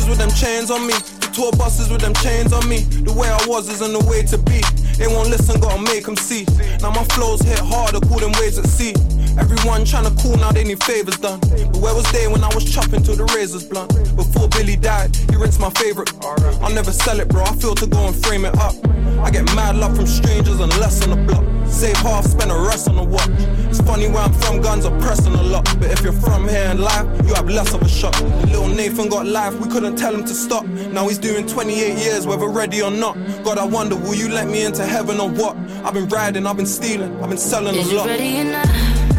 With 0.08 0.18
them 0.18 0.32
chains 0.32 0.70
on 0.70 0.86
me. 0.86 0.94
Tour 1.42 1.52
buses 1.54 1.90
with 1.90 2.02
them 2.02 2.14
chains 2.14 2.54
on 2.54 2.70
me. 2.70 2.82
The 3.02 3.12
way 3.12 3.28
I 3.28 3.44
was 3.48 3.68
isn't 3.68 3.94
the 3.94 4.06
way 4.06 4.22
to 4.30 4.38
be. 4.38 4.62
They 5.02 5.08
won't 5.08 5.30
listen, 5.30 5.60
gotta 5.60 5.82
make 5.82 6.06
them 6.06 6.16
see. 6.16 6.46
Now 6.82 6.92
my 6.92 7.04
flows 7.16 7.42
hit 7.42 7.58
harder, 7.58 8.00
call 8.00 8.20
them 8.20 8.32
waves 8.40 8.60
at 8.60 8.68
sea. 8.68 8.94
Everyone 9.42 9.82
tryna 9.82 10.14
cool, 10.22 10.38
now 10.38 10.52
they 10.52 10.64
need 10.64 10.84
favors 10.84 11.18
done. 11.18 11.40
But 11.40 11.78
where 11.78 11.96
was 11.96 12.06
they 12.12 12.28
when 12.28 12.44
I 12.44 12.54
was 12.54 12.64
chopping 12.64 13.02
till 13.02 13.16
the 13.16 13.26
razors 13.34 13.66
blunt? 13.66 13.90
Before 14.16 14.50
Billy 14.50 14.76
died, 14.76 15.16
he 15.32 15.36
rinsed 15.36 15.60
my 15.60 15.72
favorite. 15.82 16.14
I'll 16.62 16.76
never 16.76 16.92
sell 16.92 17.20
it, 17.20 17.28
bro. 17.28 17.42
I 17.42 17.56
feel 17.56 17.74
to 17.74 17.88
go 17.88 18.06
and 18.06 18.16
frame 18.24 18.46
it 18.46 18.56
up. 18.60 18.76
I 19.24 19.32
get 19.32 19.46
mad 19.56 19.76
love 19.76 19.96
from 19.96 20.08
strangers 20.08 20.60
and 20.60 20.72
less 20.80 21.02
on 21.04 21.12
the 21.12 21.16
block. 21.16 21.46
Save 21.68 21.96
half, 21.98 22.26
spend 22.26 22.52
the 22.52 22.60
rest 22.60 22.90
on 22.90 22.96
the 22.98 23.04
watch. 23.04 23.30
It's 23.70 23.80
funny 23.82 24.08
where 24.08 24.24
I'm 24.24 24.34
from, 24.34 24.62
guns 24.62 24.86
are 24.86 24.98
pressing 25.00 25.34
a 25.34 25.42
lot. 25.44 25.64
But 25.80 25.92
if 25.92 26.02
you're 26.04 26.12
from 26.14 26.48
here 26.48 26.66
and 26.66 26.80
life, 26.82 27.06
you 27.26 27.34
have 27.34 27.48
less 27.50 27.74
of 27.74 27.82
a 27.82 27.88
shot. 27.88 28.20
Little 28.22 28.68
Nathan 28.68 29.08
got 29.10 29.26
life, 29.26 29.58
we 29.60 29.70
couldn't 29.70 29.96
tell 29.96 30.14
him 30.14 30.26
to 30.26 30.34
stop. 30.34 30.66
Now 30.66 31.08
he's 31.08 31.18
doing 31.18 31.48
28 31.48 31.98
years, 31.98 32.28
whether 32.28 32.48
ready 32.48 32.82
or 32.82 32.92
not. 32.92 33.16
God, 33.44 33.58
I 33.58 33.64
wonder, 33.66 33.96
will 33.96 34.16
you 34.16 34.28
let 34.30 34.48
me 34.48 34.64
into 34.66 34.86
heaven 34.86 35.20
or 35.20 35.30
what? 35.30 35.56
I've 35.86 35.94
been 35.94 36.10
riding, 36.10 36.46
I've 36.46 36.58
been 36.58 36.66
stealing, 36.66 37.22
I've 37.24 37.30
been 37.30 37.38
selling 37.38 37.76
Is 37.76 37.88
a 37.88 37.92
you 37.92 37.98
lot. 37.98 38.08
ready 38.08 38.42
or 38.42 39.11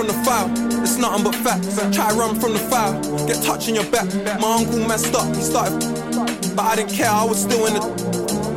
from 0.00 0.06
the 0.06 0.24
file. 0.24 0.48
It's 0.82 0.96
nothing 0.96 1.24
but 1.24 1.34
facts. 1.34 1.76
Try 1.94 2.10
run 2.12 2.40
from 2.40 2.54
the 2.54 2.58
file. 2.58 2.96
Get 3.26 3.42
touch 3.44 3.68
in 3.68 3.74
your 3.74 3.84
back. 3.90 4.06
My 4.40 4.56
uncle 4.56 4.78
messed 4.88 5.14
up. 5.14 5.28
He 5.36 5.42
started, 5.42 5.78
but 6.56 6.64
I 6.64 6.76
didn't 6.76 6.92
care. 6.92 7.10
I 7.10 7.24
was 7.24 7.42
still 7.42 7.66
in 7.66 7.74
the 7.74 7.80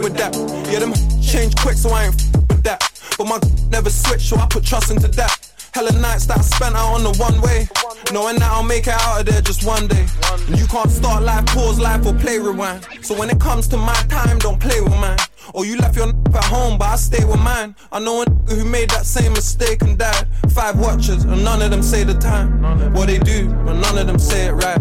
with 0.02 0.16
that. 0.16 0.34
Yeah, 0.72 0.80
them 0.80 0.94
change 1.22 1.56
quick, 1.58 1.76
so 1.76 1.90
I 1.90 2.06
ain't 2.06 2.16
with 2.48 2.64
that. 2.64 2.80
But 3.18 3.28
my 3.28 3.40
never 3.70 3.90
switch, 3.90 4.22
so 4.22 4.38
I 4.38 4.48
put 4.50 4.64
trust 4.64 4.90
into 4.90 5.10
that. 5.10 5.52
Hella 5.74 5.92
nights 6.00 6.28
that 6.28 6.38
I 6.38 6.42
spent 6.42 6.76
out 6.76 6.94
on 6.94 7.04
the 7.04 7.14
one 7.20 7.42
way. 7.42 7.68
Knowing 8.14 8.40
that 8.40 8.50
I'll 8.50 8.64
make 8.64 8.88
it 8.88 8.94
out 8.94 9.20
of 9.20 9.26
there 9.26 9.42
just 9.42 9.66
one 9.66 9.88
day. 9.88 10.06
And 10.48 10.58
you 10.58 10.68
can't 10.68 10.92
start 10.92 11.24
life, 11.24 11.46
pause 11.48 11.78
life, 11.78 12.06
or 12.06 12.14
play 12.14 12.40
rewind. 12.40 12.88
So 13.02 13.18
when 13.20 13.30
it 13.30 13.40
comes 13.42 13.68
to 13.70 13.78
my 13.78 14.00
time, 14.08 14.40
don't 14.40 14.62
play 14.62 14.80
with 14.80 14.96
mine. 14.96 15.18
Or 15.54 15.66
you 15.66 15.78
left 15.78 15.96
your 15.96 16.08
n- 16.08 16.24
at 16.34 16.44
home, 16.46 16.78
but 16.78 16.88
I 16.90 16.96
stay 16.96 17.24
with 17.26 17.40
mine. 17.40 17.76
I 17.92 18.00
know 18.00 18.22
a 18.22 18.26
n- 18.26 18.40
who 18.50 18.64
made 18.66 18.90
that 18.92 19.06
same 19.06 19.34
mistake 19.34 19.82
and 19.82 19.98
died. 19.98 20.28
Five 20.52 20.80
watchers, 20.80 21.24
and 21.24 21.44
none 21.44 21.62
of 21.62 21.72
them 21.72 21.84
say 21.84 22.04
the 22.04 22.14
time. 22.14 22.94
What 22.94 23.08
they 23.08 23.18
do, 23.20 23.50
but 23.66 23.74
none 23.74 23.98
of 23.98 24.08
them 24.08 24.20
say 24.20 24.48
it 24.48 24.54
right. 24.54 24.80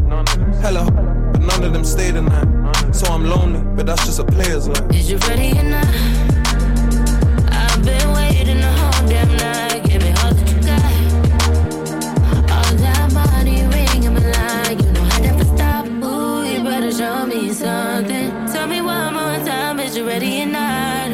Hella, 0.63 0.91
but 1.33 1.41
none 1.43 1.65
of 1.65 1.73
them 1.73 1.85
stay 1.85 2.11
the 2.11 2.23
night. 2.23 2.49
So 2.95 3.07
I'm 3.13 3.25
lonely, 3.29 3.61
but 3.77 3.87
that's 3.87 4.05
just 4.07 4.19
a 4.19 4.25
player's 4.25 4.69
life. 4.69 4.91
Is 4.91 5.11
you 5.11 5.19
ready 5.29 5.59
or 5.59 5.63
not? 5.65 5.87
I've 7.51 7.83
been 7.85 8.13
waiting 8.13 8.61
the 8.61 8.73
whole 8.79 9.09
damn 9.09 9.31
night. 9.37 9.85
Give 9.89 10.03
me 10.03 10.11
all 10.23 10.33
that 10.35 10.49
you 10.53 10.61
got. 10.71 10.93
All 12.53 12.75
that 12.85 13.13
money 13.13 13.63
ring 13.75 14.03
in 14.05 14.15
my 14.15 14.21
line. 14.21 14.79
You 14.79 14.93
know 14.93 15.03
I 15.11 15.21
never 15.21 15.45
stop. 15.45 15.87
Ooh, 15.87 16.45
you 16.45 16.63
better 16.63 16.93
show 16.93 17.27
me 17.27 17.53
something. 17.53 18.22
Ready 20.13 20.43
or 20.43 20.47
not? 20.47 21.11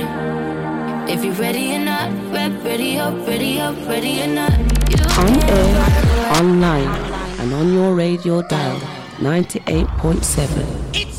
If 1.09 1.24
you're 1.24 1.34
ready 1.34 1.76
or 1.76 1.78
not, 1.78 2.11
rep, 2.32 2.53
ready 2.64 2.99
up, 2.99 3.14
ready 3.28 3.61
up, 3.61 3.76
ready 3.86 4.22
or 4.22 4.26
not. 4.26 4.59
On 5.22 5.34
air, 5.59 5.74
online, 6.40 6.90
and 7.38 7.55
on 7.55 7.72
your 7.72 7.94
radio 7.94 8.42
dial 8.42 8.80
98.7. 9.18 10.66
It's 10.94 11.17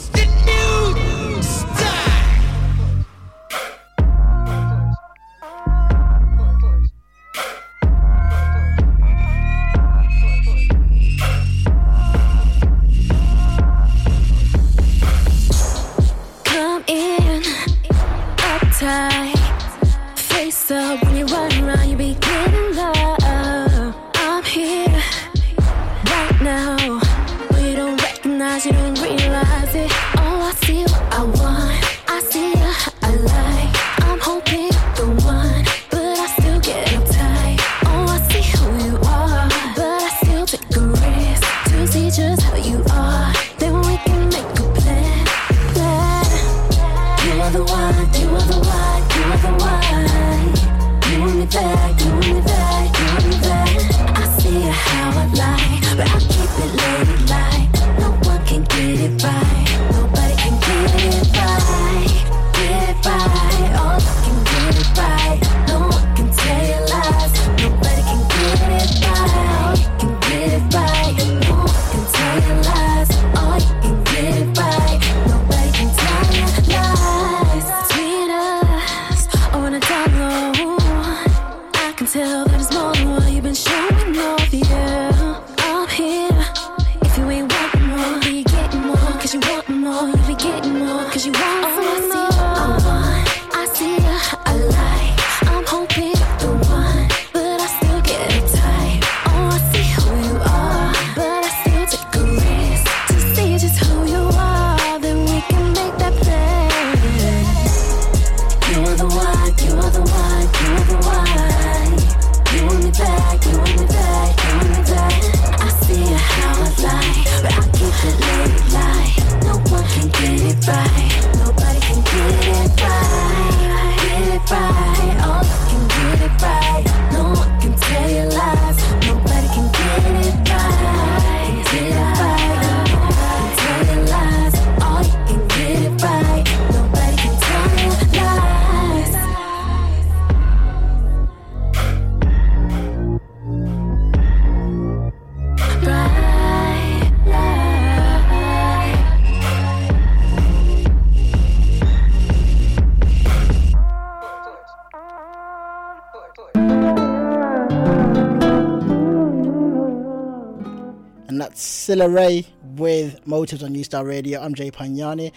and 161.60 161.66
that's 161.66 161.88
Cilla 161.89 162.07
Raie 162.10 162.45
with 162.78 163.26
Motives 163.28 163.64
on 163.64 163.74
New 163.74 163.84
Style 163.84 164.05
Radio. 164.05 164.41
I'm 164.41 164.53
Jay 164.53 164.72
Panyani, 164.72 165.32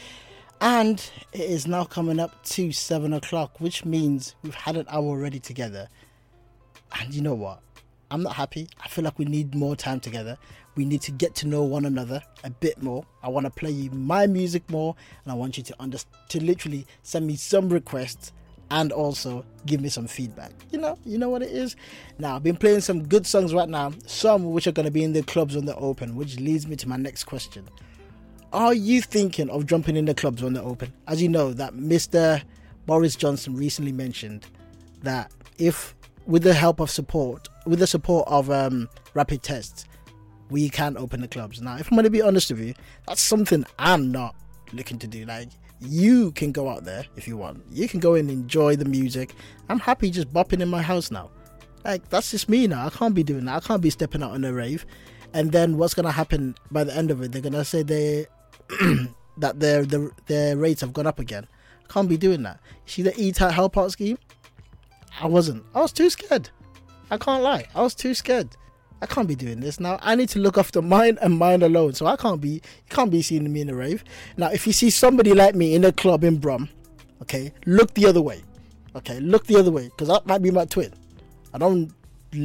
and 0.60 0.98
it 1.32 1.40
is 1.40 1.66
now 1.66 1.84
coming 1.84 2.20
up 2.20 2.42
to 2.44 2.70
seven 2.70 3.12
o'clock, 3.12 3.60
which 3.60 3.84
means 3.84 4.34
we've 4.42 4.54
had 4.54 4.76
an 4.76 4.86
hour 4.88 5.04
already 5.04 5.40
together. 5.40 5.88
And 7.00 7.12
you 7.12 7.22
know 7.22 7.34
what? 7.34 7.60
I'm 8.10 8.22
not 8.22 8.34
happy. 8.34 8.68
I 8.80 8.88
feel 8.88 9.04
like 9.04 9.18
we 9.18 9.24
need 9.24 9.54
more 9.54 9.74
time 9.74 10.00
together. 10.00 10.38
We 10.76 10.84
need 10.84 11.02
to 11.02 11.12
get 11.12 11.34
to 11.36 11.48
know 11.48 11.62
one 11.64 11.86
another 11.86 12.22
a 12.44 12.50
bit 12.50 12.82
more. 12.82 13.04
I 13.22 13.28
want 13.28 13.46
to 13.46 13.50
play 13.50 13.70
you 13.70 13.90
my 13.90 14.26
music 14.26 14.68
more, 14.70 14.94
and 15.24 15.32
I 15.32 15.34
want 15.34 15.56
you 15.56 15.64
to 15.64 15.74
under- 15.80 15.98
to 16.28 16.44
literally 16.44 16.86
send 17.02 17.26
me 17.26 17.36
some 17.36 17.68
requests 17.68 18.32
and 18.72 18.90
also 18.90 19.44
give 19.66 19.82
me 19.82 19.90
some 19.90 20.06
feedback. 20.06 20.50
You 20.70 20.80
know, 20.80 20.98
you 21.04 21.18
know 21.18 21.28
what 21.28 21.42
it 21.42 21.50
is. 21.50 21.76
Now 22.18 22.36
I've 22.36 22.42
been 22.42 22.56
playing 22.56 22.80
some 22.80 23.06
good 23.06 23.26
songs 23.26 23.52
right 23.52 23.68
now, 23.68 23.92
some 24.06 24.50
which 24.50 24.66
are 24.66 24.72
going 24.72 24.86
to 24.86 24.90
be 24.90 25.04
in 25.04 25.12
the 25.12 25.22
clubs 25.22 25.54
when 25.54 25.66
they're 25.66 25.78
open, 25.78 26.16
which 26.16 26.40
leads 26.40 26.66
me 26.66 26.74
to 26.76 26.88
my 26.88 26.96
next 26.96 27.24
question. 27.24 27.68
Are 28.54 28.72
you 28.72 29.02
thinking 29.02 29.50
of 29.50 29.66
jumping 29.66 29.96
in 29.96 30.06
the 30.06 30.14
clubs 30.14 30.42
when 30.42 30.54
they're 30.54 30.62
open? 30.62 30.90
As 31.06 31.20
you 31.20 31.28
know, 31.28 31.52
that 31.52 31.74
Mr. 31.74 32.42
Boris 32.86 33.14
Johnson 33.14 33.54
recently 33.54 33.92
mentioned 33.92 34.46
that 35.02 35.30
if, 35.58 35.94
with 36.26 36.42
the 36.42 36.54
help 36.54 36.80
of 36.80 36.90
support, 36.90 37.48
with 37.66 37.78
the 37.78 37.86
support 37.86 38.26
of 38.26 38.50
um, 38.50 38.88
rapid 39.12 39.42
tests, 39.42 39.84
we 40.48 40.70
can 40.70 40.96
open 40.96 41.20
the 41.20 41.28
clubs. 41.28 41.60
Now, 41.60 41.76
if 41.76 41.90
I'm 41.90 41.96
going 41.96 42.04
to 42.04 42.10
be 42.10 42.22
honest 42.22 42.50
with 42.50 42.60
you, 42.60 42.74
that's 43.06 43.22
something 43.22 43.66
I'm 43.78 44.10
not 44.10 44.34
looking 44.72 44.98
to 45.00 45.06
do. 45.06 45.26
Like, 45.26 45.48
you 45.84 46.32
can 46.32 46.52
go 46.52 46.68
out 46.68 46.84
there 46.84 47.04
if 47.16 47.26
you 47.26 47.36
want. 47.36 47.62
You 47.70 47.88
can 47.88 48.00
go 48.00 48.14
and 48.14 48.30
enjoy 48.30 48.76
the 48.76 48.84
music. 48.84 49.34
I'm 49.68 49.78
happy 49.78 50.10
just 50.10 50.32
bopping 50.32 50.60
in 50.60 50.68
my 50.68 50.82
house 50.82 51.10
now. 51.10 51.30
Like, 51.84 52.08
that's 52.08 52.30
just 52.30 52.48
me 52.48 52.66
now. 52.66 52.86
I 52.86 52.90
can't 52.90 53.14
be 53.14 53.22
doing 53.22 53.44
that. 53.46 53.56
I 53.64 53.66
can't 53.66 53.82
be 53.82 53.90
stepping 53.90 54.22
out 54.22 54.32
on 54.32 54.44
a 54.44 54.52
rave. 54.52 54.86
And 55.34 55.50
then 55.50 55.78
what's 55.78 55.94
to 55.94 56.10
happen 56.10 56.54
by 56.70 56.84
the 56.84 56.96
end 56.96 57.10
of 57.10 57.22
it? 57.22 57.32
They're 57.32 57.42
to 57.42 57.64
say 57.64 57.82
they 57.82 58.26
that 59.38 59.58
their, 59.58 59.84
their 59.84 60.10
their 60.26 60.56
rates 60.56 60.80
have 60.82 60.92
gone 60.92 61.06
up 61.06 61.18
again. 61.18 61.46
I 61.84 61.92
can't 61.92 62.08
be 62.08 62.16
doing 62.16 62.42
that. 62.42 62.60
See 62.86 63.02
the 63.02 63.18
E-Type 63.20 63.52
help 63.52 63.76
out 63.76 63.92
scheme? 63.92 64.18
I 65.20 65.26
wasn't. 65.26 65.64
I 65.74 65.80
was 65.80 65.92
too 65.92 66.10
scared. 66.10 66.50
I 67.10 67.16
can't 67.18 67.42
lie. 67.42 67.66
I 67.74 67.82
was 67.82 67.94
too 67.94 68.14
scared. 68.14 68.56
I 69.02 69.06
can't 69.06 69.26
be 69.26 69.34
doing 69.34 69.58
this 69.58 69.80
now. 69.80 69.98
I 70.00 70.14
need 70.14 70.28
to 70.30 70.38
look 70.38 70.56
after 70.56 70.80
mine 70.80 71.18
and 71.20 71.36
mine 71.36 71.62
alone. 71.62 71.92
So 71.94 72.06
I 72.06 72.14
can't 72.14 72.40
be, 72.40 72.50
you 72.50 72.60
can't 72.88 73.10
be 73.10 73.20
seeing 73.20 73.52
me 73.52 73.62
in 73.62 73.68
a 73.68 73.74
rave. 73.74 74.04
Now, 74.36 74.50
if 74.50 74.64
you 74.64 74.72
see 74.72 74.90
somebody 74.90 75.34
like 75.34 75.56
me 75.56 75.74
in 75.74 75.84
a 75.84 75.90
club 75.90 76.22
in 76.22 76.38
Brum, 76.38 76.68
okay, 77.20 77.52
look 77.66 77.94
the 77.94 78.06
other 78.06 78.22
way. 78.22 78.42
Okay, 78.94 79.18
look 79.18 79.46
the 79.46 79.56
other 79.56 79.72
way 79.72 79.84
because 79.88 80.06
that 80.06 80.24
might 80.24 80.40
be 80.40 80.52
my 80.52 80.66
twin. 80.66 80.94
I 81.52 81.58
don't 81.58 81.92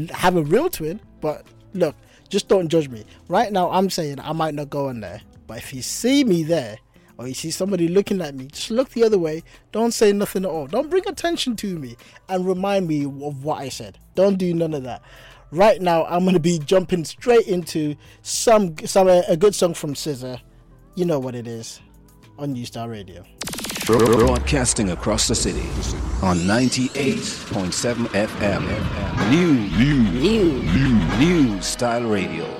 have 0.09 0.35
a 0.35 0.41
real 0.41 0.67
twin, 0.67 0.99
but 1.21 1.45
look, 1.73 1.95
just 2.27 2.47
don't 2.47 2.69
judge 2.69 2.89
me. 2.89 3.05
Right 3.27 3.51
now, 3.51 3.69
I'm 3.69 3.91
saying 3.91 4.19
I 4.19 4.33
might 4.33 4.55
not 4.55 4.71
go 4.71 4.87
on 4.87 4.99
there, 4.99 5.21
but 5.45 5.59
if 5.59 5.73
you 5.75 5.83
see 5.83 6.23
me 6.23 6.41
there 6.41 6.79
or 7.19 7.27
you 7.27 7.35
see 7.35 7.51
somebody 7.51 7.87
looking 7.87 8.19
at 8.19 8.33
me, 8.33 8.47
just 8.47 8.71
look 8.71 8.89
the 8.89 9.03
other 9.03 9.19
way. 9.19 9.43
Don't 9.71 9.91
say 9.91 10.11
nothing 10.11 10.43
at 10.43 10.49
all. 10.49 10.65
Don't 10.65 10.89
bring 10.89 11.07
attention 11.07 11.55
to 11.57 11.77
me 11.77 11.97
and 12.29 12.47
remind 12.47 12.87
me 12.87 13.03
of 13.05 13.43
what 13.43 13.61
I 13.61 13.69
said. 13.69 13.99
Don't 14.15 14.37
do 14.37 14.53
none 14.55 14.73
of 14.73 14.81
that. 14.83 15.03
Right 15.51 15.81
now, 15.81 16.05
I'm 16.05 16.25
gonna 16.25 16.39
be 16.39 16.59
jumping 16.59 17.05
straight 17.05 17.47
into 17.47 17.95
some 18.21 18.75
some 18.85 19.07
a 19.07 19.37
good 19.37 19.55
song 19.55 19.73
from 19.73 19.93
SZA. 19.93 20.41
You 20.95 21.05
know 21.05 21.19
what 21.19 21.35
it 21.35 21.47
is 21.47 21.79
on 22.37 22.53
New 22.53 22.65
Style 22.65 22.89
Radio. 22.89 23.23
Broadcasting 23.85 24.89
across 24.89 25.29
the 25.29 25.35
city 25.35 25.61
on 26.21 26.39
98.7 26.39 28.07
FM. 28.07 29.31
New, 29.31 29.53
new, 29.77 30.03
new, 30.19 30.61
new, 30.63 31.17
new 31.17 31.61
style 31.61 32.03
radio. 32.03 32.56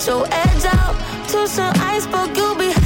Let 0.00 0.06
your 0.06 0.26
edge 0.30 0.64
out. 0.64 0.96
To 1.28 1.46
some 1.46 1.72
iceberg, 1.76 2.36
you'll 2.36 2.54
be 2.54 2.79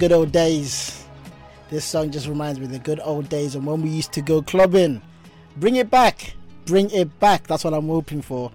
good 0.00 0.12
old 0.12 0.32
days. 0.32 1.04
This 1.68 1.84
song 1.84 2.10
just 2.10 2.26
reminds 2.26 2.58
me 2.58 2.64
of 2.64 2.72
the 2.72 2.78
good 2.78 3.00
old 3.04 3.28
days 3.28 3.54
and 3.54 3.66
when 3.66 3.82
we 3.82 3.90
used 3.90 4.12
to 4.12 4.22
go 4.22 4.40
clubbing. 4.40 5.02
Bring 5.58 5.76
it 5.76 5.90
back. 5.90 6.32
Bring 6.64 6.88
it 6.88 7.20
back. 7.20 7.46
That's 7.46 7.64
what 7.64 7.74
I'm 7.74 7.88
hoping 7.88 8.22
for. 8.22 8.50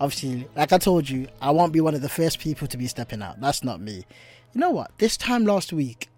Obviously, 0.00 0.48
like 0.56 0.72
I 0.72 0.78
told 0.78 1.08
you, 1.08 1.28
I 1.40 1.52
won't 1.52 1.72
be 1.72 1.80
one 1.80 1.94
of 1.94 2.02
the 2.02 2.08
first 2.08 2.40
people 2.40 2.66
to 2.66 2.76
be 2.76 2.88
stepping 2.88 3.22
out. 3.22 3.40
That's 3.40 3.62
not 3.62 3.80
me. 3.80 4.04
You 4.52 4.60
know 4.60 4.70
what? 4.70 4.90
This 4.98 5.16
time 5.16 5.44
last 5.44 5.72
week, 5.72 6.08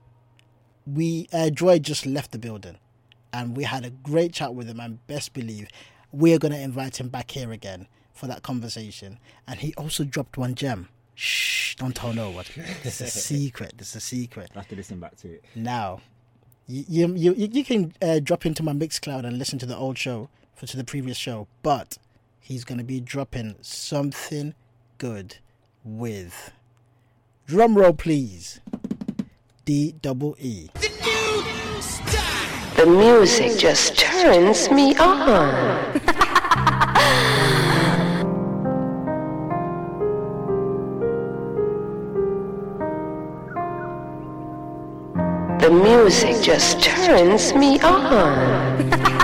we 0.86 1.28
uh, 1.30 1.50
Joy 1.50 1.78
just 1.78 2.06
left 2.06 2.32
the 2.32 2.38
building, 2.38 2.78
and 3.34 3.54
we 3.54 3.64
had 3.64 3.84
a 3.84 3.90
great 3.90 4.32
chat 4.32 4.54
with 4.54 4.66
him. 4.66 4.80
And 4.80 5.06
best 5.06 5.34
believe, 5.34 5.68
we're 6.10 6.38
gonna 6.38 6.56
invite 6.56 6.98
him 6.98 7.10
back 7.10 7.32
here 7.32 7.52
again 7.52 7.86
for 8.14 8.28
that 8.28 8.42
conversation. 8.42 9.18
And 9.46 9.60
he 9.60 9.74
also 9.74 10.04
dropped 10.04 10.38
one 10.38 10.54
gem. 10.54 10.88
Shh! 11.22 11.74
Don't 11.74 11.94
tell 11.94 12.14
no 12.14 12.30
one. 12.30 12.46
This 12.82 13.02
is 13.02 13.08
a 13.08 13.10
secret. 13.10 13.74
This 13.76 13.90
is 13.90 13.96
a 13.96 14.00
secret. 14.00 14.50
I 14.56 14.60
have 14.60 14.68
to 14.68 14.76
listen 14.76 14.98
back 15.00 15.16
to 15.16 15.34
it. 15.34 15.44
Now, 15.54 16.00
you 16.66 17.14
you 17.14 17.34
you, 17.34 17.48
you 17.52 17.62
can 17.62 17.92
uh, 18.00 18.20
drop 18.20 18.46
into 18.46 18.62
my 18.62 18.72
Mixcloud 18.72 19.26
and 19.26 19.38
listen 19.38 19.58
to 19.58 19.66
the 19.66 19.76
old 19.76 19.98
show 19.98 20.30
for 20.54 20.64
to 20.64 20.78
the 20.78 20.84
previous 20.84 21.18
show, 21.18 21.46
but 21.62 21.98
he's 22.40 22.64
gonna 22.64 22.84
be 22.84 23.00
dropping 23.00 23.56
something 23.60 24.54
good 24.96 25.36
with 25.84 26.52
drum 27.46 27.74
roll, 27.76 27.92
please. 27.92 28.60
D 29.66 29.94
double 30.00 30.36
E. 30.38 30.70
The 32.76 32.86
music 32.86 33.58
just 33.58 33.98
turns 33.98 34.70
me 34.70 34.96
on. 34.96 36.00
music 46.02 46.40
just 46.40 46.82
turns 46.82 47.52
me 47.52 47.78
on. 47.80 49.10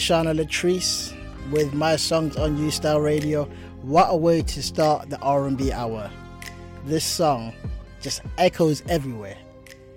La 0.00 0.22
Shana 0.22 0.34
Latrice 0.34 1.14
with 1.50 1.74
my 1.74 1.94
songs 1.94 2.34
on 2.36 2.54
New 2.54 2.70
Style 2.70 3.00
Radio. 3.00 3.44
What 3.82 4.06
a 4.08 4.16
way 4.16 4.40
to 4.40 4.62
start 4.62 5.10
the 5.10 5.18
R&B 5.18 5.72
hour. 5.72 6.10
This 6.86 7.04
song 7.04 7.52
just 8.00 8.22
echoes 8.38 8.82
everywhere. 8.88 9.36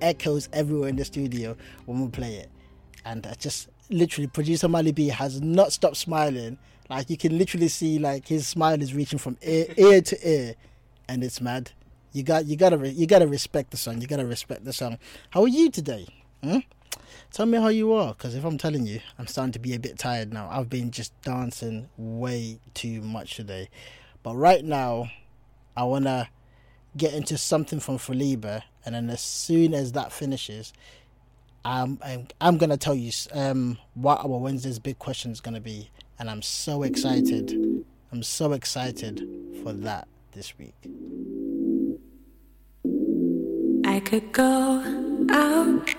Echoes 0.02 0.50
everywhere 0.52 0.90
in 0.90 0.98
the 0.98 1.06
studio 1.06 1.56
when 1.86 2.02
we 2.02 2.10
play 2.10 2.36
it. 2.36 2.50
And 3.06 3.26
I 3.26 3.36
just 3.36 3.70
literally 3.90 4.28
producer 4.28 4.68
Mally 4.68 4.92
B 4.92 5.08
has 5.08 5.40
not 5.40 5.72
stopped 5.72 5.96
smiling. 5.96 6.58
Like 6.90 7.10
you 7.10 7.16
can 7.16 7.38
literally 7.38 7.70
see 7.70 7.98
like 7.98 8.28
his 8.28 8.46
smile 8.46 8.82
is 8.82 8.94
reaching 8.94 9.20
from 9.20 9.38
ear, 9.42 9.68
ear 9.78 10.02
to 10.02 10.30
ear 10.30 10.56
and 11.08 11.24
it's 11.24 11.40
mad. 11.40 11.72
You 12.12 12.24
got 12.24 12.44
you 12.44 12.58
gotta 12.58 12.90
you 12.90 13.08
gotta 13.08 13.28
respect 13.28 13.72
the 13.72 13.78
song. 13.78 14.02
You 14.02 14.08
gotta 14.08 14.26
respect 14.26 14.66
the 14.66 14.74
song. 14.74 14.98
How 15.30 15.44
are 15.44 15.48
you 15.48 15.72
today? 15.72 16.08
Hmm? 16.44 16.60
Tell 17.32 17.46
me 17.46 17.58
how 17.58 17.70
you 17.70 17.94
are, 17.94 18.14
because 18.14 18.36
if 18.36 18.44
I'm 18.44 18.58
telling 18.58 18.86
you, 18.86 19.00
I'm 19.18 19.28
starting 19.28 19.54
to 19.54 19.60
be 19.60 19.74
a 19.74 19.80
bit 19.80 19.98
tired 19.98 20.34
now. 20.34 20.48
I've 20.52 20.70
been 20.70 20.92
just 20.92 21.20
dancing 21.22 21.90
way 21.98 22.60
too 22.74 23.02
much 23.02 23.36
today. 23.36 23.70
But 24.22 24.36
right 24.36 24.64
now, 24.64 25.10
I 25.76 25.84
want 25.84 26.06
to 26.06 26.30
get 26.96 27.14
into 27.14 27.38
something 27.38 27.80
from 27.80 27.98
Pheleba, 27.98 28.64
and 28.86 28.94
then 28.94 29.10
as 29.10 29.22
soon 29.22 29.74
as 29.74 29.94
that 29.94 30.12
finishes, 30.12 30.74
I'm, 31.66 31.98
I'm, 32.04 32.28
I'm 32.42 32.58
to 32.70 32.78
tell 32.78 32.94
you 32.94 33.12
um, 33.34 33.78
what 33.94 34.20
our 34.20 34.28
Wednesday's 34.28 34.80
big 34.80 35.00
question 35.00 35.32
is 35.32 35.40
to 35.56 35.62
be. 35.62 35.90
And 36.20 36.30
I'm 36.30 36.42
so 36.42 36.84
excited. 36.84 37.86
I'm 38.12 38.22
so 38.22 38.52
excited 38.52 39.28
for 39.64 39.74
that 39.74 40.08
this 40.34 40.58
week. 40.58 40.76
I 43.86 44.00
could 44.00 44.32
go 44.32 44.84
out, 45.32 45.96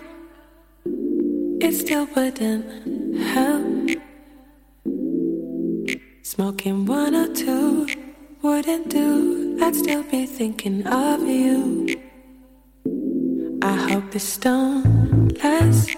it 1.65 1.73
still 1.73 2.07
wouldn't 2.15 3.17
help. 3.17 3.89
Smoking 6.23 6.85
one 6.85 7.15
or 7.15 7.29
two 7.35 7.89
wouldn't 8.43 8.91
do, 8.91 9.57
I'd 9.63 9.75
still 9.75 10.03
be 10.03 10.27
thinking 10.27 10.87
of 10.87 11.21
you. 11.23 11.97
I 13.63 13.77
hope 13.91 14.11
this 14.11 14.37
don't 14.37 15.33
last. 15.43 15.97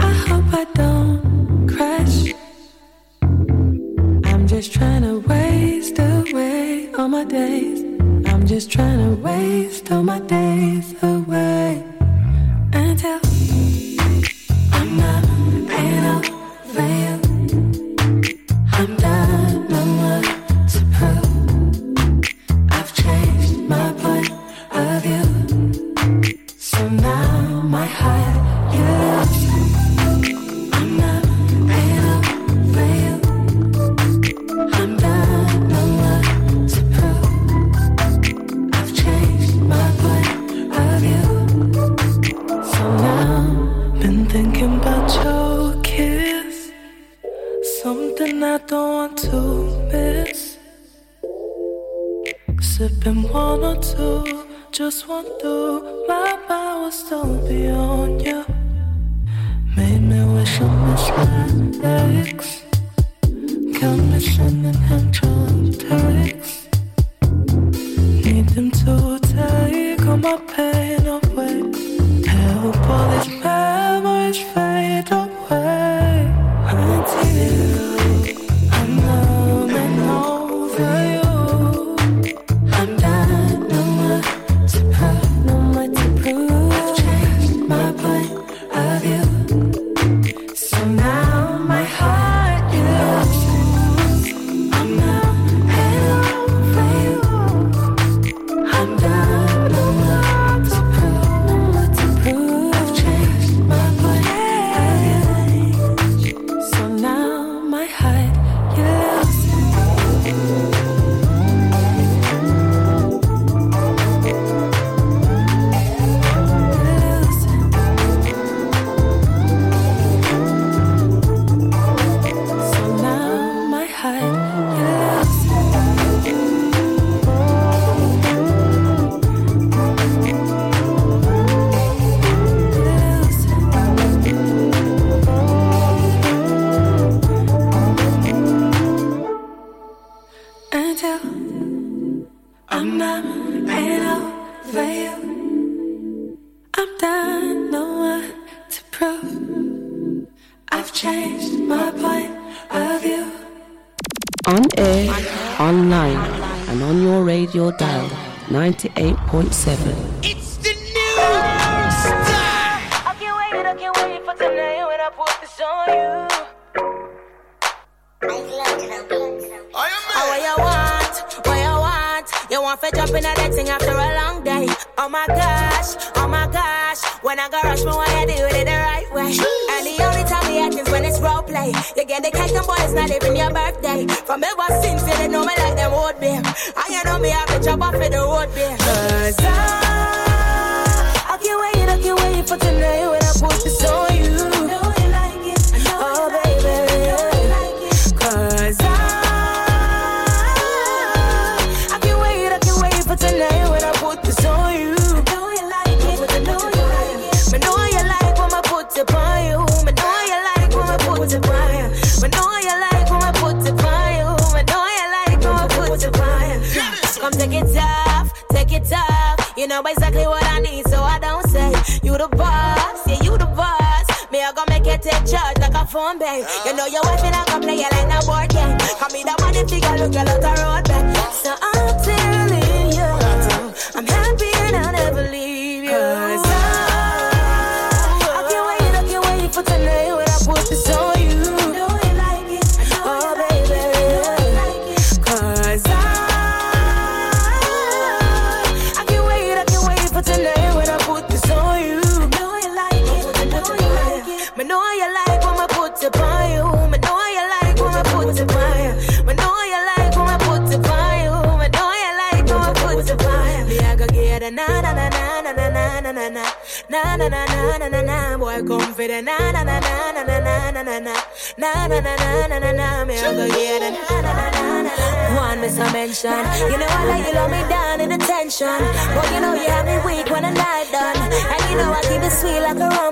I 0.00 0.12
hope 0.26 0.52
I 0.52 0.64
don't 0.74 1.68
crash. 1.68 2.34
I'm 4.30 4.48
just 4.48 4.72
trying 4.72 5.02
to 5.02 5.20
waste 5.20 5.98
away 6.00 6.92
all 6.98 7.08
my 7.08 7.24
days. 7.24 7.80
I'm 8.26 8.44
just 8.48 8.68
trying 8.68 8.98
to 8.98 9.22
waste 9.22 9.92
all 9.92 10.02
my 10.02 10.18
days 10.18 10.92
away 11.02 11.84
until 12.72 13.20
I'm 14.92 14.98
not 14.98 15.24
paying 15.68 17.11
I 48.52 48.58
don't 48.58 48.92
want 48.92 49.18
to 49.30 49.40
miss. 49.90 50.58
Sipping 52.60 53.22
one 53.32 53.64
or 53.64 53.76
two, 53.80 54.44
just 54.70 55.08
one 55.08 55.24
to 55.40 56.04
My 56.06 56.36
powers 56.46 57.02
don't 57.08 57.48
be 57.48 57.70
on 57.70 58.20
you. 58.20 58.44
Made 59.74 60.02
me 60.02 60.22
wish 60.34 60.60
I 60.60 60.68
missed 60.84 61.10
my 61.16 61.46
legs. 61.88 62.62
Count 63.80 64.04
me 64.12 64.20
sending 64.20 64.74
hand 64.74 65.14
drum 65.14 65.70
Need 68.22 68.48
them 68.50 68.70
to 68.70 69.18
take 69.32 70.06
on 70.06 70.20
my 70.20 70.36
pen. 70.36 70.71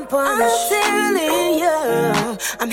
I'm 0.00 0.06
punishing 0.06 1.60
you. 1.60 2.38
I'm 2.58 2.70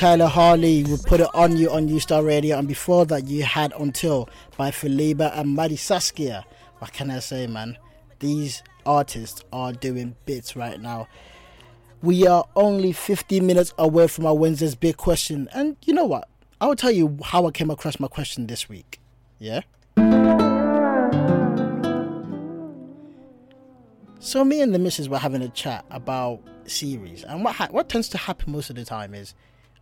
Alicai 0.00 0.30
Harley 0.30 0.82
will 0.84 0.96
put 0.96 1.20
it 1.20 1.28
on 1.34 1.58
you 1.58 1.70
on 1.70 1.84
New 1.84 2.00
Style 2.00 2.22
Radio, 2.22 2.56
and 2.58 2.66
before 2.66 3.04
that, 3.04 3.26
you 3.26 3.42
had 3.42 3.74
Until 3.78 4.30
by 4.56 4.70
Pheleba 4.70 5.30
and 5.38 5.50
Madi 5.50 5.76
Saskia. 5.76 6.46
What 6.78 6.94
can 6.94 7.10
I 7.10 7.18
say, 7.18 7.46
man? 7.46 7.76
These 8.18 8.62
artists 8.86 9.44
are 9.52 9.74
doing 9.74 10.16
bits 10.24 10.56
right 10.56 10.80
now. 10.80 11.06
We 12.00 12.26
are 12.26 12.46
only 12.56 12.92
15 12.92 13.46
minutes 13.46 13.74
away 13.76 14.06
from 14.06 14.24
our 14.24 14.34
Wednesday's 14.34 14.74
big 14.74 14.96
question, 14.96 15.50
and 15.52 15.76
you 15.84 15.92
know 15.92 16.06
what? 16.06 16.30
I 16.62 16.66
will 16.66 16.76
tell 16.76 16.90
you 16.90 17.18
how 17.22 17.46
I 17.46 17.50
came 17.50 17.68
across 17.68 18.00
my 18.00 18.08
question 18.08 18.46
this 18.46 18.70
week. 18.70 19.00
Yeah? 19.38 19.60
So 24.18 24.44
me 24.46 24.62
and 24.62 24.74
the 24.74 24.78
missus 24.78 25.10
were 25.10 25.18
having 25.18 25.42
a 25.42 25.50
chat 25.50 25.84
about 25.90 26.40
series, 26.64 27.22
and 27.22 27.44
what 27.44 27.56
ha- 27.56 27.68
what 27.70 27.90
tends 27.90 28.08
to 28.08 28.16
happen 28.16 28.52
most 28.52 28.70
of 28.70 28.76
the 28.76 28.84
time 28.86 29.12
is 29.12 29.34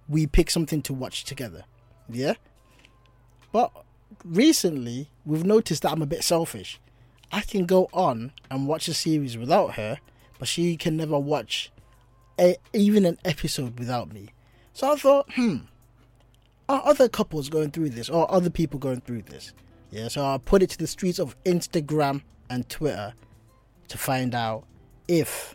we 0.09 0.27
pick 0.27 0.51
something 0.51 0.83
to 0.83 0.95
watch 0.95 1.25
together. 1.25 1.65
Yeah. 2.09 2.35
But 3.53 3.71
recently, 4.25 5.11
we've 5.25 5.45
noticed 5.45 5.83
that 5.83 5.93
I'm 5.93 6.03
a 6.03 6.07
bit 6.07 6.25
selfish. 6.25 6.81
I 7.31 7.43
can 7.43 7.67
go 7.67 7.89
on 7.93 8.33
and 8.51 8.67
watch 8.67 8.89
a 8.89 8.95
series 8.95 9.37
without 9.37 9.75
her, 9.75 9.99
but 10.39 10.49
she 10.49 10.77
can 10.77 10.97
never 10.97 11.19
watch 11.19 11.71
a, 12.41 12.57
even 12.73 13.05
an 13.05 13.19
episode 13.25 13.79
without 13.79 14.13
me. 14.13 14.31
So 14.73 14.93
I 14.93 14.97
thought, 14.97 15.33
hmm, 15.35 15.59
are 16.69 16.83
other 16.85 17.09
couples 17.09 17.49
going 17.49 17.71
through 17.71 17.91
this, 17.91 18.09
or 18.09 18.31
other 18.33 18.51
people 18.51 18.79
going 18.79 19.01
through 19.03 19.23
this? 19.23 19.53
Yeah. 19.91 20.09
So 20.09 20.25
I 20.25 20.39
put 20.39 20.63
it 20.63 20.71
to 20.71 20.79
the 20.79 20.87
streets 20.87 21.19
of 21.19 21.37
Instagram 21.45 22.23
and 22.49 22.69
Twitter 22.69 23.13
to 23.89 23.99
find 23.99 24.35
out 24.35 24.65
if 25.07 25.55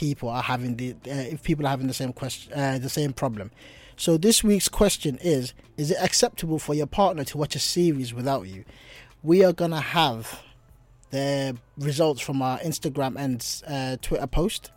people 0.00 0.30
are 0.30 0.42
having 0.42 0.76
the 0.76 0.92
uh, 0.92 1.28
if 1.34 1.42
people 1.42 1.66
are 1.66 1.68
having 1.68 1.86
the 1.86 1.92
same 2.02 2.12
question 2.14 2.50
uh, 2.54 2.78
the 2.78 2.88
same 2.88 3.12
problem. 3.12 3.50
So 3.96 4.16
this 4.16 4.42
week's 4.42 4.68
question 4.68 5.18
is: 5.18 5.52
Is 5.76 5.90
it 5.90 5.98
acceptable 6.00 6.58
for 6.58 6.74
your 6.74 6.86
partner 6.86 7.22
to 7.24 7.36
watch 7.36 7.54
a 7.54 7.58
series 7.58 8.14
without 8.14 8.48
you? 8.48 8.64
We 9.22 9.44
are 9.44 9.52
gonna 9.52 9.82
have 9.82 10.42
the 11.10 11.54
results 11.76 12.22
from 12.22 12.40
our 12.40 12.58
Instagram 12.60 13.16
and 13.18 13.46
uh, 13.68 13.98
Twitter 14.00 14.26
post, 14.26 14.70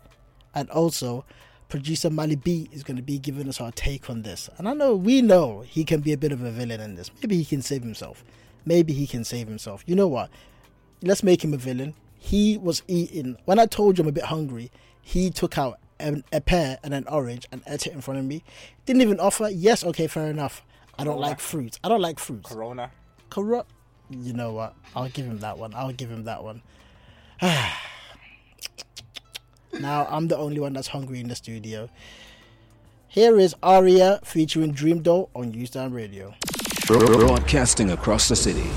and 0.54 0.68
also 0.68 1.24
producer 1.70 2.10
Mally 2.10 2.36
B 2.36 2.68
is 2.70 2.84
going 2.84 2.98
to 2.98 3.02
be 3.02 3.18
giving 3.18 3.48
us 3.48 3.62
our 3.62 3.72
take 3.72 4.10
on 4.10 4.22
this. 4.22 4.50
And 4.58 4.68
I 4.68 4.74
know 4.74 4.94
we 4.94 5.22
know 5.22 5.62
he 5.62 5.84
can 5.84 6.00
be 6.02 6.12
a 6.12 6.18
bit 6.18 6.32
of 6.32 6.42
a 6.42 6.50
villain 6.50 6.80
in 6.82 6.96
this. 6.96 7.10
Maybe 7.22 7.38
he 7.38 7.46
can 7.46 7.62
save 7.62 7.82
himself. 7.82 8.22
Maybe 8.66 8.92
he 8.92 9.06
can 9.06 9.24
save 9.24 9.48
himself. 9.48 9.82
You 9.86 9.96
know 9.96 10.06
what? 10.06 10.28
Let's 11.02 11.22
make 11.22 11.42
him 11.42 11.54
a 11.54 11.56
villain. 11.56 11.94
He 12.18 12.58
was 12.58 12.82
eating. 12.88 13.38
When 13.46 13.58
I 13.58 13.64
told 13.66 13.96
you 13.96 14.04
I'm 14.04 14.08
a 14.08 14.12
bit 14.12 14.24
hungry, 14.24 14.70
he 15.04 15.30
took 15.30 15.58
out 15.58 15.78
a, 16.00 16.22
a 16.32 16.40
pear 16.40 16.78
and 16.82 16.94
an 16.94 17.06
orange 17.08 17.46
and 17.52 17.62
ate 17.66 17.86
it 17.86 17.92
in 17.92 18.00
front 18.00 18.18
of 18.18 18.26
me. 18.26 18.42
Didn't 18.86 19.02
even 19.02 19.20
offer. 19.20 19.48
Yes, 19.50 19.84
okay, 19.84 20.06
fair 20.06 20.30
enough. 20.30 20.62
I 20.98 21.04
don't 21.04 21.14
Corona. 21.14 21.28
like 21.28 21.40
fruit. 21.40 21.78
I 21.84 21.88
don't 21.88 22.00
like 22.00 22.18
fruits. 22.18 22.50
Corona. 22.50 22.90
Corona. 23.30 23.66
You 24.10 24.32
know 24.32 24.52
what? 24.52 24.74
I'll 24.96 25.08
give 25.08 25.26
him 25.26 25.38
that 25.40 25.58
one. 25.58 25.74
I'll 25.74 25.92
give 25.92 26.10
him 26.10 26.24
that 26.24 26.42
one. 26.42 26.62
now 29.80 30.06
I'm 30.08 30.28
the 30.28 30.36
only 30.38 30.60
one 30.60 30.72
that's 30.72 30.88
hungry 30.88 31.20
in 31.20 31.28
the 31.28 31.36
studio. 31.36 31.90
Here 33.08 33.38
is 33.38 33.54
Aaria 33.62 34.24
featuring 34.24 34.72
Dream 34.72 35.02
Doll 35.02 35.30
on 35.34 35.50
New 35.50 35.66
Style 35.66 35.90
Radio. 35.90 36.34
Broadcasting 36.86 37.92
across 37.92 38.28
the 38.28 38.36
city 38.36 38.68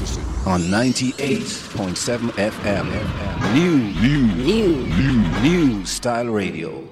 on 0.45 0.61
98.7 0.61 2.29
FM. 2.31 3.53
New, 3.53 3.77
new, 4.01 4.27
new, 4.45 4.85
new, 4.95 5.41
new 5.41 5.85
style 5.85 6.27
radio. 6.27 6.87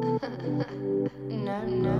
no, 1.28 1.64
no. 1.64 1.98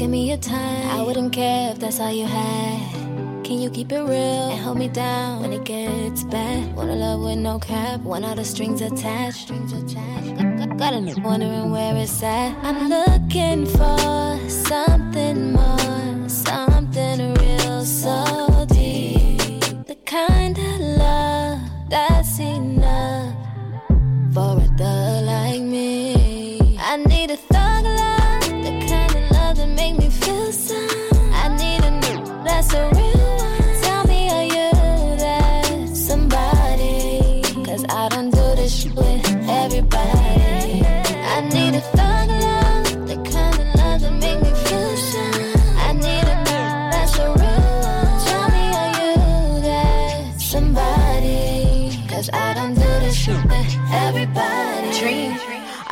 give 0.00 0.08
me 0.08 0.28
your 0.30 0.38
time. 0.38 0.98
I 0.98 1.02
wouldn't 1.02 1.30
care 1.30 1.72
if 1.72 1.78
that's 1.78 2.00
all 2.00 2.10
you 2.10 2.24
had. 2.24 3.44
Can 3.44 3.60
you 3.60 3.68
keep 3.68 3.92
it 3.92 4.00
real 4.00 4.48
and 4.48 4.58
hold 4.58 4.78
me 4.78 4.88
down 4.88 5.42
when 5.42 5.52
it 5.52 5.64
gets 5.64 6.24
bad? 6.24 6.74
Wanna 6.74 6.96
love 6.96 7.20
with 7.20 7.36
no 7.36 7.58
cap, 7.58 8.00
want 8.00 8.24
all 8.24 8.34
the 8.34 8.44
strings 8.44 8.80
attached. 8.80 9.42
Strings 9.42 9.74
attached. 9.74 10.38
Got- 10.38 10.78
got- 10.78 11.22
wondering 11.22 11.70
where 11.70 11.94
it's 11.96 12.22
at. 12.22 12.56
I'm 12.62 12.88
looking 12.88 13.66
for 13.66 14.38
something 14.48 15.52
more, 15.52 15.99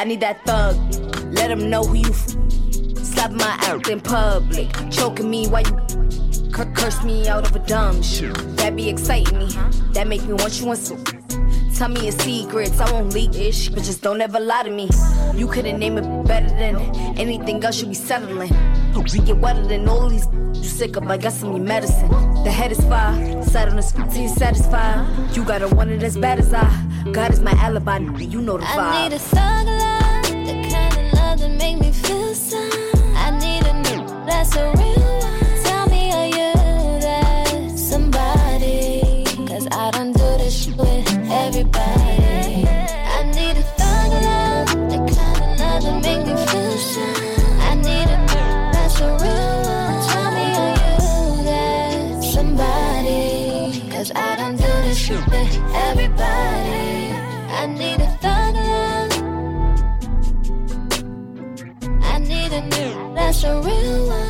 need 0.09 0.21
that 0.21 0.45
thug. 0.47 0.77
Let 1.35 1.51
him 1.51 1.69
know 1.69 1.85
who 1.85 1.97
you 1.97 2.11
f- 2.11 2.35
Slap 3.05 3.33
my 3.33 3.57
out 3.69 3.89
in 3.89 4.01
public. 4.01 4.69
Choking 4.91 5.29
me 5.29 5.49
while 5.49 5.63
you 5.63 6.51
cur- 6.51 6.73
curse 6.75 7.03
me 7.05 7.29
out 7.29 7.47
of 7.47 7.55
a 7.55 7.59
dumb 7.61 8.03
shit. 8.03 8.35
That 8.57 8.75
be 8.75 8.89
exciting 8.89 9.39
me. 9.39 9.49
That 9.93 10.07
make 10.07 10.25
me 10.25 10.33
want 10.33 10.61
you 10.61 10.71
on 10.71 10.77
some. 10.77 11.05
Tell 11.77 11.89
me 11.89 12.03
your 12.05 12.13
secrets, 12.13 12.81
I 12.81 12.91
won't 12.91 13.13
leak 13.13 13.37
ish, 13.37 13.69
but 13.69 13.85
just 13.85 14.03
don't 14.03 14.21
ever 14.21 14.41
lie 14.41 14.65
to 14.65 14.71
me. 14.71 14.89
You 15.35 15.47
couldn't 15.47 15.79
name 15.79 15.99
it 15.99 16.27
better 16.27 16.49
than 16.49 16.77
anything 17.19 17.63
else 17.63 17.81
you 17.81 17.87
be 17.87 17.95
settling. 17.95 18.53
We 19.13 19.21
get 19.21 19.37
wetter 19.37 19.65
than 19.65 19.89
all 19.89 20.09
these 20.09 20.27
you 20.55 20.65
sick 20.65 20.97
of, 20.97 21.09
I 21.09 21.19
got 21.19 21.35
some 21.35 21.53
new 21.53 21.63
medicine. 21.63 22.09
The 22.45 22.51
head 22.51 22.73
is 22.73 22.81
fire, 22.81 23.43
sat 23.43 23.69
on 23.69 23.77
the 23.77 23.83
spot 23.83 24.11
till 24.11 24.23
you 24.23 24.29
satisfied. 24.29 25.37
You 25.37 25.45
got 25.45 25.63
a 25.63 25.69
one 25.69 25.91
it 25.91 26.03
as 26.03 26.17
bad 26.17 26.39
as 26.41 26.53
I. 26.53 26.69
God 27.13 27.33
is 27.33 27.41
my 27.41 27.53
alibi, 27.53 27.99
you 27.99 28.41
know 28.41 28.59
the 28.59 28.65
vibe. 28.65 28.79
I 28.79 29.09
need 29.09 29.15
a 29.15 29.19
thug 29.19 29.67
love, 29.67 29.69
the 29.69 29.77
kind 29.79 29.98
that 31.49 31.59
make 31.59 31.81
me 31.81 31.93
feel 31.93 32.35
some. 32.35 32.71
I 33.17 33.31
need 33.39 33.65
a 33.67 33.75
new 33.83 34.07
that's 34.27 34.57
a 34.57 34.71
real 34.77 35.19
one. 35.19 35.65
Tell 35.65 35.89
me, 35.89 36.13
are 36.13 36.27
you 36.27 36.53
that 37.01 37.79
somebody? 37.79 39.25
Cause 39.47 39.67
I 39.71 39.91
don't 39.91 40.13
do 40.13 40.29
this 40.39 40.65
shit 40.65 40.77
with 40.77 41.09
everybody. 41.31 42.67
I 43.17 43.23
need 43.35 43.57
a 43.57 43.67
thug 43.79 44.11
love, 44.27 44.69
the 44.91 44.99
kind 45.15 45.41
of 45.45 45.61
love 45.61 45.83
that 45.85 46.03
make 46.03 46.27
me 46.27 46.35
feel 46.47 46.77
some. 46.93 47.15
I 47.61 47.75
need 47.75 48.09
a 48.09 48.19
new 48.29 48.49
that's 48.73 49.01
a 49.01 49.11
real 49.23 49.57
one. 49.65 49.99
Tell 50.09 50.31
me, 50.37 50.47
are 50.63 50.75
you 50.83 51.45
that 51.45 52.25
somebody? 52.25 53.91
Cause 53.91 54.13
I 54.15 54.37
don't 54.37 54.57
do 54.57 54.73
this 54.87 54.99
shit 54.99 55.25
with 55.27 55.57
everybody. 55.75 56.08
A 63.45 63.61
real 63.61 64.09
one. 64.09 64.28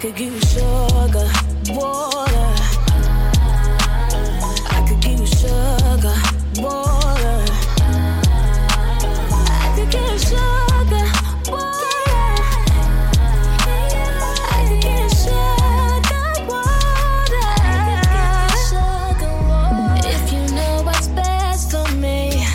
could 0.00 0.14
give 0.14 0.32
you 0.32 0.40
sugar, 0.40 1.28
water. 1.70 2.54
I 4.70 4.86
could 4.86 5.00
give 5.00 5.18
you 5.18 5.26
sugar, 5.26 6.14
water. 6.62 7.44
I 9.50 9.74
could 9.74 9.90
give 9.90 10.00
you 10.00 10.18
sugar, 10.20 11.04
water. 11.50 11.98
I 14.54 14.66
could 14.68 14.82
give 14.82 15.00
you 15.02 15.08
sugar, 15.24 16.26
water. 16.46 17.50
If 20.06 20.22
you 20.32 20.42
know 20.54 20.74
what's 20.84 21.08
best 21.08 21.72
for 21.72 21.88
me, 21.96 22.46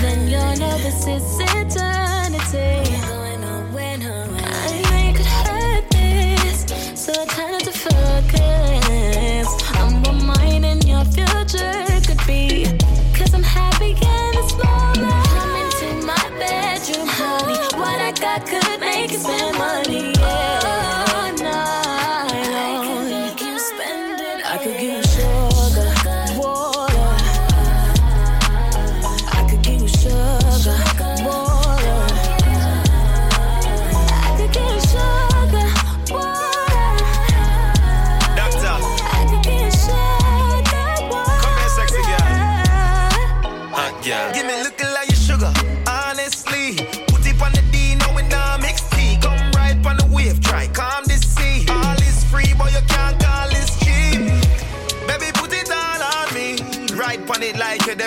then 0.00 0.28
your 0.28 0.56
nervous 0.56 1.04
system. 1.04 1.81
noche. 11.52 11.81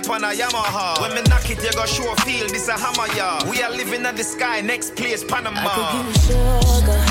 that 0.08 0.10
one 0.12 0.24
a 0.24 0.34
Yamaha. 0.34 1.02
When 1.02 1.14
me 1.16 1.22
knock 1.30 1.50
it, 1.50 1.64
you 1.64 1.72
got 1.72 1.90
sure 1.90 2.16
feel. 2.18 2.48
This 2.48 2.68
a 2.68 2.74
hammer, 2.74 3.12
yeah. 3.16 3.50
We 3.50 3.62
are 3.64 3.72
living 3.72 4.06
on 4.06 4.16
the 4.16 4.24
sky. 4.24 4.62
Next 4.62 4.96
place, 4.96 5.24
Panama. 5.24 5.60
I 5.60 5.70
could 5.76 5.92
give 5.94 6.08
you 6.08 6.82
sugar. 6.82 7.05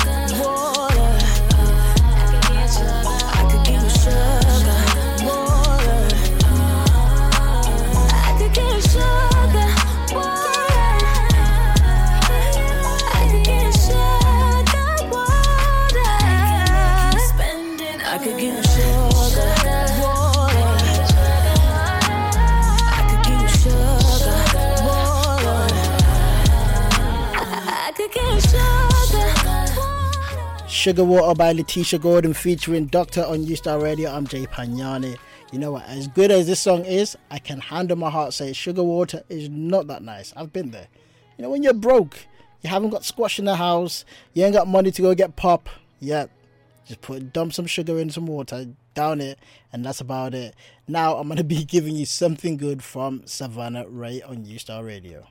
Sugar 30.85 31.03
Water 31.03 31.33
by 31.33 31.51
Letisha 31.51 31.99
Gordon 31.99 32.35
featuring 32.35 32.87
Doktar 32.87 33.27
on 33.27 33.43
star 33.55 33.81
Radio. 33.81 34.11
I'm 34.11 34.27
Jay 34.27 34.45
Pagnani. 34.45 35.17
You 35.51 35.57
know 35.57 35.71
what? 35.71 35.87
As 35.87 36.07
good 36.07 36.29
as 36.29 36.45
this 36.45 36.59
song 36.59 36.85
is, 36.85 37.17
I 37.31 37.39
can 37.39 37.59
handle 37.59 37.97
my 37.97 38.11
heart 38.11 38.35
say 38.35 38.53
Sugar 38.53 38.83
Water 38.83 39.23
is 39.27 39.49
not 39.49 39.87
that 39.87 40.03
nice. 40.03 40.31
I've 40.37 40.53
been 40.53 40.69
there. 40.69 40.85
You 41.39 41.41
know, 41.41 41.49
when 41.49 41.63
you're 41.63 41.73
broke, 41.73 42.27
you 42.61 42.69
haven't 42.69 42.91
got 42.91 43.03
squash 43.03 43.39
in 43.39 43.45
the 43.45 43.55
house, 43.55 44.05
you 44.35 44.45
ain't 44.45 44.53
got 44.53 44.67
money 44.67 44.91
to 44.91 45.01
go 45.01 45.15
get 45.15 45.35
pop. 45.35 45.69
yet. 45.99 46.29
just 46.85 47.01
put 47.01 47.33
dump 47.33 47.53
some 47.53 47.65
sugar 47.65 47.97
in 47.97 48.11
some 48.11 48.27
water, 48.27 48.67
down 48.93 49.21
it, 49.21 49.39
and 49.73 49.83
that's 49.83 50.01
about 50.01 50.35
it. 50.35 50.53
Now 50.87 51.15
I'm 51.15 51.27
gonna 51.27 51.43
be 51.43 51.65
giving 51.65 51.95
you 51.95 52.05
something 52.05 52.57
good 52.57 52.83
from 52.83 53.23
Savannah 53.25 53.87
Re 53.87 54.21
on 54.21 54.43
New 54.43 54.59
Style 54.59 54.83
Radio. 54.83 55.25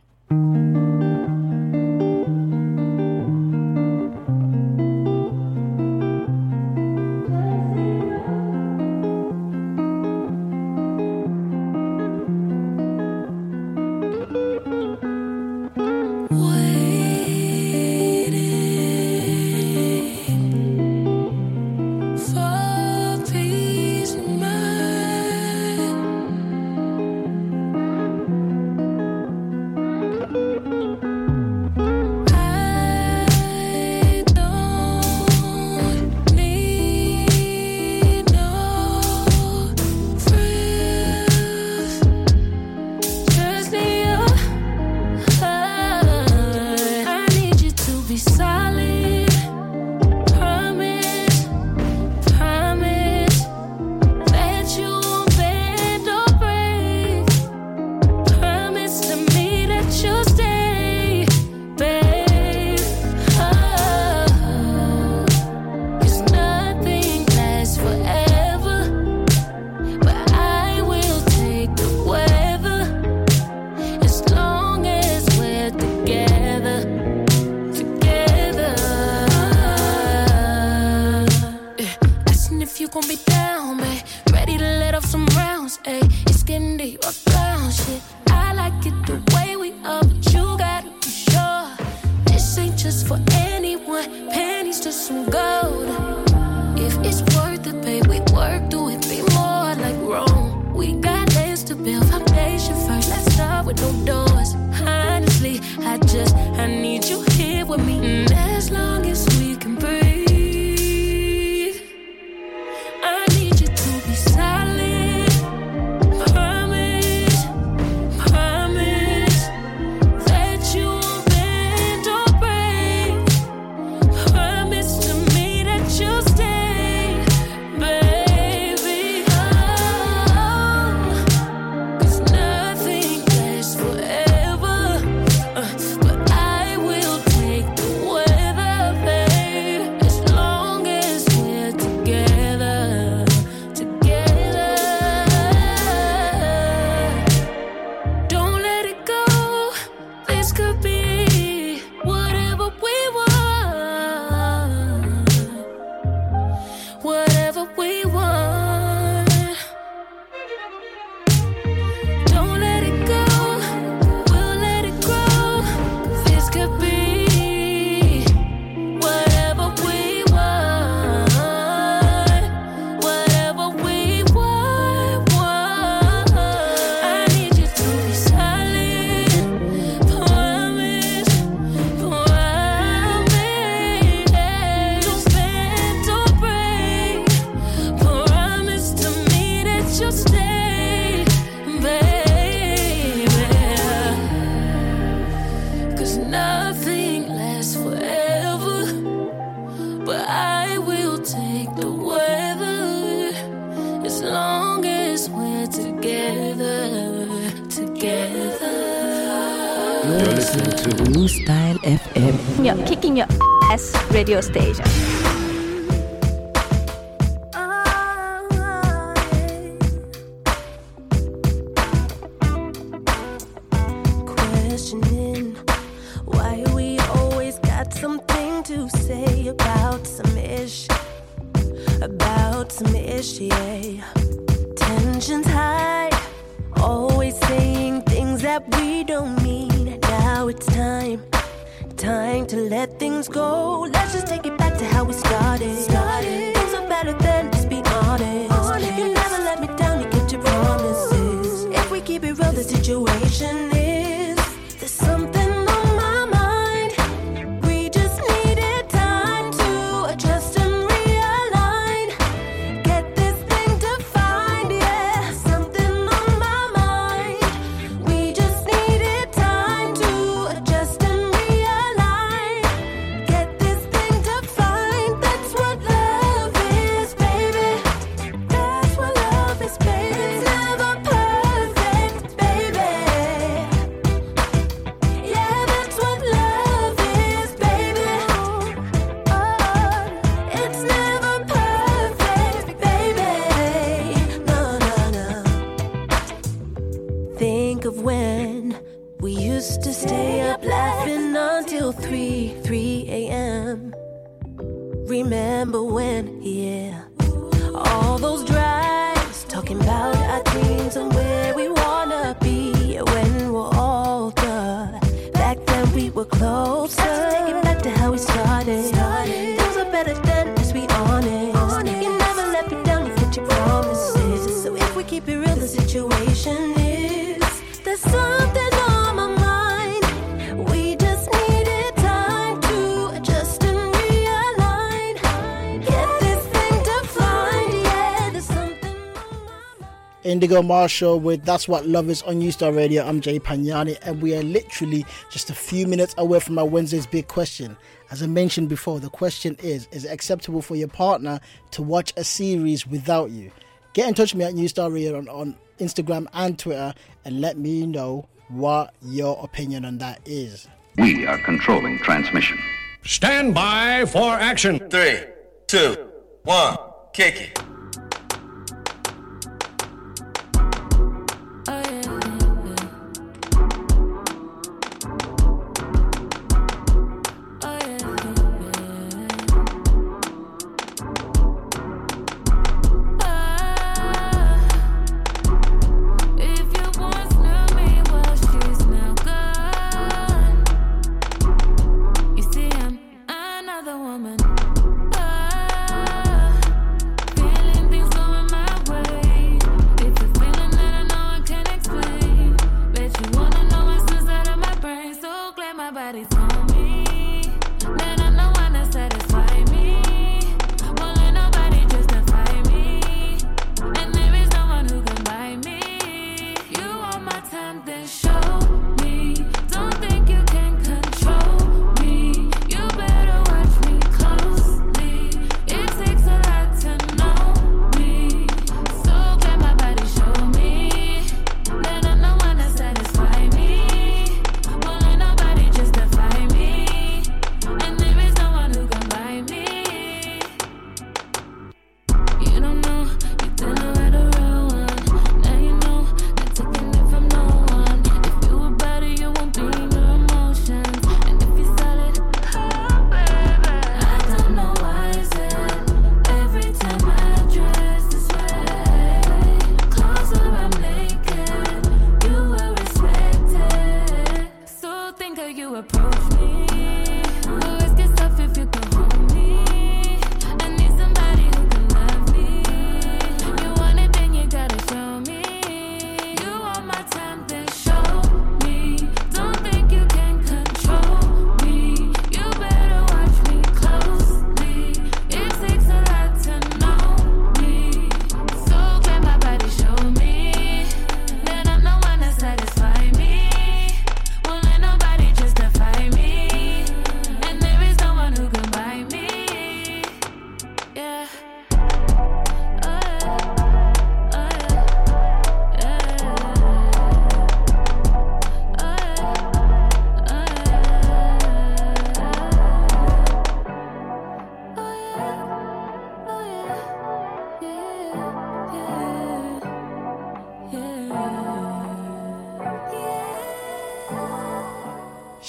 Indigo 340.44 340.60
Marshall 340.60 341.20
with 341.20 341.42
That's 341.46 341.66
What 341.66 341.86
Love 341.86 342.10
Is 342.10 342.20
on 342.20 342.38
New 342.38 342.52
Style 342.52 342.70
Radio. 342.70 343.02
I'm 343.02 343.22
Jay 343.22 343.40
Pagnani, 343.40 343.96
and 344.02 344.20
we 344.20 344.36
are 344.36 344.42
literally 344.42 345.06
just 345.30 345.48
a 345.48 345.54
few 345.54 345.86
minutes 345.86 346.14
away 346.18 346.38
from 346.38 346.58
our 346.58 346.66
Wednesday's 346.66 347.06
big 347.06 347.28
question. 347.28 347.78
As 348.10 348.22
I 348.22 348.26
mentioned 348.26 348.68
before, 348.68 349.00
the 349.00 349.08
question 349.08 349.56
is 349.62 349.88
Is 349.90 350.04
it 350.04 350.10
acceptable 350.10 350.60
for 350.60 350.76
your 350.76 350.88
partner 350.88 351.40
to 351.70 351.82
watch 351.82 352.12
a 352.18 352.24
series 352.24 352.86
without 352.86 353.30
you? 353.30 353.50
Get 353.94 354.06
in 354.06 354.12
touch 354.12 354.34
with 354.34 354.40
me 354.40 354.44
at 354.44 354.52
New 354.52 354.68
Style 354.68 354.90
Radio 354.90 355.16
on, 355.16 355.30
on 355.30 355.56
Instagram 355.78 356.26
and 356.34 356.58
Twitter 356.58 356.92
and 357.24 357.40
let 357.40 357.56
me 357.56 357.86
know 357.86 358.28
what 358.48 358.92
your 359.00 359.42
opinion 359.42 359.86
on 359.86 359.96
that 359.96 360.20
is. 360.26 360.68
We 360.98 361.26
are 361.26 361.38
controlling 361.38 362.00
transmission. 362.00 362.58
Stand 363.02 363.54
by 363.54 364.04
for 364.04 364.34
action. 364.34 364.90
Three, 364.90 365.20
two, 365.68 365.96
one, 366.42 366.76
kick 367.14 367.40
it. 367.40 367.73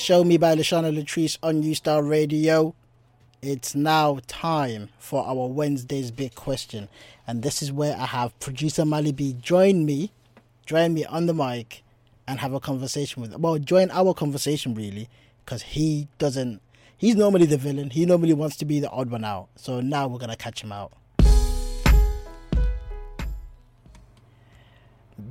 Show 0.05 0.23
Me 0.23 0.37
by 0.37 0.53
La 0.53 0.61
Shana 0.61 0.95
Latrice 0.95 1.39
on 1.41 1.61
New 1.61 1.73
Style 1.73 2.03
Radio. 2.03 2.75
It's 3.41 3.73
now 3.73 4.19
time 4.27 4.89
for 4.99 5.25
our 5.25 5.47
Wednesday's 5.47 6.11
big 6.11 6.35
question. 6.35 6.89
And 7.25 7.41
this 7.41 7.63
is 7.63 7.71
where 7.71 7.97
I 7.97 8.05
have 8.05 8.39
producer 8.39 8.85
Mally 8.85 9.11
B 9.11 9.33
join 9.33 9.83
me, 9.83 10.11
join 10.67 10.93
me 10.93 11.05
on 11.05 11.25
the 11.25 11.33
mic 11.33 11.81
and 12.27 12.39
have 12.39 12.53
a 12.53 12.59
conversation 12.59 13.23
with 13.23 13.35
well, 13.37 13.57
join 13.57 13.89
our 13.89 14.13
conversation 14.13 14.75
really, 14.75 15.09
because 15.43 15.63
he 15.63 16.07
doesn't 16.19 16.61
he's 16.95 17.15
normally 17.15 17.47
the 17.47 17.57
villain. 17.57 17.89
He 17.89 18.05
normally 18.05 18.33
wants 18.33 18.57
to 18.57 18.65
be 18.65 18.79
the 18.79 18.91
odd 18.91 19.09
one 19.09 19.25
out. 19.25 19.47
So 19.55 19.81
now 19.81 20.07
we're 20.07 20.19
gonna 20.19 20.35
catch 20.35 20.63
him 20.63 20.71
out. 20.71 20.93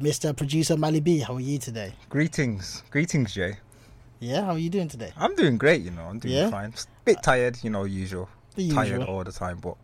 Mr. 0.00 0.36
Producer 0.36 0.76
Mally 0.76 0.98
B, 0.98 1.20
how 1.20 1.34
are 1.34 1.40
you 1.40 1.60
today? 1.60 1.92
Greetings, 2.08 2.82
greetings, 2.90 3.34
Jay. 3.34 3.56
Yeah, 4.20 4.44
how 4.44 4.52
are 4.52 4.58
you 4.58 4.70
doing 4.70 4.88
today? 4.88 5.12
I'm 5.16 5.34
doing 5.36 5.58
great, 5.58 5.82
you 5.82 5.90
know. 5.90 6.02
I'm 6.04 6.18
doing 6.18 6.34
Yeah? 6.34 6.50
fine. 6.50 6.72
Just 6.72 6.88
a 6.88 7.04
bit 7.04 7.22
tired, 7.22 7.58
you 7.62 7.70
know, 7.70 7.84
usual. 7.84 8.28
The 8.54 8.70
Tired 8.70 8.88
usual. 9.00 9.04
all 9.04 9.24
the 9.24 9.32
time, 9.32 9.58
but 9.58 9.76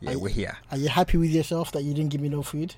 yeah, 0.00 0.12
you- 0.12 0.18
we're 0.20 0.28
here. 0.28 0.56
Are 0.70 0.76
you 0.76 0.88
happy 0.88 1.16
with 1.18 1.30
yourself 1.30 1.72
that 1.72 1.82
you 1.82 1.94
didn't 1.94 2.10
give 2.10 2.20
me 2.20 2.28
no 2.28 2.42
food? 2.42 2.74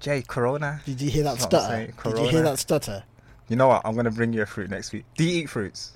Jay, 0.00 0.22
Corona. 0.26 0.80
Did 0.84 1.00
you 1.00 1.10
hear 1.10 1.22
that 1.24 1.38
That's 1.38 1.44
stutter? 1.44 1.92
Did 2.04 2.18
you 2.18 2.28
hear 2.28 2.42
that 2.42 2.58
stutter? 2.58 3.04
You 3.48 3.56
know 3.56 3.68
what? 3.68 3.82
I'm 3.84 3.94
gonna 3.94 4.10
bring 4.10 4.32
you 4.32 4.42
a 4.42 4.46
fruit 4.46 4.68
next 4.70 4.92
week. 4.92 5.04
Do 5.16 5.24
you 5.24 5.42
eat 5.42 5.46
fruits? 5.50 5.92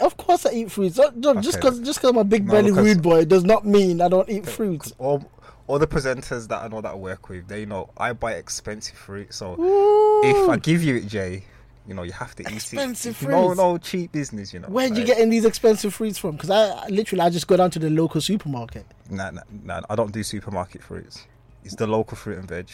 Of 0.00 0.16
course 0.16 0.44
I 0.46 0.50
eat 0.50 0.70
fruits. 0.70 0.96
Just 0.96 1.16
Okay. 1.16 1.40
because 1.52 1.80
just 1.80 1.98
because 2.00 2.10
I'm 2.10 2.18
a 2.18 2.24
big 2.24 2.46
No, 2.46 2.52
belly 2.52 2.70
rude 2.72 3.02
boy 3.02 3.24
does 3.24 3.44
not 3.44 3.64
mean 3.64 4.00
I 4.00 4.08
don't 4.08 4.28
eat 4.28 4.46
fruits. 4.46 4.92
All, 4.98 5.24
all 5.66 5.78
the 5.78 5.86
presenters 5.86 6.46
that 6.48 6.62
I 6.62 6.68
know 6.68 6.80
that 6.82 6.90
I 6.92 6.94
work 6.94 7.28
with, 7.30 7.48
they 7.48 7.64
know 7.64 7.88
I 7.96 8.12
buy 8.12 8.34
expensive 8.34 8.96
fruit. 8.96 9.32
So 9.32 9.58
Ooh. 9.58 10.20
if 10.24 10.48
I 10.48 10.56
give 10.58 10.82
you 10.82 10.96
it, 10.96 11.06
Jay, 11.06 11.44
you 11.88 11.94
know 11.94 12.02
you 12.04 12.12
have 12.12 12.34
to 12.36 12.42
eat 12.42 12.52
Expensive 12.56 13.20
it. 13.22 13.28
No, 13.28 13.54
no 13.54 13.78
cheap 13.78 14.12
business, 14.12 14.52
you 14.52 14.60
know. 14.60 14.68
Where'd 14.68 14.90
you 14.92 14.98
like- 14.98 15.06
getting 15.06 15.30
these 15.30 15.44
expensive 15.46 15.94
fruits 15.94 16.18
from? 16.18 16.32
Because 16.36 16.50
I 16.50 16.84
I 16.84 16.88
literally 16.88 17.22
I 17.22 17.30
just 17.30 17.46
go 17.48 17.56
down 17.56 17.70
to 17.72 17.78
the 17.78 17.90
local 17.90 18.20
supermarket. 18.20 18.84
Nah, 19.10 19.30
nah, 19.30 19.42
nah, 19.64 19.80
I 19.88 19.96
don't 19.96 20.12
do 20.12 20.22
supermarket 20.22 20.82
fruits. 20.82 21.26
It's 21.64 21.74
the 21.74 21.86
local 21.86 22.16
fruit 22.16 22.38
and 22.38 22.48
veg. 22.48 22.68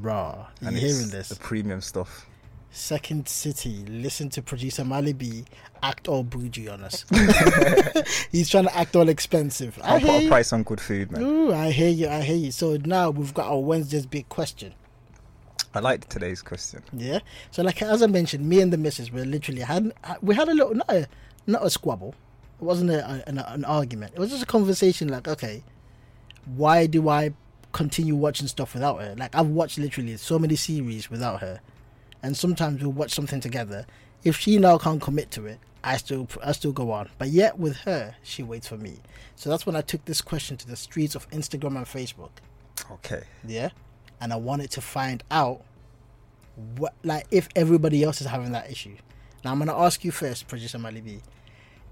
Raw. 0.00 0.46
You 0.60 0.68
And 0.68 0.76
hearing 0.76 1.10
this? 1.10 1.28
The 1.28 1.36
premium 1.36 1.80
stuff. 1.82 2.26
Second 2.70 3.26
City, 3.28 3.84
listen 3.88 4.28
to 4.30 4.42
producer 4.42 4.84
Mally 4.84 5.12
B 5.14 5.44
act 5.82 6.08
all 6.08 6.22
bougie 6.24 6.68
on 6.68 6.82
us. 6.82 7.04
He's 8.32 8.48
trying 8.50 8.64
to 8.64 8.76
act 8.76 8.96
all 8.96 9.08
expensive. 9.08 9.78
I 9.82 9.94
I'll 9.94 9.98
hear 9.98 10.08
put 10.12 10.24
a 10.24 10.28
price 10.28 10.52
on 10.52 10.62
good 10.62 10.80
food, 10.80 11.10
man. 11.12 11.22
Ooh, 11.22 11.52
I 11.54 11.70
hear 11.70 11.88
you. 11.88 12.08
I 12.08 12.20
hear 12.22 12.36
you. 12.36 12.50
So 12.50 12.76
now 12.84 13.10
we've 13.10 13.32
got 13.32 13.46
our 13.46 13.58
Wednesday's 13.60 14.04
big 14.06 14.28
question. 14.28 14.74
I 15.76 15.80
like 15.80 16.08
today's 16.08 16.42
question. 16.42 16.82
Yeah. 16.92 17.18
So 17.50 17.62
like 17.62 17.82
as 17.82 18.02
I 18.02 18.06
mentioned, 18.06 18.48
me 18.48 18.60
and 18.60 18.72
the 18.72 18.78
missus 18.78 19.12
were 19.12 19.24
literally 19.24 19.60
had 19.60 19.92
we 20.22 20.34
had 20.34 20.48
a 20.48 20.54
little 20.54 20.74
not 20.74 20.90
a 20.90 21.06
not 21.46 21.64
a 21.64 21.70
squabble. 21.70 22.14
It 22.60 22.64
wasn't 22.64 22.90
a, 22.90 23.22
an, 23.28 23.38
an 23.38 23.64
argument. 23.66 24.14
It 24.14 24.18
was 24.18 24.30
just 24.30 24.42
a 24.42 24.46
conversation. 24.46 25.08
Like, 25.08 25.28
okay, 25.28 25.62
why 26.46 26.86
do 26.86 27.10
I 27.10 27.34
continue 27.72 28.16
watching 28.16 28.46
stuff 28.46 28.72
without 28.72 29.02
her? 29.02 29.14
Like 29.18 29.34
I've 29.34 29.48
watched 29.48 29.78
literally 29.78 30.16
so 30.16 30.38
many 30.38 30.56
series 30.56 31.10
without 31.10 31.40
her, 31.40 31.60
and 32.22 32.34
sometimes 32.34 32.82
we'll 32.82 32.92
watch 32.92 33.12
something 33.12 33.40
together. 33.40 33.86
If 34.24 34.38
she 34.38 34.58
now 34.58 34.78
can't 34.78 35.00
commit 35.00 35.30
to 35.32 35.44
it, 35.44 35.60
I 35.84 35.98
still 35.98 36.26
I 36.42 36.52
still 36.52 36.72
go 36.72 36.90
on. 36.90 37.10
But 37.18 37.28
yet 37.28 37.58
with 37.58 37.76
her, 37.78 38.16
she 38.22 38.42
waits 38.42 38.66
for 38.68 38.78
me. 38.78 39.00
So 39.34 39.50
that's 39.50 39.66
when 39.66 39.76
I 39.76 39.82
took 39.82 40.06
this 40.06 40.22
question 40.22 40.56
to 40.56 40.66
the 40.66 40.76
streets 40.76 41.14
of 41.14 41.28
Instagram 41.30 41.76
and 41.76 41.86
Facebook. 41.86 42.30
Okay. 42.90 43.24
Yeah. 43.46 43.70
And 44.20 44.32
I 44.32 44.36
wanted 44.36 44.70
to 44.72 44.80
find 44.80 45.22
out 45.30 45.62
what 46.76 46.94
like 47.04 47.26
if 47.30 47.48
everybody 47.54 48.02
else 48.02 48.20
is 48.20 48.26
having 48.26 48.52
that 48.52 48.70
issue. 48.70 48.96
Now 49.44 49.52
I'm 49.52 49.58
gonna 49.58 49.76
ask 49.78 50.04
you 50.04 50.10
first, 50.10 50.48
producer 50.48 50.78
Mally 50.78 51.00
B. 51.00 51.20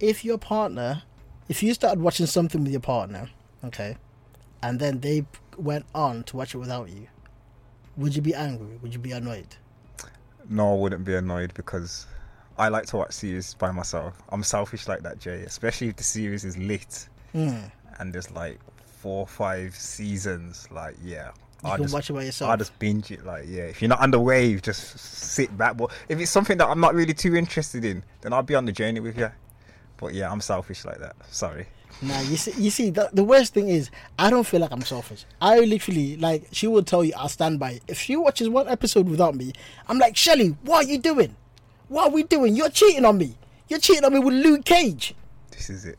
If 0.01 0.25
your 0.25 0.39
partner 0.39 1.03
if 1.49 1.63
you 1.63 1.75
started 1.75 2.01
watching 2.01 2.27
something 2.27 2.63
with 2.63 2.73
your 2.73 2.81
partner, 2.81 3.29
okay, 3.65 3.97
and 4.63 4.81
then 4.81 5.01
they 5.01 5.27
went 5.59 5.85
on 5.95 6.23
to 6.25 6.37
watch 6.39 6.55
it 6.55 6.59
without 6.59 6.89
you, 6.89 7.07
would 7.97 8.17
you 8.17 8.23
be 8.23 8.35
angry? 8.35 8.79
Would 8.81 8.95
you 8.95 8.99
be 9.01 9.13
annoyed? 9.13 9.57
No, 10.49 10.73
I 10.73 10.77
wouldn't 10.77 11.05
be 11.05 11.15
annoyed 11.15 11.53
because 11.55 12.07
I 12.57 12.69
like 12.69 12.87
to 12.87 12.97
watch 12.97 13.13
series 13.13 13.55
by 13.55 13.71
myself. 13.71 14.23
I'm 14.31 14.43
selfish 14.43 14.89
like 14.89 15.03
that, 15.03 15.19
Jay. 15.19 15.43
Especially 15.43 15.89
if 15.89 15.97
the 15.97 16.05
series 16.05 16.45
is 16.45 16.57
lit 16.57 17.09
Mm. 17.35 17.71
and 17.99 18.13
there's 18.13 18.31
like 18.31 18.61
four 18.87 19.21
or 19.21 19.27
five 19.27 19.75
seasons. 19.75 20.69
Like, 20.71 20.97
yeah. 21.03 21.33
You 21.65 21.71
I'll 21.71 21.77
can 21.77 21.85
just, 21.85 21.95
watch 21.95 22.11
it 22.11 22.13
by 22.13 22.25
yourself. 22.25 22.51
I'll 22.51 22.57
just 22.59 22.79
binge 22.79 23.11
it. 23.11 23.25
Like, 23.25 23.45
yeah. 23.49 23.63
If 23.63 23.81
you're 23.81 23.89
not 23.89 24.01
on 24.01 24.11
the 24.11 24.21
wave, 24.21 24.61
just 24.61 24.99
sit 24.99 25.57
back. 25.57 25.77
But 25.77 25.91
if 26.09 26.21
it's 26.21 26.31
something 26.31 26.59
that 26.59 26.69
I'm 26.69 26.81
not 26.81 26.95
really 26.95 27.15
too 27.15 27.35
interested 27.35 27.85
in, 27.85 28.05
then 28.21 28.35
I'll 28.35 28.43
be 28.43 28.55
on 28.55 28.67
the 28.67 28.73
journey 28.73 29.01
with 29.01 29.17
you. 29.17 29.31
But 29.97 30.13
yeah, 30.13 30.31
I'm 30.31 30.43
selfish 30.43 30.85
like 30.85 30.99
that. 30.99 31.17
Sorry. 31.31 31.67
Nah, 32.03 32.21
you 32.21 32.37
see, 32.37 32.53
you 32.61 32.71
see, 32.71 32.91
the, 32.91 33.09
the 33.13 33.25
worst 33.25 33.55
thing 33.55 33.69
is, 33.69 33.91
I 34.19 34.29
don't 34.29 34.45
feel 34.45 34.61
like 34.61 34.73
I'm 34.73 34.83
selfish. 34.83 35.25
I 35.41 35.61
literally, 35.61 36.17
like, 36.17 36.49
she 36.53 36.67
will 36.67 36.83
tell 36.83 37.03
you, 37.03 37.15
I'll 37.17 37.29
stand 37.29 37.59
by. 37.59 37.73
it. 37.73 37.83
If 37.89 37.99
she 37.99 38.17
watches 38.17 38.49
one 38.49 38.69
episode 38.69 39.09
without 39.09 39.35
me, 39.35 39.53
I'm 39.89 39.99
like, 39.99 40.17
Shelly, 40.17 40.57
what 40.65 40.85
are 40.85 40.89
you 40.89 40.99
doing? 40.99 41.35
What 41.89 42.11
are 42.11 42.15
we 42.15 42.25
doing? 42.25 42.57
You're 42.57 42.69
cheating 42.69 43.05
on 43.05 43.17
me. 43.17 43.37
You're 43.69 43.79
cheating 43.79 44.05
on 44.05 44.13
me 44.13 44.19
with 44.19 44.35
Luke 44.35 44.65
Cage. 44.65 45.15
This 45.51 45.71
is 45.71 45.87
it. 45.87 45.99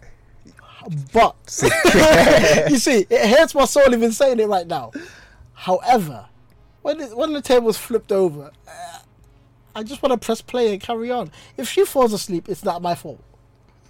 But 1.11 1.35
you 2.69 2.77
see, 2.77 3.07
it 3.09 3.37
hurts 3.37 3.55
my 3.55 3.65
soul 3.65 3.91
even 3.91 4.11
saying 4.11 4.39
it 4.39 4.47
right 4.47 4.67
now. 4.67 4.91
However, 5.56 6.27
when 6.84 7.02
it, 7.02 7.18
when 7.18 7.34
the 7.34 7.41
table's 7.41 7.77
flipped 7.77 8.11
over, 8.11 8.52
uh, 8.68 8.99
I 9.76 9.84
just 9.84 10.03
want 10.03 10.14
to 10.14 10.23
press 10.23 10.41
play 10.41 10.72
and 10.72 10.82
carry 10.82 11.10
on. 11.11 11.32
If 11.57 11.68
she 11.68 11.84
falls 11.86 12.14
asleep, 12.14 12.48
it's 12.48 12.64
not 12.64 12.82
my 12.82 12.94
fault. 12.94 13.23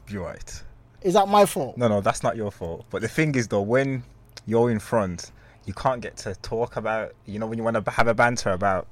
You're 0.08 0.24
right. 0.24 0.64
Is 1.02 1.14
that 1.14 1.28
my 1.28 1.46
fault? 1.46 1.78
No, 1.78 1.88
no, 1.88 2.02
that's 2.02 2.24
not 2.24 2.36
your 2.36 2.52
fault. 2.52 2.86
But 2.90 3.02
the 3.02 3.08
thing 3.08 3.36
is, 3.36 3.48
though, 3.48 3.62
when 3.62 4.04
you're 4.46 4.72
in 4.72 4.80
front, 4.80 5.32
you 5.66 5.74
can't 5.74 6.02
get 6.02 6.16
to 6.18 6.36
talk 6.36 6.76
about, 6.76 7.14
you 7.26 7.40
know, 7.40 7.48
when 7.48 7.58
you 7.58 7.64
want 7.64 7.84
to 7.84 7.92
have 7.92 8.08
a 8.08 8.14
banter 8.14 8.52
about 8.52 8.88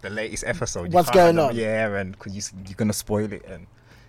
the 0.00 0.10
latest 0.10 0.44
episode. 0.46 0.92
What's 0.92 1.10
going 1.10 1.38
on? 1.38 1.56
Yeah, 1.56 1.96
and 1.96 2.12
because 2.12 2.34
you, 2.34 2.60
you're 2.66 2.76
going 2.76 2.88
to 2.88 2.94
spoil 2.94 3.32
it. 3.32 3.44
And, 3.46 3.66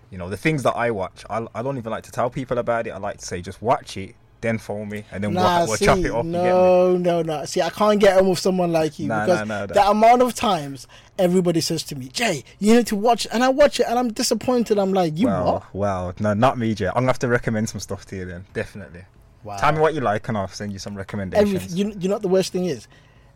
you 0.10 0.18
know, 0.18 0.30
the 0.30 0.38
things 0.38 0.64
that 0.64 0.76
I 0.76 0.92
watch, 0.92 1.26
I, 1.30 1.48
I 1.56 1.62
don't 1.62 1.78
even 1.78 1.92
like 1.92 2.04
to 2.04 2.12
tell 2.12 2.30
people 2.30 2.58
about 2.58 2.88
it. 2.88 2.92
I 2.92 2.98
like 2.98 3.18
to 3.18 3.26
say, 3.26 3.42
just 3.42 3.62
watch 3.62 3.98
it, 3.98 4.16
then 4.42 4.58
phone 4.58 4.90
me, 4.90 5.04
and 5.12 5.24
then 5.24 5.34
Nah, 5.34 5.60
we'll, 5.60 5.68
we'll 5.70 5.78
see, 5.78 5.86
chop 5.86 5.98
it 6.00 6.12
off. 6.12 6.26
you 6.26 6.32
get 6.32 6.44
me? 6.44 6.50
no, 6.50 6.98
no, 6.98 7.22
no. 7.22 7.46
See, 7.46 7.62
I 7.62 7.70
can't 7.70 8.00
get 8.00 8.18
on 8.18 8.30
with 8.30 8.40
someone 8.40 8.72
like 8.72 8.98
you 9.00 9.08
Nah, 9.08 9.26
because 9.26 9.48
nah, 9.48 9.66
nah, 9.66 9.66
the 9.68 9.90
amount 9.90 10.22
of 10.22 10.34
times 10.34 10.88
everybody 11.18 11.62
says 11.62 11.84
to 11.84 11.96
me, 11.96 12.08
"Jay, 12.08 12.44
you 12.60 12.76
need 12.76 12.88
to 12.88 12.96
watch," 12.96 13.28
and 13.32 13.44
I 13.44 13.50
watch 13.50 13.80
it, 13.80 13.86
and 13.88 14.00
I'm 14.00 14.12
disappointed. 14.14 14.78
I'm 14.80 14.94
like, 14.94 15.18
"You 15.18 15.28
well, 15.28 15.46
what?" 15.46 15.64
well, 15.74 16.14
no, 16.20 16.34
not 16.34 16.58
me, 16.58 16.74
Jay. 16.74 16.88
I'm 16.88 16.94
going 16.94 17.04
to 17.06 17.10
have 17.10 17.20
to 17.20 17.28
recommend 17.28 17.70
some 17.70 17.80
stuff 17.80 18.06
to 18.08 18.16
you 18.16 18.26
then, 18.26 18.46
definitely. 18.54 19.04
Wow. 19.44 19.58
Tell 19.58 19.72
me 19.74 19.80
what 19.80 19.94
you 19.94 20.02
like, 20.02 20.28
and 20.28 20.38
I'll 20.38 20.48
send 20.48 20.74
you 20.74 20.80
some 20.80 20.96
recommendations. 20.96 21.56
Every, 21.56 21.76
you, 21.78 21.96
you 22.00 22.08
know 22.10 22.16
what 22.16 22.22
the 22.22 22.28
worst 22.28 22.52
thing 22.52 22.66
is? 22.66 22.88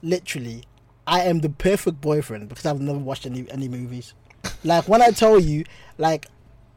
Literally, 0.01 0.63
I 1.07 1.21
am 1.21 1.39
the 1.39 1.49
perfect 1.49 2.01
boyfriend 2.01 2.49
because 2.49 2.65
I've 2.65 2.81
never 2.81 2.99
watched 2.99 3.25
any 3.25 3.49
any 3.51 3.67
movies. 3.67 4.13
Like 4.65 4.87
when 4.87 5.01
I 5.01 5.09
tell 5.11 5.39
you, 5.39 5.65
like 5.97 6.27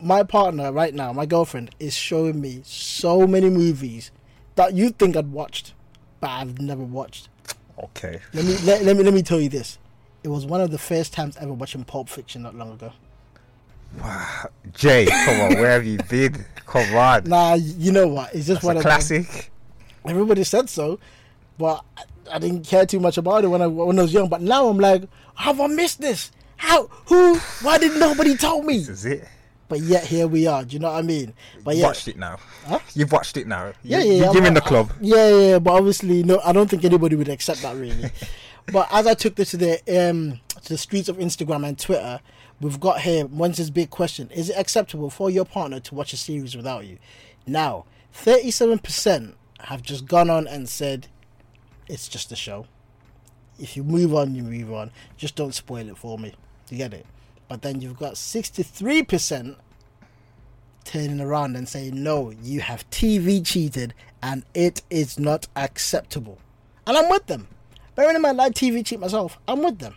my 0.00 0.22
partner 0.22 0.72
right 0.72 0.92
now, 0.94 1.12
my 1.12 1.26
girlfriend 1.26 1.74
is 1.78 1.94
showing 1.94 2.40
me 2.40 2.60
so 2.64 3.26
many 3.26 3.48
movies 3.48 4.10
that 4.56 4.74
you 4.74 4.90
think 4.90 5.16
I'd 5.16 5.30
watched, 5.32 5.72
but 6.20 6.30
I've 6.30 6.60
never 6.60 6.82
watched. 6.82 7.28
Okay. 7.82 8.20
Let 8.32 8.44
me 8.44 8.56
let, 8.64 8.82
let 8.82 8.96
me 8.96 9.02
let 9.04 9.14
me 9.14 9.22
tell 9.22 9.40
you 9.40 9.48
this. 9.48 9.78
It 10.24 10.28
was 10.28 10.44
one 10.44 10.60
of 10.60 10.70
the 10.70 10.78
first 10.78 11.12
times 11.12 11.36
ever 11.36 11.52
watching 11.52 11.84
Pulp 11.84 12.08
Fiction 12.08 12.42
not 12.42 12.54
long 12.54 12.72
ago. 12.72 12.92
Wow, 14.00 14.48
Jay, 14.74 15.06
come 15.06 15.40
on, 15.42 15.54
where 15.54 15.70
have 15.70 15.86
you 15.86 15.98
been? 16.10 16.44
Come 16.66 16.94
on. 16.96 17.24
Nah, 17.24 17.54
you 17.54 17.92
know 17.92 18.08
what? 18.08 18.34
It's 18.34 18.46
just 18.46 18.62
That's 18.62 18.64
one 18.64 18.76
a 18.76 18.78
of 18.80 18.82
them- 18.82 18.90
classic. 18.90 19.50
Everybody 20.06 20.44
said 20.44 20.68
so, 20.68 20.98
but 21.58 21.84
I, 21.96 22.02
I 22.32 22.38
didn't 22.38 22.66
care 22.66 22.86
too 22.86 23.00
much 23.00 23.16
about 23.18 23.44
it 23.44 23.48
when 23.48 23.62
I 23.62 23.66
when 23.66 23.98
I 23.98 24.02
was 24.02 24.12
young. 24.12 24.28
But 24.28 24.40
now 24.42 24.68
I'm 24.68 24.78
like, 24.78 25.04
have 25.36 25.60
I 25.60 25.66
missed 25.68 26.00
this? 26.00 26.30
How? 26.56 26.86
Who? 27.06 27.36
Why 27.62 27.78
did 27.78 27.98
nobody 27.98 28.36
tell 28.36 28.62
me? 28.62 28.78
This 28.78 28.88
is 28.88 29.04
it. 29.04 29.28
But 29.68 29.80
yet 29.80 30.04
here 30.04 30.26
we 30.28 30.46
are. 30.46 30.64
Do 30.64 30.74
you 30.74 30.78
know 30.78 30.90
what 30.92 30.98
I 30.98 31.02
mean? 31.02 31.34
But 31.64 31.72
You've 31.74 31.80
yeah, 31.80 31.86
watched 31.88 32.08
it 32.08 32.16
now. 32.16 32.38
You've 32.94 33.10
watched 33.12 33.36
it 33.36 33.46
now. 33.46 33.72
yeah, 33.82 34.00
You- 34.00 34.12
yeah. 34.12 34.24
You're 34.24 34.32
giving 34.34 34.54
the 34.54 34.60
club. 34.60 34.92
yeah, 35.00 35.28
yeah, 35.28 35.38
yeah. 35.50 35.58
But 35.58 35.74
obviously, 35.74 36.22
no. 36.22 36.40
I 36.44 36.52
don't 36.52 36.68
think 36.70 36.84
anybody 36.84 37.16
would 37.16 37.28
accept 37.28 37.62
that 37.62 37.74
really. 37.76 38.10
but 38.72 38.88
as 38.92 39.06
I 39.06 39.14
took 39.14 39.34
this 39.34 39.50
to 39.52 39.56
the 39.56 40.08
um 40.10 40.40
to 40.62 40.68
the 40.70 40.78
streets 40.78 41.08
of 41.08 41.16
Instagram 41.18 41.66
and 41.66 41.78
Twitter, 41.78 42.20
we've 42.60 42.78
got 42.80 43.00
here 43.00 43.26
Wednesday's 43.26 43.70
big 43.70 43.90
question: 43.90 44.30
Is 44.30 44.50
it 44.50 44.56
acceptable 44.56 45.10
for 45.10 45.30
your 45.30 45.44
partner 45.44 45.80
to 45.80 45.94
watch 45.94 46.12
a 46.12 46.16
series 46.16 46.56
without 46.56 46.86
you? 46.86 46.98
Now, 47.46 47.84
thirty-seven 48.12 48.78
percent 48.80 49.34
have 49.60 49.82
just 49.82 50.06
gone 50.06 50.30
on 50.30 50.46
and 50.46 50.68
said 50.68 51.08
it's 51.88 52.08
just 52.08 52.30
a 52.30 52.36
show. 52.36 52.66
If 53.58 53.76
you 53.76 53.82
move 53.84 54.14
on, 54.14 54.34
you 54.34 54.42
move 54.42 54.72
on. 54.72 54.90
Just 55.16 55.34
don't 55.34 55.54
spoil 55.54 55.88
it 55.88 55.96
for 55.96 56.18
me. 56.18 56.34
You 56.70 56.76
get 56.78 56.92
it? 56.92 57.06
But 57.48 57.62
then 57.62 57.80
you've 57.80 57.98
got 57.98 58.16
sixty-three 58.16 59.02
percent 59.04 59.56
turning 60.84 61.20
around 61.20 61.56
and 61.56 61.68
saying, 61.68 62.00
no, 62.02 62.30
you 62.42 62.60
have 62.60 62.88
TV 62.90 63.44
cheated 63.44 63.92
and 64.22 64.44
it 64.54 64.82
is 64.88 65.18
not 65.18 65.48
acceptable. 65.56 66.38
And 66.86 66.96
I'm 66.96 67.10
with 67.10 67.26
them. 67.26 67.48
Bearing 67.96 68.14
in 68.16 68.22
mind, 68.22 68.40
I 68.40 68.50
TV 68.50 68.86
cheat 68.86 69.00
myself. 69.00 69.38
I'm 69.48 69.62
with 69.62 69.78
them. 69.78 69.96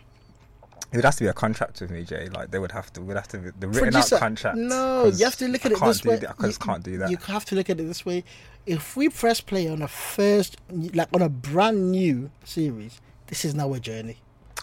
It 0.92 0.96
would 0.96 1.04
have 1.04 1.14
to 1.16 1.24
be 1.24 1.28
a 1.28 1.32
contract 1.32 1.80
with 1.80 1.90
me, 1.90 2.02
Jay. 2.02 2.28
Like 2.28 2.50
they 2.50 2.58
would 2.58 2.72
have 2.72 2.92
to. 2.94 3.00
We'd 3.00 3.14
have 3.14 3.28
to 3.28 3.38
the 3.38 3.68
written 3.68 3.92
Producer- 3.92 4.16
out 4.16 4.20
contract. 4.20 4.56
No, 4.56 5.04
you 5.06 5.24
have 5.24 5.36
to 5.36 5.46
look 5.46 5.64
at 5.64 5.72
I 5.72 5.74
it 5.76 5.80
this 5.80 6.04
way. 6.04 6.16
that, 6.16 6.34
I 6.38 6.46
just 6.46 6.60
can't 6.60 6.82
do 6.82 6.98
that. 6.98 7.10
You 7.10 7.16
have 7.18 7.44
to 7.46 7.54
look 7.54 7.70
at 7.70 7.78
it 7.78 7.84
this 7.84 8.04
way. 8.04 8.24
If 8.66 8.96
we 8.96 9.08
press 9.08 9.40
play 9.40 9.68
on 9.68 9.82
a 9.82 9.88
first, 9.88 10.56
like 10.70 11.08
on 11.14 11.22
a 11.22 11.28
brand 11.28 11.92
new 11.92 12.30
series, 12.44 13.00
this 13.28 13.44
is 13.44 13.54
now 13.54 13.72
a 13.72 13.78
journey. 13.78 14.18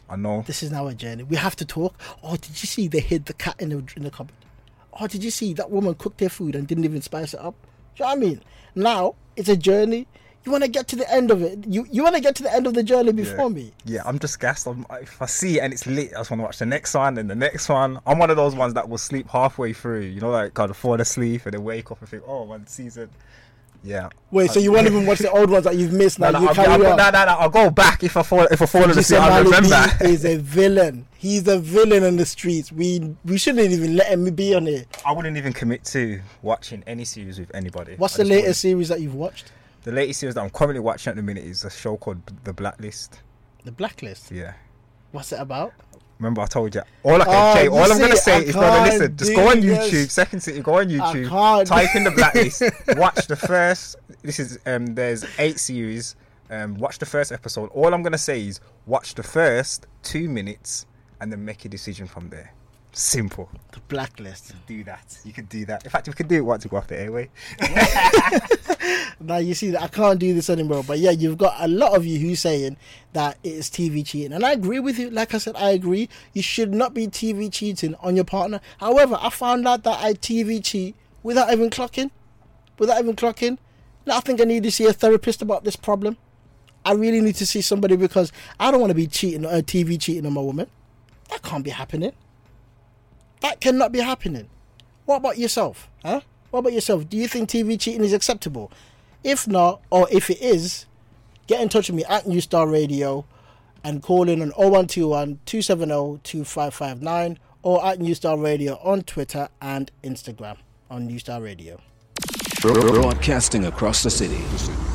I 0.09 0.15
know. 0.15 0.43
This 0.45 0.63
is 0.63 0.71
now 0.71 0.87
a 0.87 0.93
journey. 0.93 1.23
We 1.23 1.35
have 1.35 1.55
to 1.57 1.65
talk. 1.65 1.99
Oh, 2.23 2.35
did 2.35 2.61
you 2.61 2.67
see 2.67 2.87
they 2.87 2.99
hid 2.99 3.25
the 3.25 3.33
cat 3.33 3.55
in 3.59 3.69
the 3.69 3.83
in 3.95 4.03
the 4.03 4.11
cupboard? 4.11 4.35
Oh, 4.99 5.07
did 5.07 5.23
you 5.23 5.31
see 5.31 5.53
that 5.53 5.69
woman 5.69 5.95
cooked 5.95 6.19
their 6.19 6.29
food 6.29 6.55
and 6.55 6.67
didn't 6.67 6.85
even 6.85 7.01
spice 7.01 7.33
it 7.33 7.39
up? 7.39 7.55
Do 7.95 8.03
you 8.03 8.05
know 8.05 8.15
what 8.15 8.17
I 8.17 8.29
mean? 8.29 8.41
Now 8.75 9.15
it's 9.35 9.49
a 9.49 9.57
journey. 9.57 10.07
You 10.43 10.51
want 10.51 10.63
to 10.63 10.69
get 10.69 10.87
to 10.89 10.95
the 10.95 11.11
end 11.11 11.29
of 11.29 11.41
it. 11.41 11.65
You 11.67 11.85
you 11.91 12.03
want 12.03 12.15
to 12.15 12.21
get 12.21 12.35
to 12.35 12.43
the 12.43 12.53
end 12.53 12.67
of 12.67 12.73
the 12.73 12.83
journey 12.83 13.11
before 13.11 13.49
yeah. 13.49 13.55
me. 13.55 13.73
Yeah, 13.83 14.01
I'm 14.05 14.17
just 14.17 14.39
gassed. 14.39 14.65
I'm, 14.65 14.85
if 15.01 15.21
I 15.21 15.25
see 15.25 15.57
it 15.57 15.61
and 15.61 15.73
it's 15.73 15.85
lit, 15.85 16.13
I 16.13 16.19
just 16.19 16.31
want 16.31 16.39
to 16.39 16.45
watch 16.45 16.59
the 16.59 16.65
next 16.65 16.93
one 16.93 17.17
and 17.17 17.29
the 17.29 17.35
next 17.35 17.67
one. 17.67 17.99
I'm 18.05 18.17
one 18.17 18.29
of 18.29 18.37
those 18.37 18.55
ones 18.55 18.73
that 18.75 18.87
will 18.87 18.97
sleep 18.97 19.27
halfway 19.27 19.73
through. 19.73 20.01
You 20.01 20.21
know, 20.21 20.29
like 20.29 20.53
kind 20.53 20.69
of 20.71 20.77
fall 20.77 21.01
asleep 21.01 21.45
and 21.45 21.53
then 21.53 21.63
wake 21.65 21.91
up 21.91 21.99
and 21.99 22.07
think, 22.07 22.23
oh, 22.25 22.43
one 22.43 22.65
season. 22.65 23.09
Yeah. 23.87 24.09
Wait, 24.31 24.51
so 24.51 24.59
you 24.59 24.73
won't 24.73 24.85
even 24.85 25.05
watch 25.05 25.19
the 25.19 25.31
old 25.31 25.49
ones 25.49 25.63
that 25.63 25.77
you've 25.77 25.93
missed 25.93 26.19
now? 26.19 26.31
No, 26.31 26.39
no, 26.39 26.43
you 26.43 26.47
I'll, 26.49 26.71
I'll, 26.71 26.79
no, 26.79 26.95
no, 26.97 27.09
no, 27.09 27.35
I'll 27.39 27.49
go 27.49 27.69
back 27.69 28.03
if 28.03 28.17
I 28.17 28.23
fall 28.23 28.41
if 28.51 28.61
I 28.61 28.65
fall 28.65 28.81
Producer 28.83 28.99
asleep. 28.99 29.21
I'll 29.21 29.43
remember. 29.45 29.81
Is 30.01 30.25
a 30.25 30.35
villain. 30.35 31.07
He's 31.17 31.47
a 31.47 31.57
villain 31.57 32.03
in 32.03 32.17
the 32.17 32.25
streets. 32.25 32.69
We 32.69 33.15
we 33.23 33.37
shouldn't 33.37 33.71
even 33.71 33.95
let 33.95 34.07
him 34.07 34.25
be 34.35 34.53
on 34.53 34.65
here. 34.65 34.83
I 35.05 35.13
wouldn't 35.13 35.37
even 35.37 35.53
commit 35.53 35.85
to 35.85 36.19
watching 36.41 36.83
any 36.85 37.05
series 37.05 37.39
with 37.39 37.49
anybody. 37.55 37.95
What's 37.95 38.15
I 38.15 38.17
the 38.17 38.23
just 38.23 38.29
wouldn't. 38.29 38.43
latest 38.43 38.61
series 38.61 38.89
that 38.89 38.99
you've 38.99 39.15
watched? 39.15 39.53
The 39.83 39.93
latest 39.93 40.19
series 40.19 40.35
that 40.35 40.41
I'm 40.41 40.49
currently 40.49 40.81
watching 40.81 41.11
at 41.11 41.15
the 41.15 41.23
minute 41.23 41.45
is 41.45 41.63
a 41.63 41.69
show 41.69 41.95
called 41.95 42.21
The 42.43 42.51
Blacklist. 42.51 43.21
The 43.63 43.71
Blacklist. 43.71 44.31
Yeah. 44.31 44.53
What's 45.13 45.31
it 45.31 45.39
about? 45.39 45.71
Remember, 46.19 46.41
I 46.41 46.45
told 46.47 46.73
you. 46.73 46.81
All 47.03 47.21
I 47.21 47.25
can 47.25 47.33
Oh, 47.35 47.53
say, 47.53 47.67
all 47.67 47.91
I'm 47.91 47.99
gonna 47.99 48.15
say 48.15 48.35
I 48.37 48.39
is, 48.39 48.53
brother, 48.55 48.89
listen. 48.91 49.17
Just 49.17 49.35
go 49.35 49.49
on 49.49 49.57
YouTube. 49.57 49.91
this. 49.91 50.13
Second 50.13 50.39
City, 50.41 50.59
go 50.61 50.79
on 50.79 50.87
YouTube. 50.89 51.65
Type 51.67 51.95
in 51.95 52.03
the 52.05 52.11
blacklist. 52.11 52.63
watch 52.97 53.27
the 53.27 53.35
first. 53.35 53.95
This 54.23 54.39
is 54.39 54.59
um. 54.65 54.87
There's 54.87 55.25
eight 55.37 55.59
series. 55.59 56.15
Um. 56.49 56.75
Watch 56.75 56.97
the 56.99 57.05
first 57.05 57.31
episode. 57.31 57.69
All 57.73 57.93
I'm 57.93 58.01
gonna 58.01 58.17
say 58.17 58.41
is 58.47 58.59
watch 58.87 59.13
the 59.15 59.23
first 59.23 59.85
two 60.01 60.27
minutes 60.27 60.85
and 61.21 61.31
then 61.31 61.45
make 61.45 61.65
a 61.65 61.69
decision 61.69 62.07
from 62.07 62.29
there. 62.29 62.53
Simple. 62.97 63.47
The 63.73 63.79
Blacklist. 63.81 64.53
Do 64.65 64.83
that. 64.85 65.19
You 65.23 65.31
could 65.31 65.47
do 65.49 65.65
that. 65.65 65.85
In 65.85 65.91
fact, 65.91 66.07
we 66.07 66.13
could 66.13 66.27
do 66.27 66.37
it 66.37 66.41
once 66.45 66.63
we 66.63 66.69
go 66.69 66.77
off 66.77 66.87
the 66.87 66.99
airway. 66.99 67.29
Now 69.19 69.37
you 69.37 69.53
see 69.53 69.71
that 69.71 69.81
I 69.81 69.87
can't 69.87 70.19
do 70.19 70.33
this 70.33 70.49
anymore. 70.49 70.83
But 70.83 70.99
yeah, 70.99 71.11
you've 71.11 71.37
got 71.37 71.55
a 71.59 71.67
lot 71.67 71.95
of 71.95 72.05
you 72.05 72.19
who's 72.19 72.39
saying 72.39 72.77
that 73.13 73.37
it 73.43 73.53
is 73.53 73.69
TV 73.69 74.05
cheating, 74.05 74.33
and 74.33 74.45
I 74.45 74.51
agree 74.51 74.79
with 74.79 74.99
you. 74.99 75.09
Like 75.09 75.33
I 75.33 75.37
said, 75.39 75.55
I 75.55 75.71
agree. 75.71 76.09
You 76.33 76.41
should 76.41 76.73
not 76.73 76.93
be 76.93 77.07
TV 77.07 77.51
cheating 77.51 77.95
on 77.95 78.15
your 78.15 78.25
partner. 78.25 78.61
However, 78.79 79.17
I 79.19 79.29
found 79.29 79.67
out 79.67 79.83
that 79.83 80.03
I 80.03 80.13
TV 80.13 80.63
cheat 80.63 80.95
without 81.23 81.51
even 81.51 81.69
clocking, 81.69 82.11
without 82.77 82.99
even 82.99 83.15
clocking. 83.15 83.57
Now 84.05 84.17
I 84.17 84.19
think 84.21 84.39
I 84.39 84.43
need 84.43 84.63
to 84.63 84.71
see 84.71 84.85
a 84.85 84.93
therapist 84.93 85.41
about 85.41 85.63
this 85.63 85.75
problem. 85.75 86.17
I 86.85 86.93
really 86.93 87.21
need 87.21 87.35
to 87.35 87.45
see 87.45 87.61
somebody 87.61 87.95
because 87.95 88.31
I 88.59 88.71
don't 88.71 88.79
want 88.79 88.91
to 88.91 88.95
be 88.95 89.07
cheating, 89.07 89.45
uh, 89.45 89.61
TV 89.65 89.99
cheating 89.99 90.25
on 90.25 90.33
my 90.33 90.41
woman. 90.41 90.67
That 91.29 91.41
can't 91.41 91.63
be 91.63 91.71
happening. 91.71 92.13
That 93.41 93.61
cannot 93.61 93.91
be 93.91 93.99
happening. 93.99 94.49
What 95.05 95.17
about 95.17 95.37
yourself? 95.37 95.89
Huh? 96.03 96.21
What 96.51 96.59
about 96.59 96.73
yourself? 96.73 97.07
Do 97.09 97.17
you 97.17 97.27
think 97.27 97.49
TV 97.49 97.79
cheating 97.79 98.03
is 98.03 98.13
acceptable? 98.13 98.71
If 99.23 99.47
not, 99.47 99.81
or 99.89 100.07
if 100.11 100.29
it 100.29 100.41
is, 100.41 100.85
get 101.47 101.61
in 101.61 101.69
touch 101.69 101.89
with 101.89 101.97
me 101.97 102.03
at 102.05 102.27
New 102.27 102.41
Style 102.41 102.67
Radio 102.67 103.25
and 103.83 104.01
call 104.01 104.27
in 104.27 104.41
on 104.41 104.49
0121 104.49 105.39
270 105.45 106.19
2559 106.23 107.39
or 107.63 107.85
at 107.85 107.99
New 107.99 108.15
Style 108.15 108.37
Radio 108.37 108.79
on 108.83 109.01
Twitter 109.01 109.49
and 109.61 109.91
Instagram 110.03 110.57
on 110.89 111.05
New 111.05 111.19
Style 111.19 111.41
Radio. 111.41 111.79
Broadcasting 112.61 113.65
across 113.65 114.03
the 114.03 114.09
city 114.09 114.41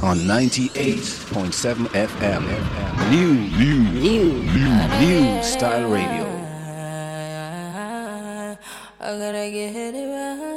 on 0.03 0.19
98.7 0.19 1.87
FM. 1.87 3.11
New, 3.11 3.35
new, 3.57 3.79
new, 3.93 4.43
new, 4.43 4.99
new 5.01 5.43
style 5.43 5.89
radio. 5.89 6.32
I 9.05 9.19
gotta 9.19 9.51
get 9.51 9.75
it 9.97 10.07
right. 10.07 10.53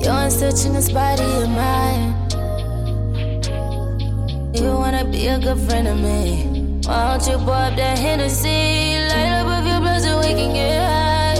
You're 0.00 0.30
stitching 0.30 0.74
this 0.74 0.92
body 0.92 1.24
of 1.24 1.48
mine. 1.50 2.14
You 4.54 4.74
wanna 4.74 5.04
be 5.10 5.26
a 5.26 5.40
good 5.40 5.58
friend 5.58 5.88
of 5.88 5.98
me. 6.00 6.49
Why 6.86 7.18
don't 7.18 7.26
you 7.28 7.38
pour 7.44 7.54
up 7.54 7.76
that 7.76 7.98
Hennessy? 7.98 8.96
Light 9.08 9.28
up 9.38 9.46
with 9.46 9.66
your 9.70 9.80
blood 9.80 10.00
so 10.02 10.18
we 10.18 10.28
can 10.28 10.52
get 10.54 10.80
high. 10.80 11.34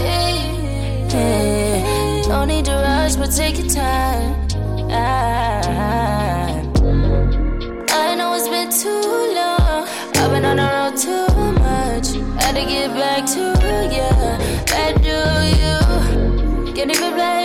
Yeah. 1.09 2.27
No 2.27 2.45
need 2.45 2.65
to 2.65 2.71
rush, 2.73 3.15
but 3.15 3.31
take 3.31 3.57
your 3.57 3.67
time. 3.67 4.47
I, 4.89 5.01
I 7.89 8.15
know 8.15 8.33
it's 8.35 8.47
been 8.47 8.69
too 8.69 9.01
long. 9.35 9.87
I've 10.15 10.31
been 10.31 10.45
on 10.45 10.57
the 10.57 10.67
road 10.75 10.95
too 10.95 11.27
much. 11.59 12.13
Had 12.41 12.55
to 12.55 12.63
get 12.65 12.93
back 12.93 13.25
to 13.33 13.43
you. 13.95 14.09
That 14.71 14.93
do 15.01 15.19
you. 15.59 16.73
Can't 16.73 16.91
even 16.91 17.13
play 17.13 17.40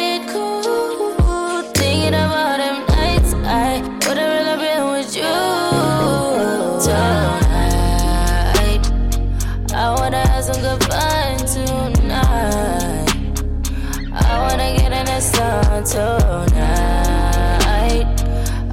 tonight. 15.87 16.57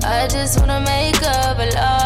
I 0.04 0.28
just 0.28 0.60
wanna 0.60 0.80
make 0.82 1.22
up 1.22 1.60
a 1.60 1.66
lost 1.76 2.03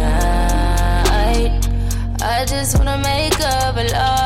I 2.21 2.45
just 2.45 2.77
wanna 2.77 2.97
make 2.97 3.39
up 3.39 3.75
a 3.75 3.83
lost 3.91 4.16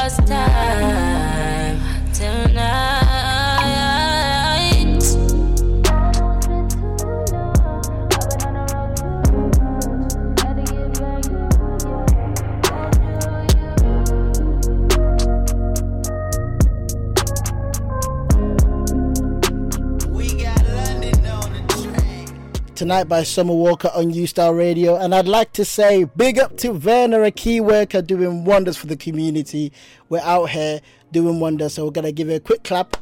Tonight 22.81 23.03
by 23.03 23.21
Summer 23.21 23.53
Walker 23.53 23.91
on 23.93 24.07
New 24.07 24.25
Style 24.25 24.55
Radio. 24.55 24.95
And 24.95 25.13
I'd 25.13 25.27
like 25.27 25.53
to 25.53 25.63
say 25.63 26.05
big 26.05 26.39
up 26.39 26.57
to 26.57 26.71
Werner, 26.71 27.21
a 27.21 27.29
key 27.29 27.61
worker 27.61 28.01
doing 28.01 28.43
wonders 28.43 28.75
for 28.75 28.87
the 28.87 28.97
community. 28.97 29.71
We're 30.09 30.21
out 30.21 30.49
here 30.49 30.81
doing 31.11 31.39
wonders, 31.39 31.75
so 31.75 31.85
we're 31.85 31.91
going 31.91 32.05
to 32.05 32.11
give 32.11 32.27
it 32.31 32.33
a 32.33 32.39
quick 32.39 32.63
clap. 32.63 32.97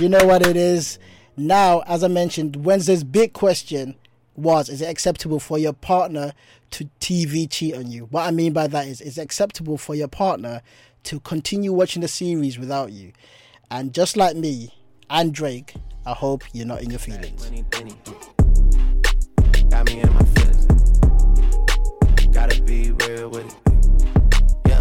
You 0.00 0.08
know 0.08 0.24
what 0.24 0.46
it 0.46 0.56
is. 0.56 0.98
Now, 1.36 1.80
as 1.80 2.02
I 2.02 2.08
mentioned, 2.08 2.64
Wednesday's 2.64 3.04
big 3.04 3.34
question 3.34 3.96
was 4.34 4.70
Is 4.70 4.80
it 4.80 4.88
acceptable 4.88 5.38
for 5.38 5.58
your 5.58 5.74
partner 5.74 6.32
to 6.70 6.88
TV 7.00 7.46
cheat 7.50 7.76
on 7.76 7.90
you? 7.90 8.06
What 8.06 8.26
I 8.26 8.30
mean 8.30 8.54
by 8.54 8.66
that 8.66 8.86
is, 8.86 9.02
is 9.02 9.18
it 9.18 9.20
acceptable 9.20 9.76
for 9.76 9.94
your 9.94 10.08
partner 10.08 10.62
to 11.02 11.20
continue 11.20 11.74
watching 11.74 12.00
the 12.00 12.08
series 12.08 12.58
without 12.58 12.92
you? 12.92 13.12
And 13.70 13.92
just 13.92 14.16
like 14.16 14.36
me 14.36 14.72
and 15.10 15.34
Drake, 15.34 15.74
I 16.08 16.12
hope 16.12 16.44
you're 16.52 16.64
not 16.64 16.82
in 16.82 16.90
your 16.90 17.00
feelings. 17.00 17.50
Got 19.70 19.86
me 19.86 20.00
in 20.00 20.14
my 20.14 20.22
feelings. 20.22 20.66
Gotta 22.32 22.62
be 22.62 22.92
real 22.92 23.28
with 23.28 23.44
it. 23.44 23.56
Yeah. 24.68 24.78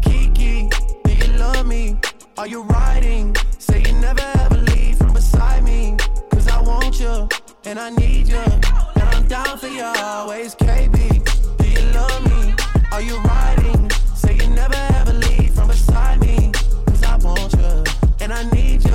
Kiki, 0.00 0.68
do 1.02 1.12
you 1.12 1.32
love 1.36 1.66
me? 1.66 1.98
Are 2.38 2.46
you 2.46 2.62
riding? 2.62 3.34
Say 3.58 3.82
you 3.82 3.92
never 3.94 4.22
ever 4.38 4.58
leave 4.58 4.98
from 4.98 5.14
beside 5.14 5.64
me. 5.64 5.96
Cause 6.30 6.46
I 6.46 6.62
want 6.62 7.00
you 7.00 7.28
and 7.64 7.80
I 7.80 7.90
need 7.90 8.28
you. 8.28 8.36
And 8.36 9.08
I'm 9.10 9.26
down 9.26 9.58
for 9.58 9.66
you 9.66 9.82
always, 9.82 10.54
KB. 10.54 11.58
Do 11.58 11.68
you 11.68 11.82
love 11.90 12.24
me? 12.30 12.54
Are 12.92 13.02
you 13.02 13.18
riding? 13.18 13.90
Say 14.14 14.36
you 14.36 14.48
never 14.50 14.76
ever 15.00 15.12
leave 15.12 15.52
from 15.54 15.66
beside 15.66 16.20
me. 16.20 16.52
Cause 16.86 17.02
I 17.02 17.16
want 17.16 17.52
you 17.54 17.82
and 18.20 18.32
I 18.32 18.48
need 18.52 18.84
you. 18.84 18.92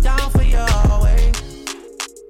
Down 0.00 0.30
for 0.30 0.42
you 0.42 0.58
always. 0.58 1.18
Eh? 1.18 1.32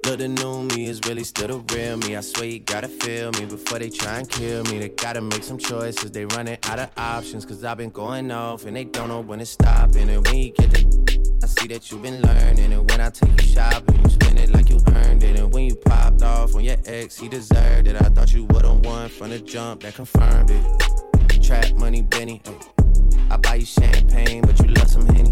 Look, 0.05 0.17
the 0.19 0.27
new 0.27 0.63
me 0.63 0.87
is 0.87 0.99
really 1.07 1.23
still 1.23 1.47
the 1.47 1.75
real 1.75 1.97
me. 1.97 2.15
I 2.15 2.21
swear 2.21 2.45
you 2.45 2.59
gotta 2.59 2.87
feel 2.87 3.31
me 3.31 3.45
before 3.45 3.79
they 3.79 3.89
try 3.89 4.19
and 4.19 4.29
kill 4.29 4.63
me. 4.65 4.79
They 4.79 4.89
gotta 4.89 5.21
make 5.21 5.43
some 5.43 5.57
choices. 5.57 6.11
They 6.11 6.25
running 6.25 6.57
out 6.63 6.79
of 6.79 6.89
options. 6.97 7.45
Cause 7.45 7.63
I've 7.63 7.77
been 7.77 7.91
going 7.91 8.31
off 8.31 8.65
and 8.65 8.75
they 8.75 8.83
don't 8.83 9.09
know 9.09 9.21
when 9.21 9.39
to 9.39 9.45
stop. 9.45 9.95
And 9.95 10.09
when 10.27 10.35
you 10.35 10.51
get 10.51 10.71
the 10.71 11.21
I 11.43 11.47
see 11.47 11.67
that 11.69 11.89
you've 11.89 12.01
been 12.01 12.21
learning. 12.21 12.73
And 12.73 12.89
when 12.89 13.01
I 13.01 13.09
take 13.09 13.41
you 13.41 13.47
shopping, 13.47 14.03
you 14.03 14.09
spend 14.09 14.39
it 14.39 14.51
like 14.51 14.69
you 14.69 14.79
earned 14.93 15.23
it. 15.23 15.39
And 15.39 15.51
when 15.51 15.65
you 15.65 15.75
popped 15.75 16.21
off 16.21 16.55
on 16.55 16.63
your 16.63 16.77
ex, 16.85 17.17
he 17.17 17.29
deserved 17.29 17.87
it. 17.87 17.95
I 17.95 18.09
thought 18.09 18.33
you 18.33 18.45
would've 18.45 18.85
won 18.85 19.09
from 19.09 19.29
the 19.29 19.39
jump 19.39 19.81
that 19.81 19.95
confirmed 19.95 20.51
it. 20.51 21.41
Trap 21.41 21.73
money, 21.75 22.01
Benny. 22.03 22.41
I 23.29 23.37
buy 23.37 23.55
you 23.55 23.65
champagne, 23.65 24.41
but 24.41 24.59
you 24.59 24.67
love 24.67 24.89
some 24.89 25.07
Henny. 25.07 25.31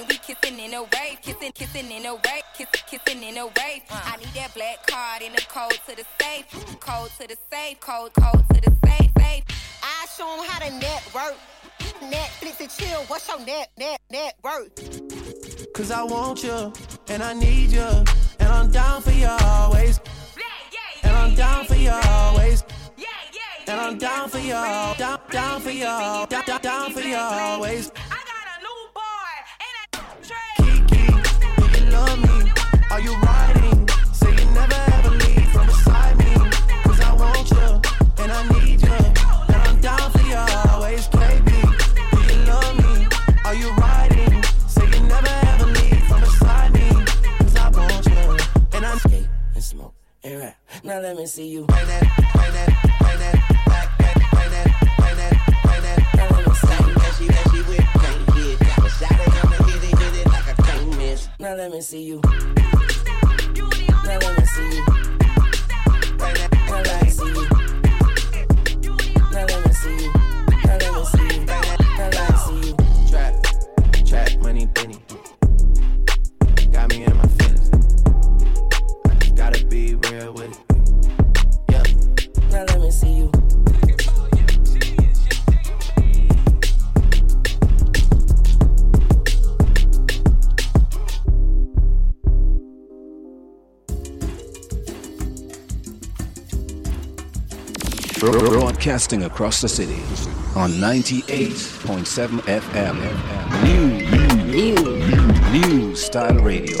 Bad 0.00 0.08
b- 0.08 0.08
then 0.08 0.08
we 0.08 0.18
kissing 0.18 0.58
in 0.58 0.74
a 0.74 0.82
wave, 0.82 1.18
kissing, 1.22 1.52
kissing 1.52 1.90
in 1.90 2.06
a 2.06 2.14
wave, 2.14 2.42
kissing, 2.54 2.82
kissing 2.86 3.22
in 3.22 3.36
a 3.38 3.46
wave. 3.46 3.82
Uh. 3.90 4.00
I 4.04 4.16
need 4.16 4.28
that 4.34 4.54
black 4.54 4.86
card 4.86 5.22
in 5.22 5.32
the 5.32 5.42
code 5.42 5.78
to 5.88 5.96
the 5.96 6.04
safe, 6.20 6.80
code 6.80 7.10
to 7.20 7.28
the 7.28 7.36
safe, 7.50 7.80
code, 7.80 8.12
code 8.14 8.44
to 8.54 8.60
the 8.60 8.76
safe, 8.86 9.10
safe. 9.18 9.44
I 9.82 10.06
show 10.16 10.28
'em 10.42 10.48
how 10.48 10.58
to 10.60 10.70
network. 10.78 11.36
Keep 11.78 11.96
Netflix 12.10 12.60
and 12.60 12.70
chill. 12.70 13.04
What's 13.04 13.28
your 13.28 13.38
net, 13.40 13.70
net, 13.78 14.00
net 14.10 14.34
worth? 14.42 15.72
Cause 15.72 15.90
I 15.90 16.02
want 16.02 16.42
you, 16.42 16.72
and 17.08 17.22
I 17.22 17.32
need 17.34 17.70
you, 17.70 18.04
and 18.40 18.48
I'm 18.48 18.70
down 18.70 19.02
for 19.02 19.12
you 19.12 19.28
always. 19.28 20.00
And 21.02 21.14
I'm 21.16 21.34
down 21.34 21.66
for 21.66 21.76
you 21.76 21.90
always. 21.90 22.64
And 23.68 23.80
I'm 23.80 23.98
down 23.98 24.28
for 24.28 24.38
you, 24.38 24.52
down, 24.52 25.20
down 25.30 25.60
for 25.60 25.70
you, 25.70 25.82
down, 25.82 26.28
down, 26.28 26.60
down 26.60 26.92
for 26.92 27.00
you 27.00 27.16
always. 27.16 27.90
Are 32.96 33.00
you 33.02 33.14
riding? 33.16 33.86
Say 34.14 34.30
you 34.30 34.46
never 34.52 34.74
ever 34.94 35.10
leave 35.10 35.48
from 35.52 35.66
beside 35.66 36.16
me. 36.16 36.32
Cause 36.82 36.98
I 37.02 37.12
want 37.12 37.50
you, 37.50 38.24
and 38.24 38.32
I 38.32 38.48
need 38.54 38.80
you, 38.80 38.88
and 38.88 39.62
I'm 39.68 39.78
down 39.82 40.10
for 40.12 40.22
you 40.22 40.36
always. 40.72 41.06
KB, 41.08 41.44
do 41.44 42.32
you 42.32 42.44
love 42.46 42.76
me? 42.78 43.06
Are 43.44 43.54
you 43.54 43.68
riding? 43.72 44.42
Say 44.66 44.86
you 44.86 45.00
never 45.00 45.28
ever 45.28 45.66
leave 45.66 46.06
from 46.06 46.20
beside 46.20 46.72
me. 46.72 46.88
Cause 47.40 47.56
I 47.56 47.68
want 47.68 48.06
you, 48.06 48.78
and 48.78 48.86
I 48.86 48.96
skate 48.96 49.28
and 49.54 49.62
smoke 49.62 49.94
and 50.24 50.40
rap. 50.40 50.56
Now 50.82 50.98
let 51.00 51.18
me 51.18 51.26
see 51.26 51.48
you. 51.48 51.66
Bring 51.66 51.86
that, 51.88 52.32
bring 52.32 52.52
that, 52.54 52.85
I. 61.16 61.42
Now 61.42 61.54
let 61.54 61.70
me 61.72 61.80
see 61.80 62.02
you. 62.02 62.20
Now 62.24 62.32
let 64.18 64.38
me 64.38 64.44
see 64.44 64.76
you. 64.76 64.84
Now 66.18 66.28
let 66.28 66.52
me 66.52 67.10
see 67.10 67.26
you. 67.26 67.46
Now 69.32 69.44
let 69.44 69.66
me 69.66 69.72
see 69.72 69.96
you. 69.96 70.12
Now 70.62 70.76
let 70.76 70.94
me 70.96 71.04
see 71.04 71.26
you. 71.34 71.44
Now 71.96 72.08
let 72.12 72.30
me 72.30 72.36
see 72.44 72.60
you. 72.68 72.74
Trap, 73.08 73.32
trap, 74.06 74.30
money. 74.40 74.68
Got 76.72 76.88
me 76.90 77.04
in 77.04 77.16
my 77.16 77.26
feelings. 77.28 77.70
Gotta 79.34 79.64
be 79.66 79.94
real 79.94 80.32
with 80.34 80.52
it. 80.52 80.58
Yeah. 81.70 81.82
Now 82.50 82.64
let 82.64 82.80
me 82.80 82.90
see 82.90 83.12
you. 83.12 83.45
Broadcasting 98.18 99.24
across 99.24 99.60
the 99.60 99.68
city 99.68 100.00
on 100.56 100.70
98.7 100.70 102.40
FM. 102.40 102.96
New, 103.62 103.90
new, 104.46 104.74
new, 105.52 105.52
new 105.52 105.94
style 105.94 106.38
radio. 106.38 106.78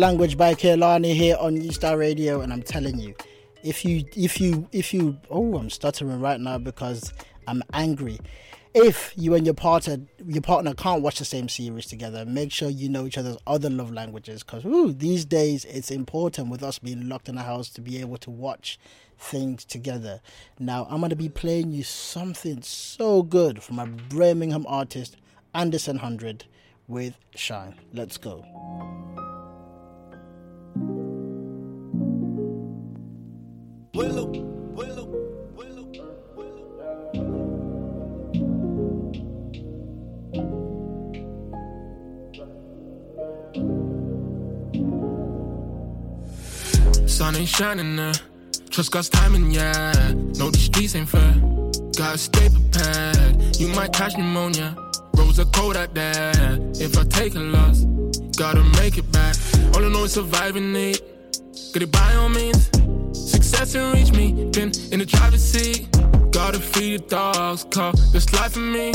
Language 0.00 0.38
by 0.38 0.54
Kehlani 0.54 1.12
here 1.12 1.36
on 1.38 1.56
New 1.56 1.72
Style 1.72 1.98
Radio, 1.98 2.40
and 2.40 2.54
I'm 2.54 2.62
telling 2.62 2.98
you, 2.98 3.14
if 3.62 3.84
you, 3.84 4.02
if 4.16 4.40
you, 4.40 4.66
if 4.72 4.94
you, 4.94 5.18
oh, 5.28 5.58
I'm 5.58 5.68
stuttering 5.68 6.22
right 6.22 6.40
now 6.40 6.56
because 6.56 7.12
I'm 7.46 7.62
angry. 7.74 8.18
If 8.72 9.12
you 9.14 9.34
and 9.34 9.44
your 9.44 9.54
partner, 9.54 9.98
your 10.24 10.40
partner 10.40 10.72
can't 10.72 11.02
watch 11.02 11.18
the 11.18 11.26
same 11.26 11.50
series 11.50 11.84
together, 11.84 12.24
make 12.24 12.50
sure 12.50 12.70
you 12.70 12.88
know 12.88 13.04
each 13.04 13.18
other's 13.18 13.36
other 13.46 13.68
love 13.68 13.92
languages 13.92 14.42
because 14.42 14.64
these 14.96 15.26
days 15.26 15.66
it's 15.66 15.90
important 15.90 16.48
with 16.48 16.62
us 16.62 16.78
being 16.78 17.06
locked 17.06 17.28
in 17.28 17.36
a 17.36 17.42
house 17.42 17.68
to 17.68 17.82
be 17.82 18.00
able 18.00 18.16
to 18.16 18.30
watch 18.30 18.78
things 19.18 19.66
together. 19.66 20.22
Now 20.58 20.86
I'm 20.88 21.02
gonna 21.02 21.14
be 21.14 21.28
playing 21.28 21.72
you 21.72 21.82
something 21.82 22.62
so 22.62 23.22
good 23.22 23.62
from 23.62 23.78
a 23.78 23.84
Birmingham 23.84 24.64
artist, 24.66 25.18
Anderson 25.54 25.98
Hundred, 25.98 26.46
with 26.88 27.18
Shine. 27.34 27.74
Let's 27.92 28.16
go. 28.16 28.46
Sun 33.92 34.06
ain't 47.36 47.48
shining 47.48 47.96
now. 47.96 48.12
Trust 48.70 48.92
God's 48.92 49.08
timing, 49.08 49.50
yeah. 49.50 50.12
No, 50.38 50.50
the 50.50 50.58
streets 50.58 50.94
ain't 50.94 51.08
fair. 51.08 51.34
Gotta 51.96 52.16
stay 52.16 52.48
prepared. 52.48 53.56
You 53.58 53.66
might 53.68 53.92
catch 53.92 54.16
pneumonia. 54.16 54.76
Roads 55.16 55.40
are 55.40 55.46
cold 55.46 55.76
out 55.76 55.92
there. 55.94 56.30
If 56.74 56.96
I 56.96 57.02
take 57.04 57.34
a 57.34 57.40
loss, 57.40 57.80
gotta 58.36 58.62
make 58.80 58.98
it 58.98 59.10
back. 59.10 59.34
All 59.74 59.84
I 59.84 59.88
know 59.88 60.04
is 60.04 60.12
surviving 60.12 60.76
it. 60.76 61.02
By 61.92 62.14
all 62.14 62.28
means. 62.28 62.79
And 63.60 63.92
reach 63.92 64.10
me. 64.12 64.32
Been 64.32 64.72
in 64.90 65.00
the 65.00 65.04
driver's 65.06 65.44
seat. 65.44 65.86
Gotta 66.32 66.58
feed 66.58 67.02
the 67.02 67.06
dogs. 67.08 67.64
Call 67.64 67.92
this 68.10 68.32
life 68.32 68.52
for 68.52 68.58
me. 68.58 68.90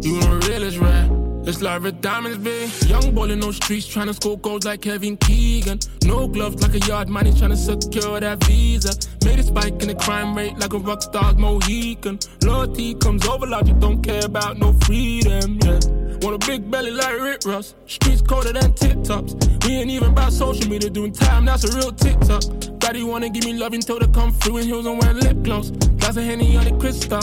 You 0.00 0.18
know 0.20 0.40
real 0.48 0.62
is 0.62 0.78
rare. 0.78 1.10
It's 1.44 1.60
like 1.60 1.82
red 1.82 2.00
diamonds, 2.00 2.38
be 2.38 2.70
Young 2.88 3.14
boy 3.14 3.26
in 3.26 3.38
those 3.38 3.56
streets 3.56 3.86
trying 3.86 4.06
to 4.06 4.14
score 4.14 4.38
goals 4.38 4.64
like 4.64 4.80
Kevin 4.80 5.18
Keegan. 5.18 5.80
No 6.04 6.26
gloves 6.26 6.62
like 6.62 6.74
a 6.74 6.86
yard 6.86 7.10
man, 7.10 7.26
he's 7.26 7.38
trying 7.38 7.50
to 7.50 7.56
secure 7.56 8.18
that 8.18 8.42
visa. 8.44 8.94
Made 9.26 9.40
a 9.40 9.42
spike 9.42 9.82
in 9.82 9.88
the 9.88 9.94
crime 9.94 10.34
rate 10.34 10.58
like 10.58 10.72
a 10.72 10.78
rock 10.78 11.02
star's 11.02 11.36
Mohican. 11.36 12.18
Loyalty 12.42 12.94
comes 12.94 13.26
over 13.28 13.46
like 13.46 13.66
you 13.66 13.74
don't 13.74 14.02
care 14.02 14.24
about 14.24 14.56
no 14.56 14.72
freedom, 14.84 15.58
yeah. 15.62 15.80
Want 16.22 16.42
a 16.42 16.46
big 16.46 16.70
belly 16.70 16.92
like 16.92 17.20
Rick 17.20 17.42
Ross. 17.44 17.74
Streets 17.86 18.22
colder 18.22 18.54
than 18.54 18.72
TikToks. 18.72 19.66
We 19.66 19.74
ain't 19.74 19.90
even 19.90 20.12
about 20.12 20.32
social 20.32 20.66
media 20.70 20.88
doing 20.88 21.12
time, 21.12 21.44
that's 21.44 21.64
a 21.64 21.76
real 21.76 21.92
TikTok. 21.92 22.77
Daddy 22.88 23.04
wanna 23.04 23.28
give 23.28 23.44
me 23.44 23.52
love 23.52 23.74
until 23.74 23.98
they 23.98 24.06
come 24.06 24.32
through 24.32 24.56
in 24.56 24.66
heels 24.66 24.86
and 24.86 24.98
wear 24.98 25.12
lip 25.12 25.42
gloss. 25.42 25.68
Glass 26.00 26.16
of 26.16 26.24
Henny 26.24 26.56
on 26.56 26.64
the 26.64 26.74
crystal. 26.80 27.20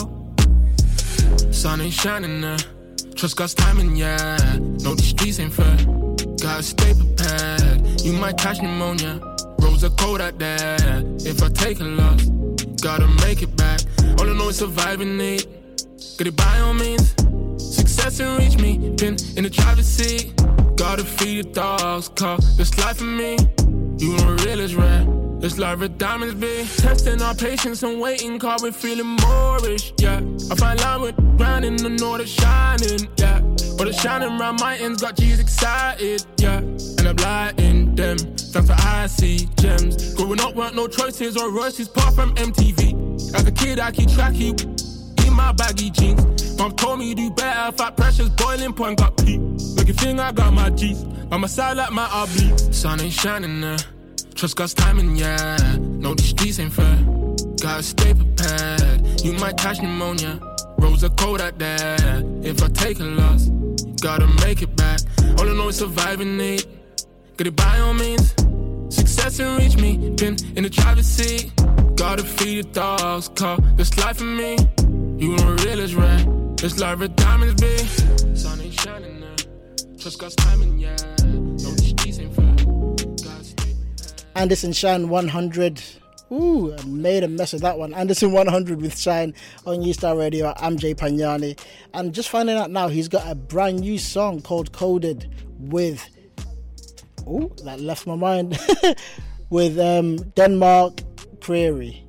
Sun 1.52 1.82
ain't 1.82 1.92
shining 1.92 2.40
now. 2.40 2.58
Trust 3.16 3.36
God's 3.36 3.56
timing, 3.56 3.96
yeah. 3.96 4.38
No, 4.84 4.94
the 4.94 5.02
streets 5.02 5.40
ain't 5.40 5.52
fair. 5.52 5.76
Gotta 6.40 6.62
stay 6.62 6.94
prepared. 6.94 8.00
You 8.02 8.14
might 8.14 8.38
catch 8.38 8.62
pneumonia. 8.62 9.20
Roads 9.60 9.84
are 9.84 9.90
cold 9.90 10.22
out 10.22 10.38
there. 10.38 11.02
If 11.26 11.42
I 11.42 11.50
take 11.50 11.80
a 11.80 11.84
loss, 11.84 12.26
gotta 12.80 13.08
make 13.26 13.42
it 13.42 13.56
back. 13.58 13.82
All 14.20 14.30
I 14.30 14.34
know 14.34 14.50
is 14.50 14.58
surviving 14.58 15.20
it. 15.20 15.48
Get 16.20 16.28
it 16.28 16.36
by 16.36 16.60
all 16.60 16.76
means. 16.76 17.16
Success 17.58 18.20
and 18.20 18.38
reach 18.38 18.60
me. 18.60 18.78
Been 18.78 19.18
in 19.36 19.46
the 19.46 19.50
driver's 19.50 19.88
seat. 19.88 20.32
Gotta 20.76 21.04
feed 21.04 21.46
the 21.46 21.50
dogs. 21.50 22.10
Call 22.10 22.38
this 22.56 22.78
life 22.78 22.98
for 22.98 23.06
me. 23.06 23.38
You 23.98 24.18
know 24.18 24.32
real 24.44 24.60
is 24.60 24.76
rare. 24.76 25.06
It's 25.42 25.58
like 25.58 25.80
red 25.80 25.98
diamonds 25.98 26.36
be 26.36 26.66
testing 26.78 27.22
our 27.22 27.34
patience 27.34 27.84
and 27.84 28.00
waiting, 28.02 28.38
cause 28.40 28.62
we're 28.62 28.72
feeling 28.72 29.16
moreish, 29.18 29.94
yeah. 30.02 30.22
I 30.52 30.56
find 30.56 30.80
line 30.82 31.02
with 31.02 31.38
grinding, 31.38 31.78
the 31.78 31.90
north 31.90 32.22
is 32.22 32.30
shining, 32.30 33.08
yeah. 33.18 33.40
But 33.78 33.86
the 33.88 33.94
shining 33.94 34.38
round 34.38 34.60
my 34.60 34.78
ends 34.78 35.02
got 35.02 35.16
G's 35.16 35.40
excited, 35.40 36.26
yeah. 36.38 36.58
And 36.58 37.08
I'm 37.08 37.16
lighting 37.18 37.96
them, 37.96 38.18
thanks 38.18 38.68
for 38.70 38.76
I 38.78 39.08
see 39.08 39.48
gems. 39.60 40.14
Growing 40.16 40.42
up 40.42 40.56
weren't 40.56 40.76
no 40.76 40.88
choices 40.88 41.38
or 41.38 41.52
Royce's 41.52 41.88
part 41.88 42.16
from 42.16 42.34
MTV. 42.36 43.36
As 43.36 43.46
a 43.46 43.52
kid, 43.52 43.80
I 43.80 43.92
keep 43.92 44.10
tracking 44.10 44.58
in 45.26 45.34
my 45.34 45.52
baggy 45.54 45.90
jeans. 45.90 46.58
Mom 46.58 46.74
told 46.76 47.00
me 47.00 47.14
do 47.14 47.30
better, 47.30 47.72
fat 47.78 47.96
pressures, 47.96 48.30
boiling 48.30 48.74
point 48.74 49.00
got 49.00 49.16
peak. 49.18 49.45
Make 49.76 49.88
you 49.88 49.94
think 49.94 50.20
I 50.20 50.32
got 50.32 50.54
my 50.54 50.70
G's, 50.70 51.04
by 51.04 51.38
my 51.38 51.48
side 51.48 51.78
like 51.78 51.92
my 51.92 52.08
RB. 52.08 52.74
Sun 52.74 53.02
ain't 53.02 53.14
shining 53.14 53.60
now. 53.62 53.78
Trust 54.36 54.56
God's 54.56 54.74
timing, 54.74 55.16
yeah. 55.16 55.58
No, 55.80 56.14
these 56.14 56.30
streets 56.30 56.60
ain't 56.60 56.74
fair. 56.74 56.98
Gotta 57.62 57.84
stay 57.84 58.14
prepared. 58.14 59.22
You 59.24 59.34
might 59.34 59.58
catch 59.58 59.82
pneumonia. 59.82 60.40
Roads 60.78 61.04
are 61.04 61.10
cold 61.10 61.42
out 61.42 61.58
there. 61.58 62.22
If 62.44 62.62
I 62.62 62.68
take 62.68 63.00
a 63.00 63.04
loss, 63.04 63.48
gotta 64.02 64.28
make 64.46 64.62
it 64.62 64.76
back. 64.76 65.00
All 65.40 65.50
I 65.50 65.54
know 65.54 65.70
is 65.70 65.78
surviving 65.78 66.40
it. 66.40 66.68
Get 67.38 67.48
it 67.48 67.56
by 67.56 67.80
all 67.80 67.94
means. 67.94 68.34
Success 68.94 69.40
and 69.40 69.58
reach 69.58 69.78
me. 69.78 69.98
Been 69.98 70.36
in 70.56 70.64
the 70.64 70.70
driver's 70.70 71.08
seat. 71.08 71.52
Gotta 71.96 72.24
feed 72.24 72.66
the 72.66 72.70
dogs. 72.72 73.30
Call 73.30 73.58
this 73.78 73.98
life 73.98 74.18
for 74.18 74.24
me. 74.24 74.58
You 75.18 75.36
know 75.36 75.56
real 75.64 75.80
is 75.80 75.96
rare. 75.96 76.26
It's 76.62 76.80
like 76.80 77.00
red 77.00 77.16
diamonds, 77.16 77.62
be. 77.62 77.78
Sun 78.36 78.62
ain't 78.62 78.74
shining 78.74 79.24
uh. 79.24 79.25
Anderson 84.36 84.72
Shine 84.72 85.10
100. 85.10 85.82
Ooh, 86.32 86.76
I 86.76 86.86
made 86.86 87.24
a 87.24 87.28
mess 87.28 87.54
of 87.54 87.62
that 87.62 87.80
one. 87.80 87.92
Anderson 87.92 88.32
100 88.32 88.82
with 88.82 89.00
Shine 89.00 89.34
on 89.66 89.80
New 89.80 89.94
Style 89.94 90.16
Radio. 90.16 90.54
I'm 90.58 90.78
Jay 90.78 90.94
Panyani. 90.94 91.60
And 91.96 92.14
just 92.14 92.30
finding 92.30 92.56
out 92.56 92.70
now, 92.70 92.88
he's 92.88 93.08
got 93.08 93.28
a 93.28 93.34
brand 93.34 93.80
new 93.80 93.98
song 93.98 94.42
called 94.42 94.72
Coded 94.74 95.28
with. 95.58 96.08
Ooh, 97.28 97.52
that 97.64 97.80
left 97.80 98.06
my 98.06 98.16
mind. 98.16 98.60
with 99.50 99.80
um, 99.80 100.18
Denmark 100.36 101.02
Prairie. 101.40 102.05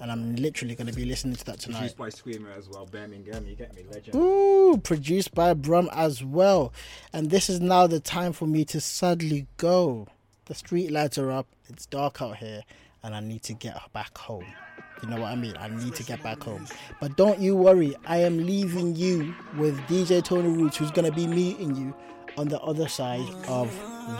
And 0.00 0.10
I'm 0.10 0.34
literally 0.36 0.74
going 0.74 0.86
to 0.86 0.94
be 0.94 1.04
listening 1.04 1.36
to 1.36 1.44
that 1.44 1.60
tonight. 1.60 1.78
Produced 1.78 1.96
by 1.98 2.08
Screamer 2.08 2.50
as 2.56 2.68
well, 2.68 2.86
Birmingham. 2.86 3.46
You 3.46 3.54
get 3.54 3.74
me, 3.74 3.84
legend. 3.90 4.16
Ooh, 4.16 4.80
produced 4.82 5.34
by 5.34 5.52
Brum 5.52 5.90
as 5.92 6.24
well. 6.24 6.72
And 7.12 7.30
this 7.30 7.50
is 7.50 7.60
now 7.60 7.86
the 7.86 8.00
time 8.00 8.32
for 8.32 8.46
me 8.46 8.64
to 8.66 8.80
sadly 8.80 9.46
go. 9.58 10.08
The 10.46 10.54
street 10.54 10.90
lights 10.90 11.18
are 11.18 11.30
up. 11.30 11.46
It's 11.68 11.86
dark 11.86 12.22
out 12.22 12.38
here, 12.38 12.62
and 13.02 13.14
I 13.14 13.20
need 13.20 13.42
to 13.44 13.52
get 13.52 13.76
back 13.92 14.16
home. 14.16 14.46
You 15.02 15.08
know 15.08 15.20
what 15.20 15.32
I 15.32 15.36
mean? 15.36 15.54
I 15.58 15.68
need 15.68 15.94
to 15.94 16.02
get 16.02 16.22
back 16.22 16.42
home. 16.42 16.66
But 17.00 17.16
don't 17.16 17.38
you 17.38 17.54
worry, 17.56 17.94
I 18.06 18.18
am 18.18 18.38
leaving 18.38 18.96
you 18.96 19.34
with 19.56 19.78
DJ 19.80 20.22
Tony 20.24 20.48
Roots, 20.48 20.76
who's 20.76 20.90
going 20.90 21.08
to 21.08 21.12
be 21.14 21.26
meeting 21.26 21.74
you 21.74 21.94
on 22.36 22.48
the 22.48 22.60
other 22.60 22.88
side 22.88 23.28
of 23.48 23.70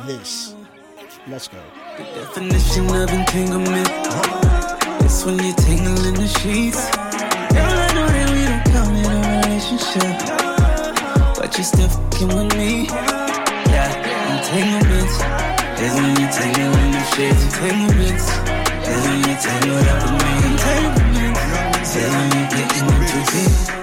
this. 0.07 0.55
Let's 1.27 1.49
go. 1.49 1.59
The 1.97 2.05
Definition 2.05 2.87
of 2.95 3.11
entanglement. 3.11 3.89
It's 5.05 5.24
when 5.24 5.39
you 5.39 5.53
tangle 5.55 6.05
in 6.07 6.15
the 6.15 6.28
sheets. 6.39 6.78
Girl, 7.51 7.66
I 7.66 7.89
know 7.95 8.07
that 8.07 8.28
we 8.31 8.41
don't 8.47 8.65
come 8.70 8.95
in 8.95 9.11
a 9.11 9.19
relationship. 9.43 10.15
But 11.37 11.57
you're 11.57 11.65
still 11.65 11.89
fucking 11.89 12.28
with 12.28 12.57
me. 12.57 12.87
Yeah, 13.74 13.91
entanglements. 14.39 15.16
Is 15.82 15.95
when 15.99 16.15
you 16.15 16.28
tangle 16.31 16.78
in 16.78 16.91
the 16.95 17.03
sheets. 17.12 17.43
Entanglements. 17.45 18.27
Is 18.87 19.03
when 19.07 19.19
you 19.27 19.37
tangle 19.43 19.82
up 19.91 20.03
with 20.07 20.15
me. 20.23 20.32
Entanglements. 20.47 21.91
Is 21.97 22.07
when 22.07 22.28
you 22.39 22.45
getting 22.55 22.87
in 22.87 23.03
too 23.11 23.23
deep. 23.32 23.80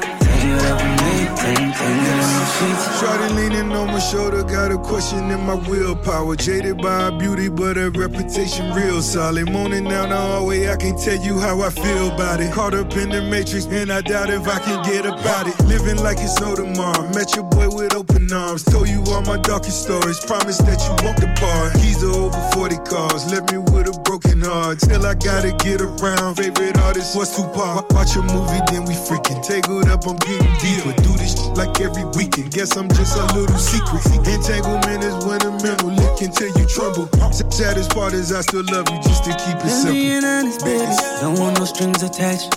Me. 0.48 1.18
Tangle, 1.38 1.74
tangle 1.74 2.12
in 2.12 2.18
the 2.18 2.46
sheets. 2.56 3.00
Shorty 3.00 3.34
leaning 3.34 3.72
on 3.72 3.88
my 3.88 4.00
shoulder, 4.00 4.44
got 4.44 4.72
a 4.72 4.78
question 4.78 5.30
in 5.30 5.42
my 5.46 5.54
willpower. 5.54 6.36
Jaded 6.36 6.78
by 6.78 7.04
her 7.04 7.12
beauty, 7.12 7.50
but 7.50 7.78
her 7.78 7.90
reputation 7.92 8.74
real 8.74 9.02
solid. 9.02 9.50
Moaning 9.52 9.84
down 9.84 10.10
the 10.10 10.18
hallway, 10.18 10.70
I 10.70 10.76
can't 10.76 11.00
tell 11.00 11.22
you 11.22 11.40
how 11.40 11.62
I 11.62 11.70
feel 11.70 12.14
about 12.14 12.40
it. 12.40 12.52
Caught 12.54 12.74
up 12.74 12.96
in 12.98 13.10
the 13.10 13.22
matrix, 13.22 13.66
and 13.66 13.92
I 13.92 14.02
doubt 14.02 14.30
if 14.30 14.48
I 14.48 14.60
can 14.60 14.84
get 14.84 15.06
about 15.06 15.48
it. 15.48 15.60
Living 15.66 15.98
like 15.98 16.18
it's 16.20 16.40
no 16.40 16.56
tomorrow. 16.56 17.08
Met 17.14 17.36
your 17.36 17.46
boy 17.46 17.70
with 17.70 17.94
open 18.28 18.38
arms. 18.38 18.64
Told 18.64 18.88
you 18.90 19.04
all 19.08 19.22
my 19.22 19.38
darkest 19.38 19.84
stories. 19.84 20.20
Promise 20.20 20.60
that 20.60 20.80
you 20.84 20.94
won't 21.06 21.20
depart. 21.20 21.74
Keys 21.76 22.00
to 22.00 22.08
over 22.08 22.40
40 22.54 22.78
cars. 22.90 23.32
Left 23.32 23.52
me 23.52 23.60
with 23.60 23.88
a 23.88 24.00
broken 24.02 24.42
heart. 24.42 24.82
Still, 24.82 25.06
I 25.06 25.14
gotta 25.16 25.52
get 25.64 25.82
around. 25.82 26.36
Favorite 26.36 26.78
artist 26.80 27.16
was 27.16 27.36
Tupac. 27.36 27.92
Watch 27.92 28.16
a 28.16 28.22
movie, 28.22 28.62
then 28.72 28.86
we 28.86 28.94
freaking. 28.94 29.42
Tangled 29.46 29.88
up, 29.88 30.08
I'm 30.08 30.18
getting 30.18 30.54
deeper. 30.60 30.94
Do 31.02 31.14
this 31.18 31.36
shit 31.38 31.58
like 31.58 31.80
every 31.80 32.06
weekend. 32.16 32.52
Guess 32.52 32.76
I'm 32.78 32.90
just 32.90 33.18
a 33.18 33.26
little 33.36 33.58
secret. 33.58 34.04
Entanglement 34.28 35.04
is 35.04 35.16
when 35.26 35.42
a 35.44 35.52
mental 35.64 35.90
lick 35.90 36.18
can 36.18 36.32
tell 36.32 36.52
you 36.52 36.66
trouble. 36.68 37.08
Saddest 37.52 37.92
part 37.92 38.14
is 38.14 38.32
I 38.32 38.42
still 38.42 38.64
love 38.72 38.90
you 38.90 39.00
just 39.04 39.24
to 39.26 39.32
keep 39.32 39.58
it 39.58 39.66
Let 39.66 39.94
me 39.94 40.16
in 40.16 40.22
simple. 40.22 40.30
honest, 40.30 40.66
baby. 40.66 40.96
Don't 41.22 41.40
want 41.40 41.60
no 41.60 41.66
strings 41.66 42.04
attached. 42.04 42.56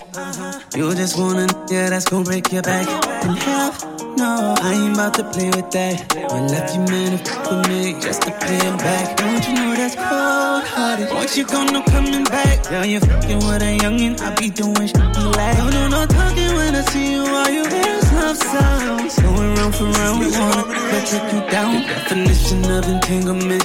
You 0.76 0.94
just 0.94 1.18
want 1.18 1.38
a 1.38 1.46
yeah, 1.72 1.90
that's 1.90 2.08
gonna 2.08 2.24
break 2.24 2.52
your 2.52 2.62
back 2.62 2.86
in 3.24 3.36
half. 3.36 3.99
No, 4.16 4.54
I 4.60 4.72
ain't 4.74 4.94
about 4.94 5.14
to 5.14 5.24
play 5.24 5.50
with 5.50 5.70
that. 5.70 6.16
I 6.16 6.40
left 6.46 6.74
you 6.74 6.80
man 6.90 7.18
to 7.18 7.30
f 7.30 7.50
with 7.50 7.68
me 7.68 8.00
just 8.00 8.22
to 8.22 8.30
pay 8.30 8.56
it 8.56 8.78
back. 8.78 9.16
Don't 9.16 9.46
you 9.46 9.54
know 9.54 9.74
that's 9.74 9.94
cold 9.94 10.64
hearted? 10.64 11.10
What 11.10 11.36
you 11.36 11.44
go, 11.46 11.64
no 11.64 11.82
coming 11.82 12.24
back. 12.24 12.68
Girl, 12.68 12.84
you're 12.84 13.00
fucking 13.00 13.38
with 13.38 13.62
a 13.62 13.78
youngin', 13.78 14.20
I 14.20 14.34
be 14.34 14.50
doing 14.50 14.86
shit 14.86 14.98
like. 15.36 15.58
No, 15.58 15.70
no, 15.70 15.88
no 15.88 16.06
talking 16.06 16.52
when 16.54 16.74
I 16.74 16.82
see 16.90 17.12
you. 17.12 17.22
All 17.26 17.48
you 17.48 17.64
hear 17.68 18.00
love 18.20 18.36
sounds. 18.36 19.18
Going 19.18 19.54
round 19.54 19.74
for 19.74 19.84
round, 19.84 20.20
we 20.20 20.30
wanna 20.30 20.64
let 20.92 21.06
you 21.12 21.40
down. 21.50 21.82
Definition 21.82 22.64
of 22.70 22.88
entanglement. 22.88 23.64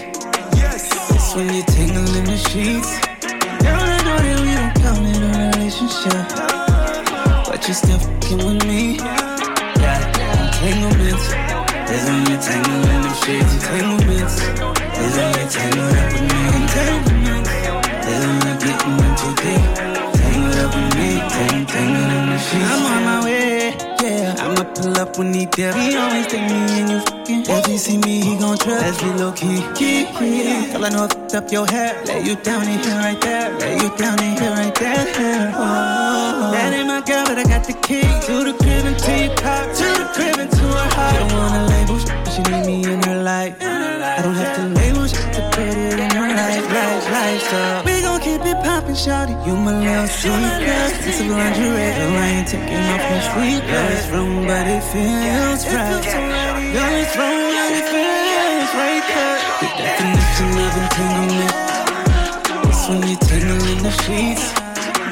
Yes, 0.55 0.89
it's 1.11 1.35
when 1.35 1.53
you 1.53 1.63
tangle 1.63 2.15
in 2.15 2.25
the 2.25 2.37
sheets. 2.37 2.91
Girl, 3.63 3.79
I 3.79 3.97
know 4.05 4.17
that 4.25 4.37
we 4.45 4.51
don't 4.59 4.73
count 4.81 5.05
in 5.11 5.21
a 5.23 5.31
relationship. 5.47 6.25
But 7.49 7.67
you 7.67 7.73
still 7.73 7.99
fucking 7.99 8.37
with 8.37 8.65
me. 8.65 9.34
Entanglements. 10.55 11.27
Is 11.91 12.05
when 12.07 12.25
you 12.27 12.37
tangle 12.37 12.89
in 12.89 13.01
the 13.01 13.13
sheets. 13.13 13.53
Entanglements. 13.55 14.35
Is 14.39 15.15
when 15.17 15.31
you 15.35 15.47
tangle 15.49 15.83
up 15.83 16.13
with 16.13 16.21
me. 16.31 16.41
Entanglements. 16.55 17.49
When 18.07 18.41
you're 18.45 18.59
getting 18.63 18.97
in 19.03 19.13
too 19.19 19.33
deep. 19.43 19.63
Tangled 20.15 20.55
up 20.55 20.71
with 20.73 20.95
me. 20.95 21.09
Tang, 21.29 21.65
tangled 21.65 22.11
in 22.13 22.29
the 22.29 22.37
sheets. 22.39 22.71
I'm 22.71 22.85
on 22.85 23.03
my 23.03 23.25
way. 23.25 23.84
Yeah, 24.05 24.35
I'ma 24.37 24.63
pull 24.75 24.97
up 24.99 25.17
when 25.17 25.33
he 25.33 25.45
there. 25.45 25.73
He 25.73 25.97
always 25.97 26.27
take 26.27 26.45
me 26.45 26.61
and 26.77 26.89
you 26.91 26.99
fucking. 26.99 27.41
If 27.49 27.65
he 27.65 27.77
see 27.77 27.97
me, 27.97 28.21
he 28.21 28.37
gon' 28.37 28.55
trip. 28.57 28.79
Let's 28.79 29.01
be 29.01 29.09
low 29.17 29.31
key. 29.31 29.65
Key, 29.73 30.05
key. 30.13 30.71
Girl, 30.71 30.85
I 30.85 30.89
know 30.89 31.05
I 31.05 31.07
fucked 31.07 31.33
up 31.33 31.51
your 31.51 31.65
hair. 31.65 31.97
Lay 32.05 32.21
you 32.21 32.35
down 32.35 32.67
in 32.67 32.77
here 32.85 32.99
right 33.01 33.19
there. 33.19 33.57
Lay 33.57 33.77
you 33.77 33.89
down 33.97 34.21
in 34.21 34.37
here 34.37 34.51
right 34.51 34.75
there. 34.75 35.51
Oh, 35.55 36.51
that 36.53 36.73
ain't 36.73 36.87
my 36.87 37.01
girl, 37.01 37.25
but 37.25 37.39
I 37.39 37.43
got 37.45 37.65
the 37.65 37.73
key 37.81 38.05
to 38.27 38.33
the 38.45 38.53
crib 38.61 38.85
and 38.85 38.99
to 38.99 39.11
your 39.25 39.35
car. 39.37 39.65
To 39.73 39.87
the 39.97 40.07
crib 40.13 40.37
and 40.37 40.51
to 40.51 40.65
her 40.77 40.89
heart. 40.93 41.15
Don't 41.15 41.33
wanna 41.33 41.65
label 41.73 41.97
but 42.05 42.29
she 42.29 42.41
need 42.43 42.65
me 42.67 42.93
in 42.93 43.01
her 43.09 43.23
life. 43.23 43.57
I 43.59 44.21
don't 44.21 44.35
have 44.35 44.55
to 44.57 44.65
label 44.69 45.07
shit 45.07 45.33
to 45.33 45.41
put 45.49 45.65
it 45.65 45.99
in 45.99 46.11
her 46.11 46.29
life, 46.29 46.65
life, 46.69 47.05
life. 47.09 47.41
So 47.49 47.94
poppin', 48.85 48.95
shawty. 48.95 49.35
You 49.45 49.55
my 49.55 49.79
little 49.79 50.07
secret. 50.07 50.61
It's 51.07 51.19
a 51.19 51.23
lingerie. 51.25 51.75
I 51.75 52.27
ain't 52.37 52.47
taking 52.47 52.77
off 52.93 53.01
my. 53.09 53.17
It's 53.17 54.07
wrong, 54.09 54.45
but 54.45 54.67
it 54.67 54.83
feels 54.91 55.65
right. 55.73 56.05
Girl, 56.73 56.93
it's 57.01 57.15
wrong, 57.17 57.39
but 57.55 57.73
it 57.79 57.85
feels 57.91 58.71
right. 58.79 59.05
The 59.61 59.67
definition 59.81 60.51
of 60.65 60.73
entanglement. 60.83 61.55
It's 62.67 62.83
when 62.89 63.01
you 63.09 63.17
tangle 63.17 63.63
in 63.71 63.79
the 63.83 63.91
sheets. 64.03 64.45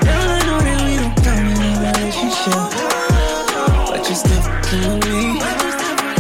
Girl, 0.06 0.28
I 0.30 0.40
know 0.46 0.60
that 0.62 0.80
we 0.86 0.94
don't 1.02 1.16
count 1.24 1.48
in 1.50 1.58
a 1.58 1.78
relationship. 1.82 2.64
But 3.90 4.02
you 4.10 4.16
still 4.16 4.42
fucking 4.42 4.84
with 4.88 5.06
me. 5.10 5.40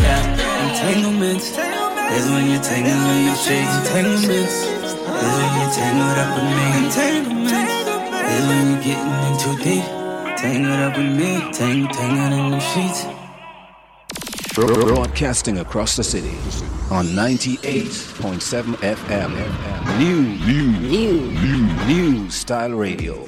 Yeah, 0.02 0.22
entanglements. 0.70 1.48
Is 2.14 2.30
when 2.30 2.46
you 2.50 2.60
tangle 2.60 2.94
in 2.94 3.26
the 3.26 3.36
sheets. 3.36 3.74
Entanglements. 3.88 4.83
Is 5.24 5.36
when 5.40 5.54
you 5.62 5.68
tangled 5.72 6.20
up 6.24 6.32
with 6.36 6.50
me. 6.58 6.68
Is 8.36 8.44
when 8.50 8.64
you're 8.72 8.84
getting 8.84 9.18
in 9.28 9.34
too 9.40 9.56
deep. 9.64 9.86
Tangled 10.38 10.80
up 10.80 10.98
with 10.98 11.12
me. 11.18 11.32
Tang, 11.54 11.88
tangled 11.88 12.34
in 12.40 12.52
the 12.52 12.60
sheets. 12.60 13.06
Broadcasting 14.54 15.60
across 15.60 15.96
the 15.96 16.04
city 16.04 16.36
on 16.92 17.08
98.7 17.08 18.76
FM. 18.76 19.32
New, 19.98 20.22
new, 20.46 20.68
new, 20.80 21.32
new, 21.32 21.86
new 21.88 22.30
style 22.30 22.72
radio. 22.72 23.26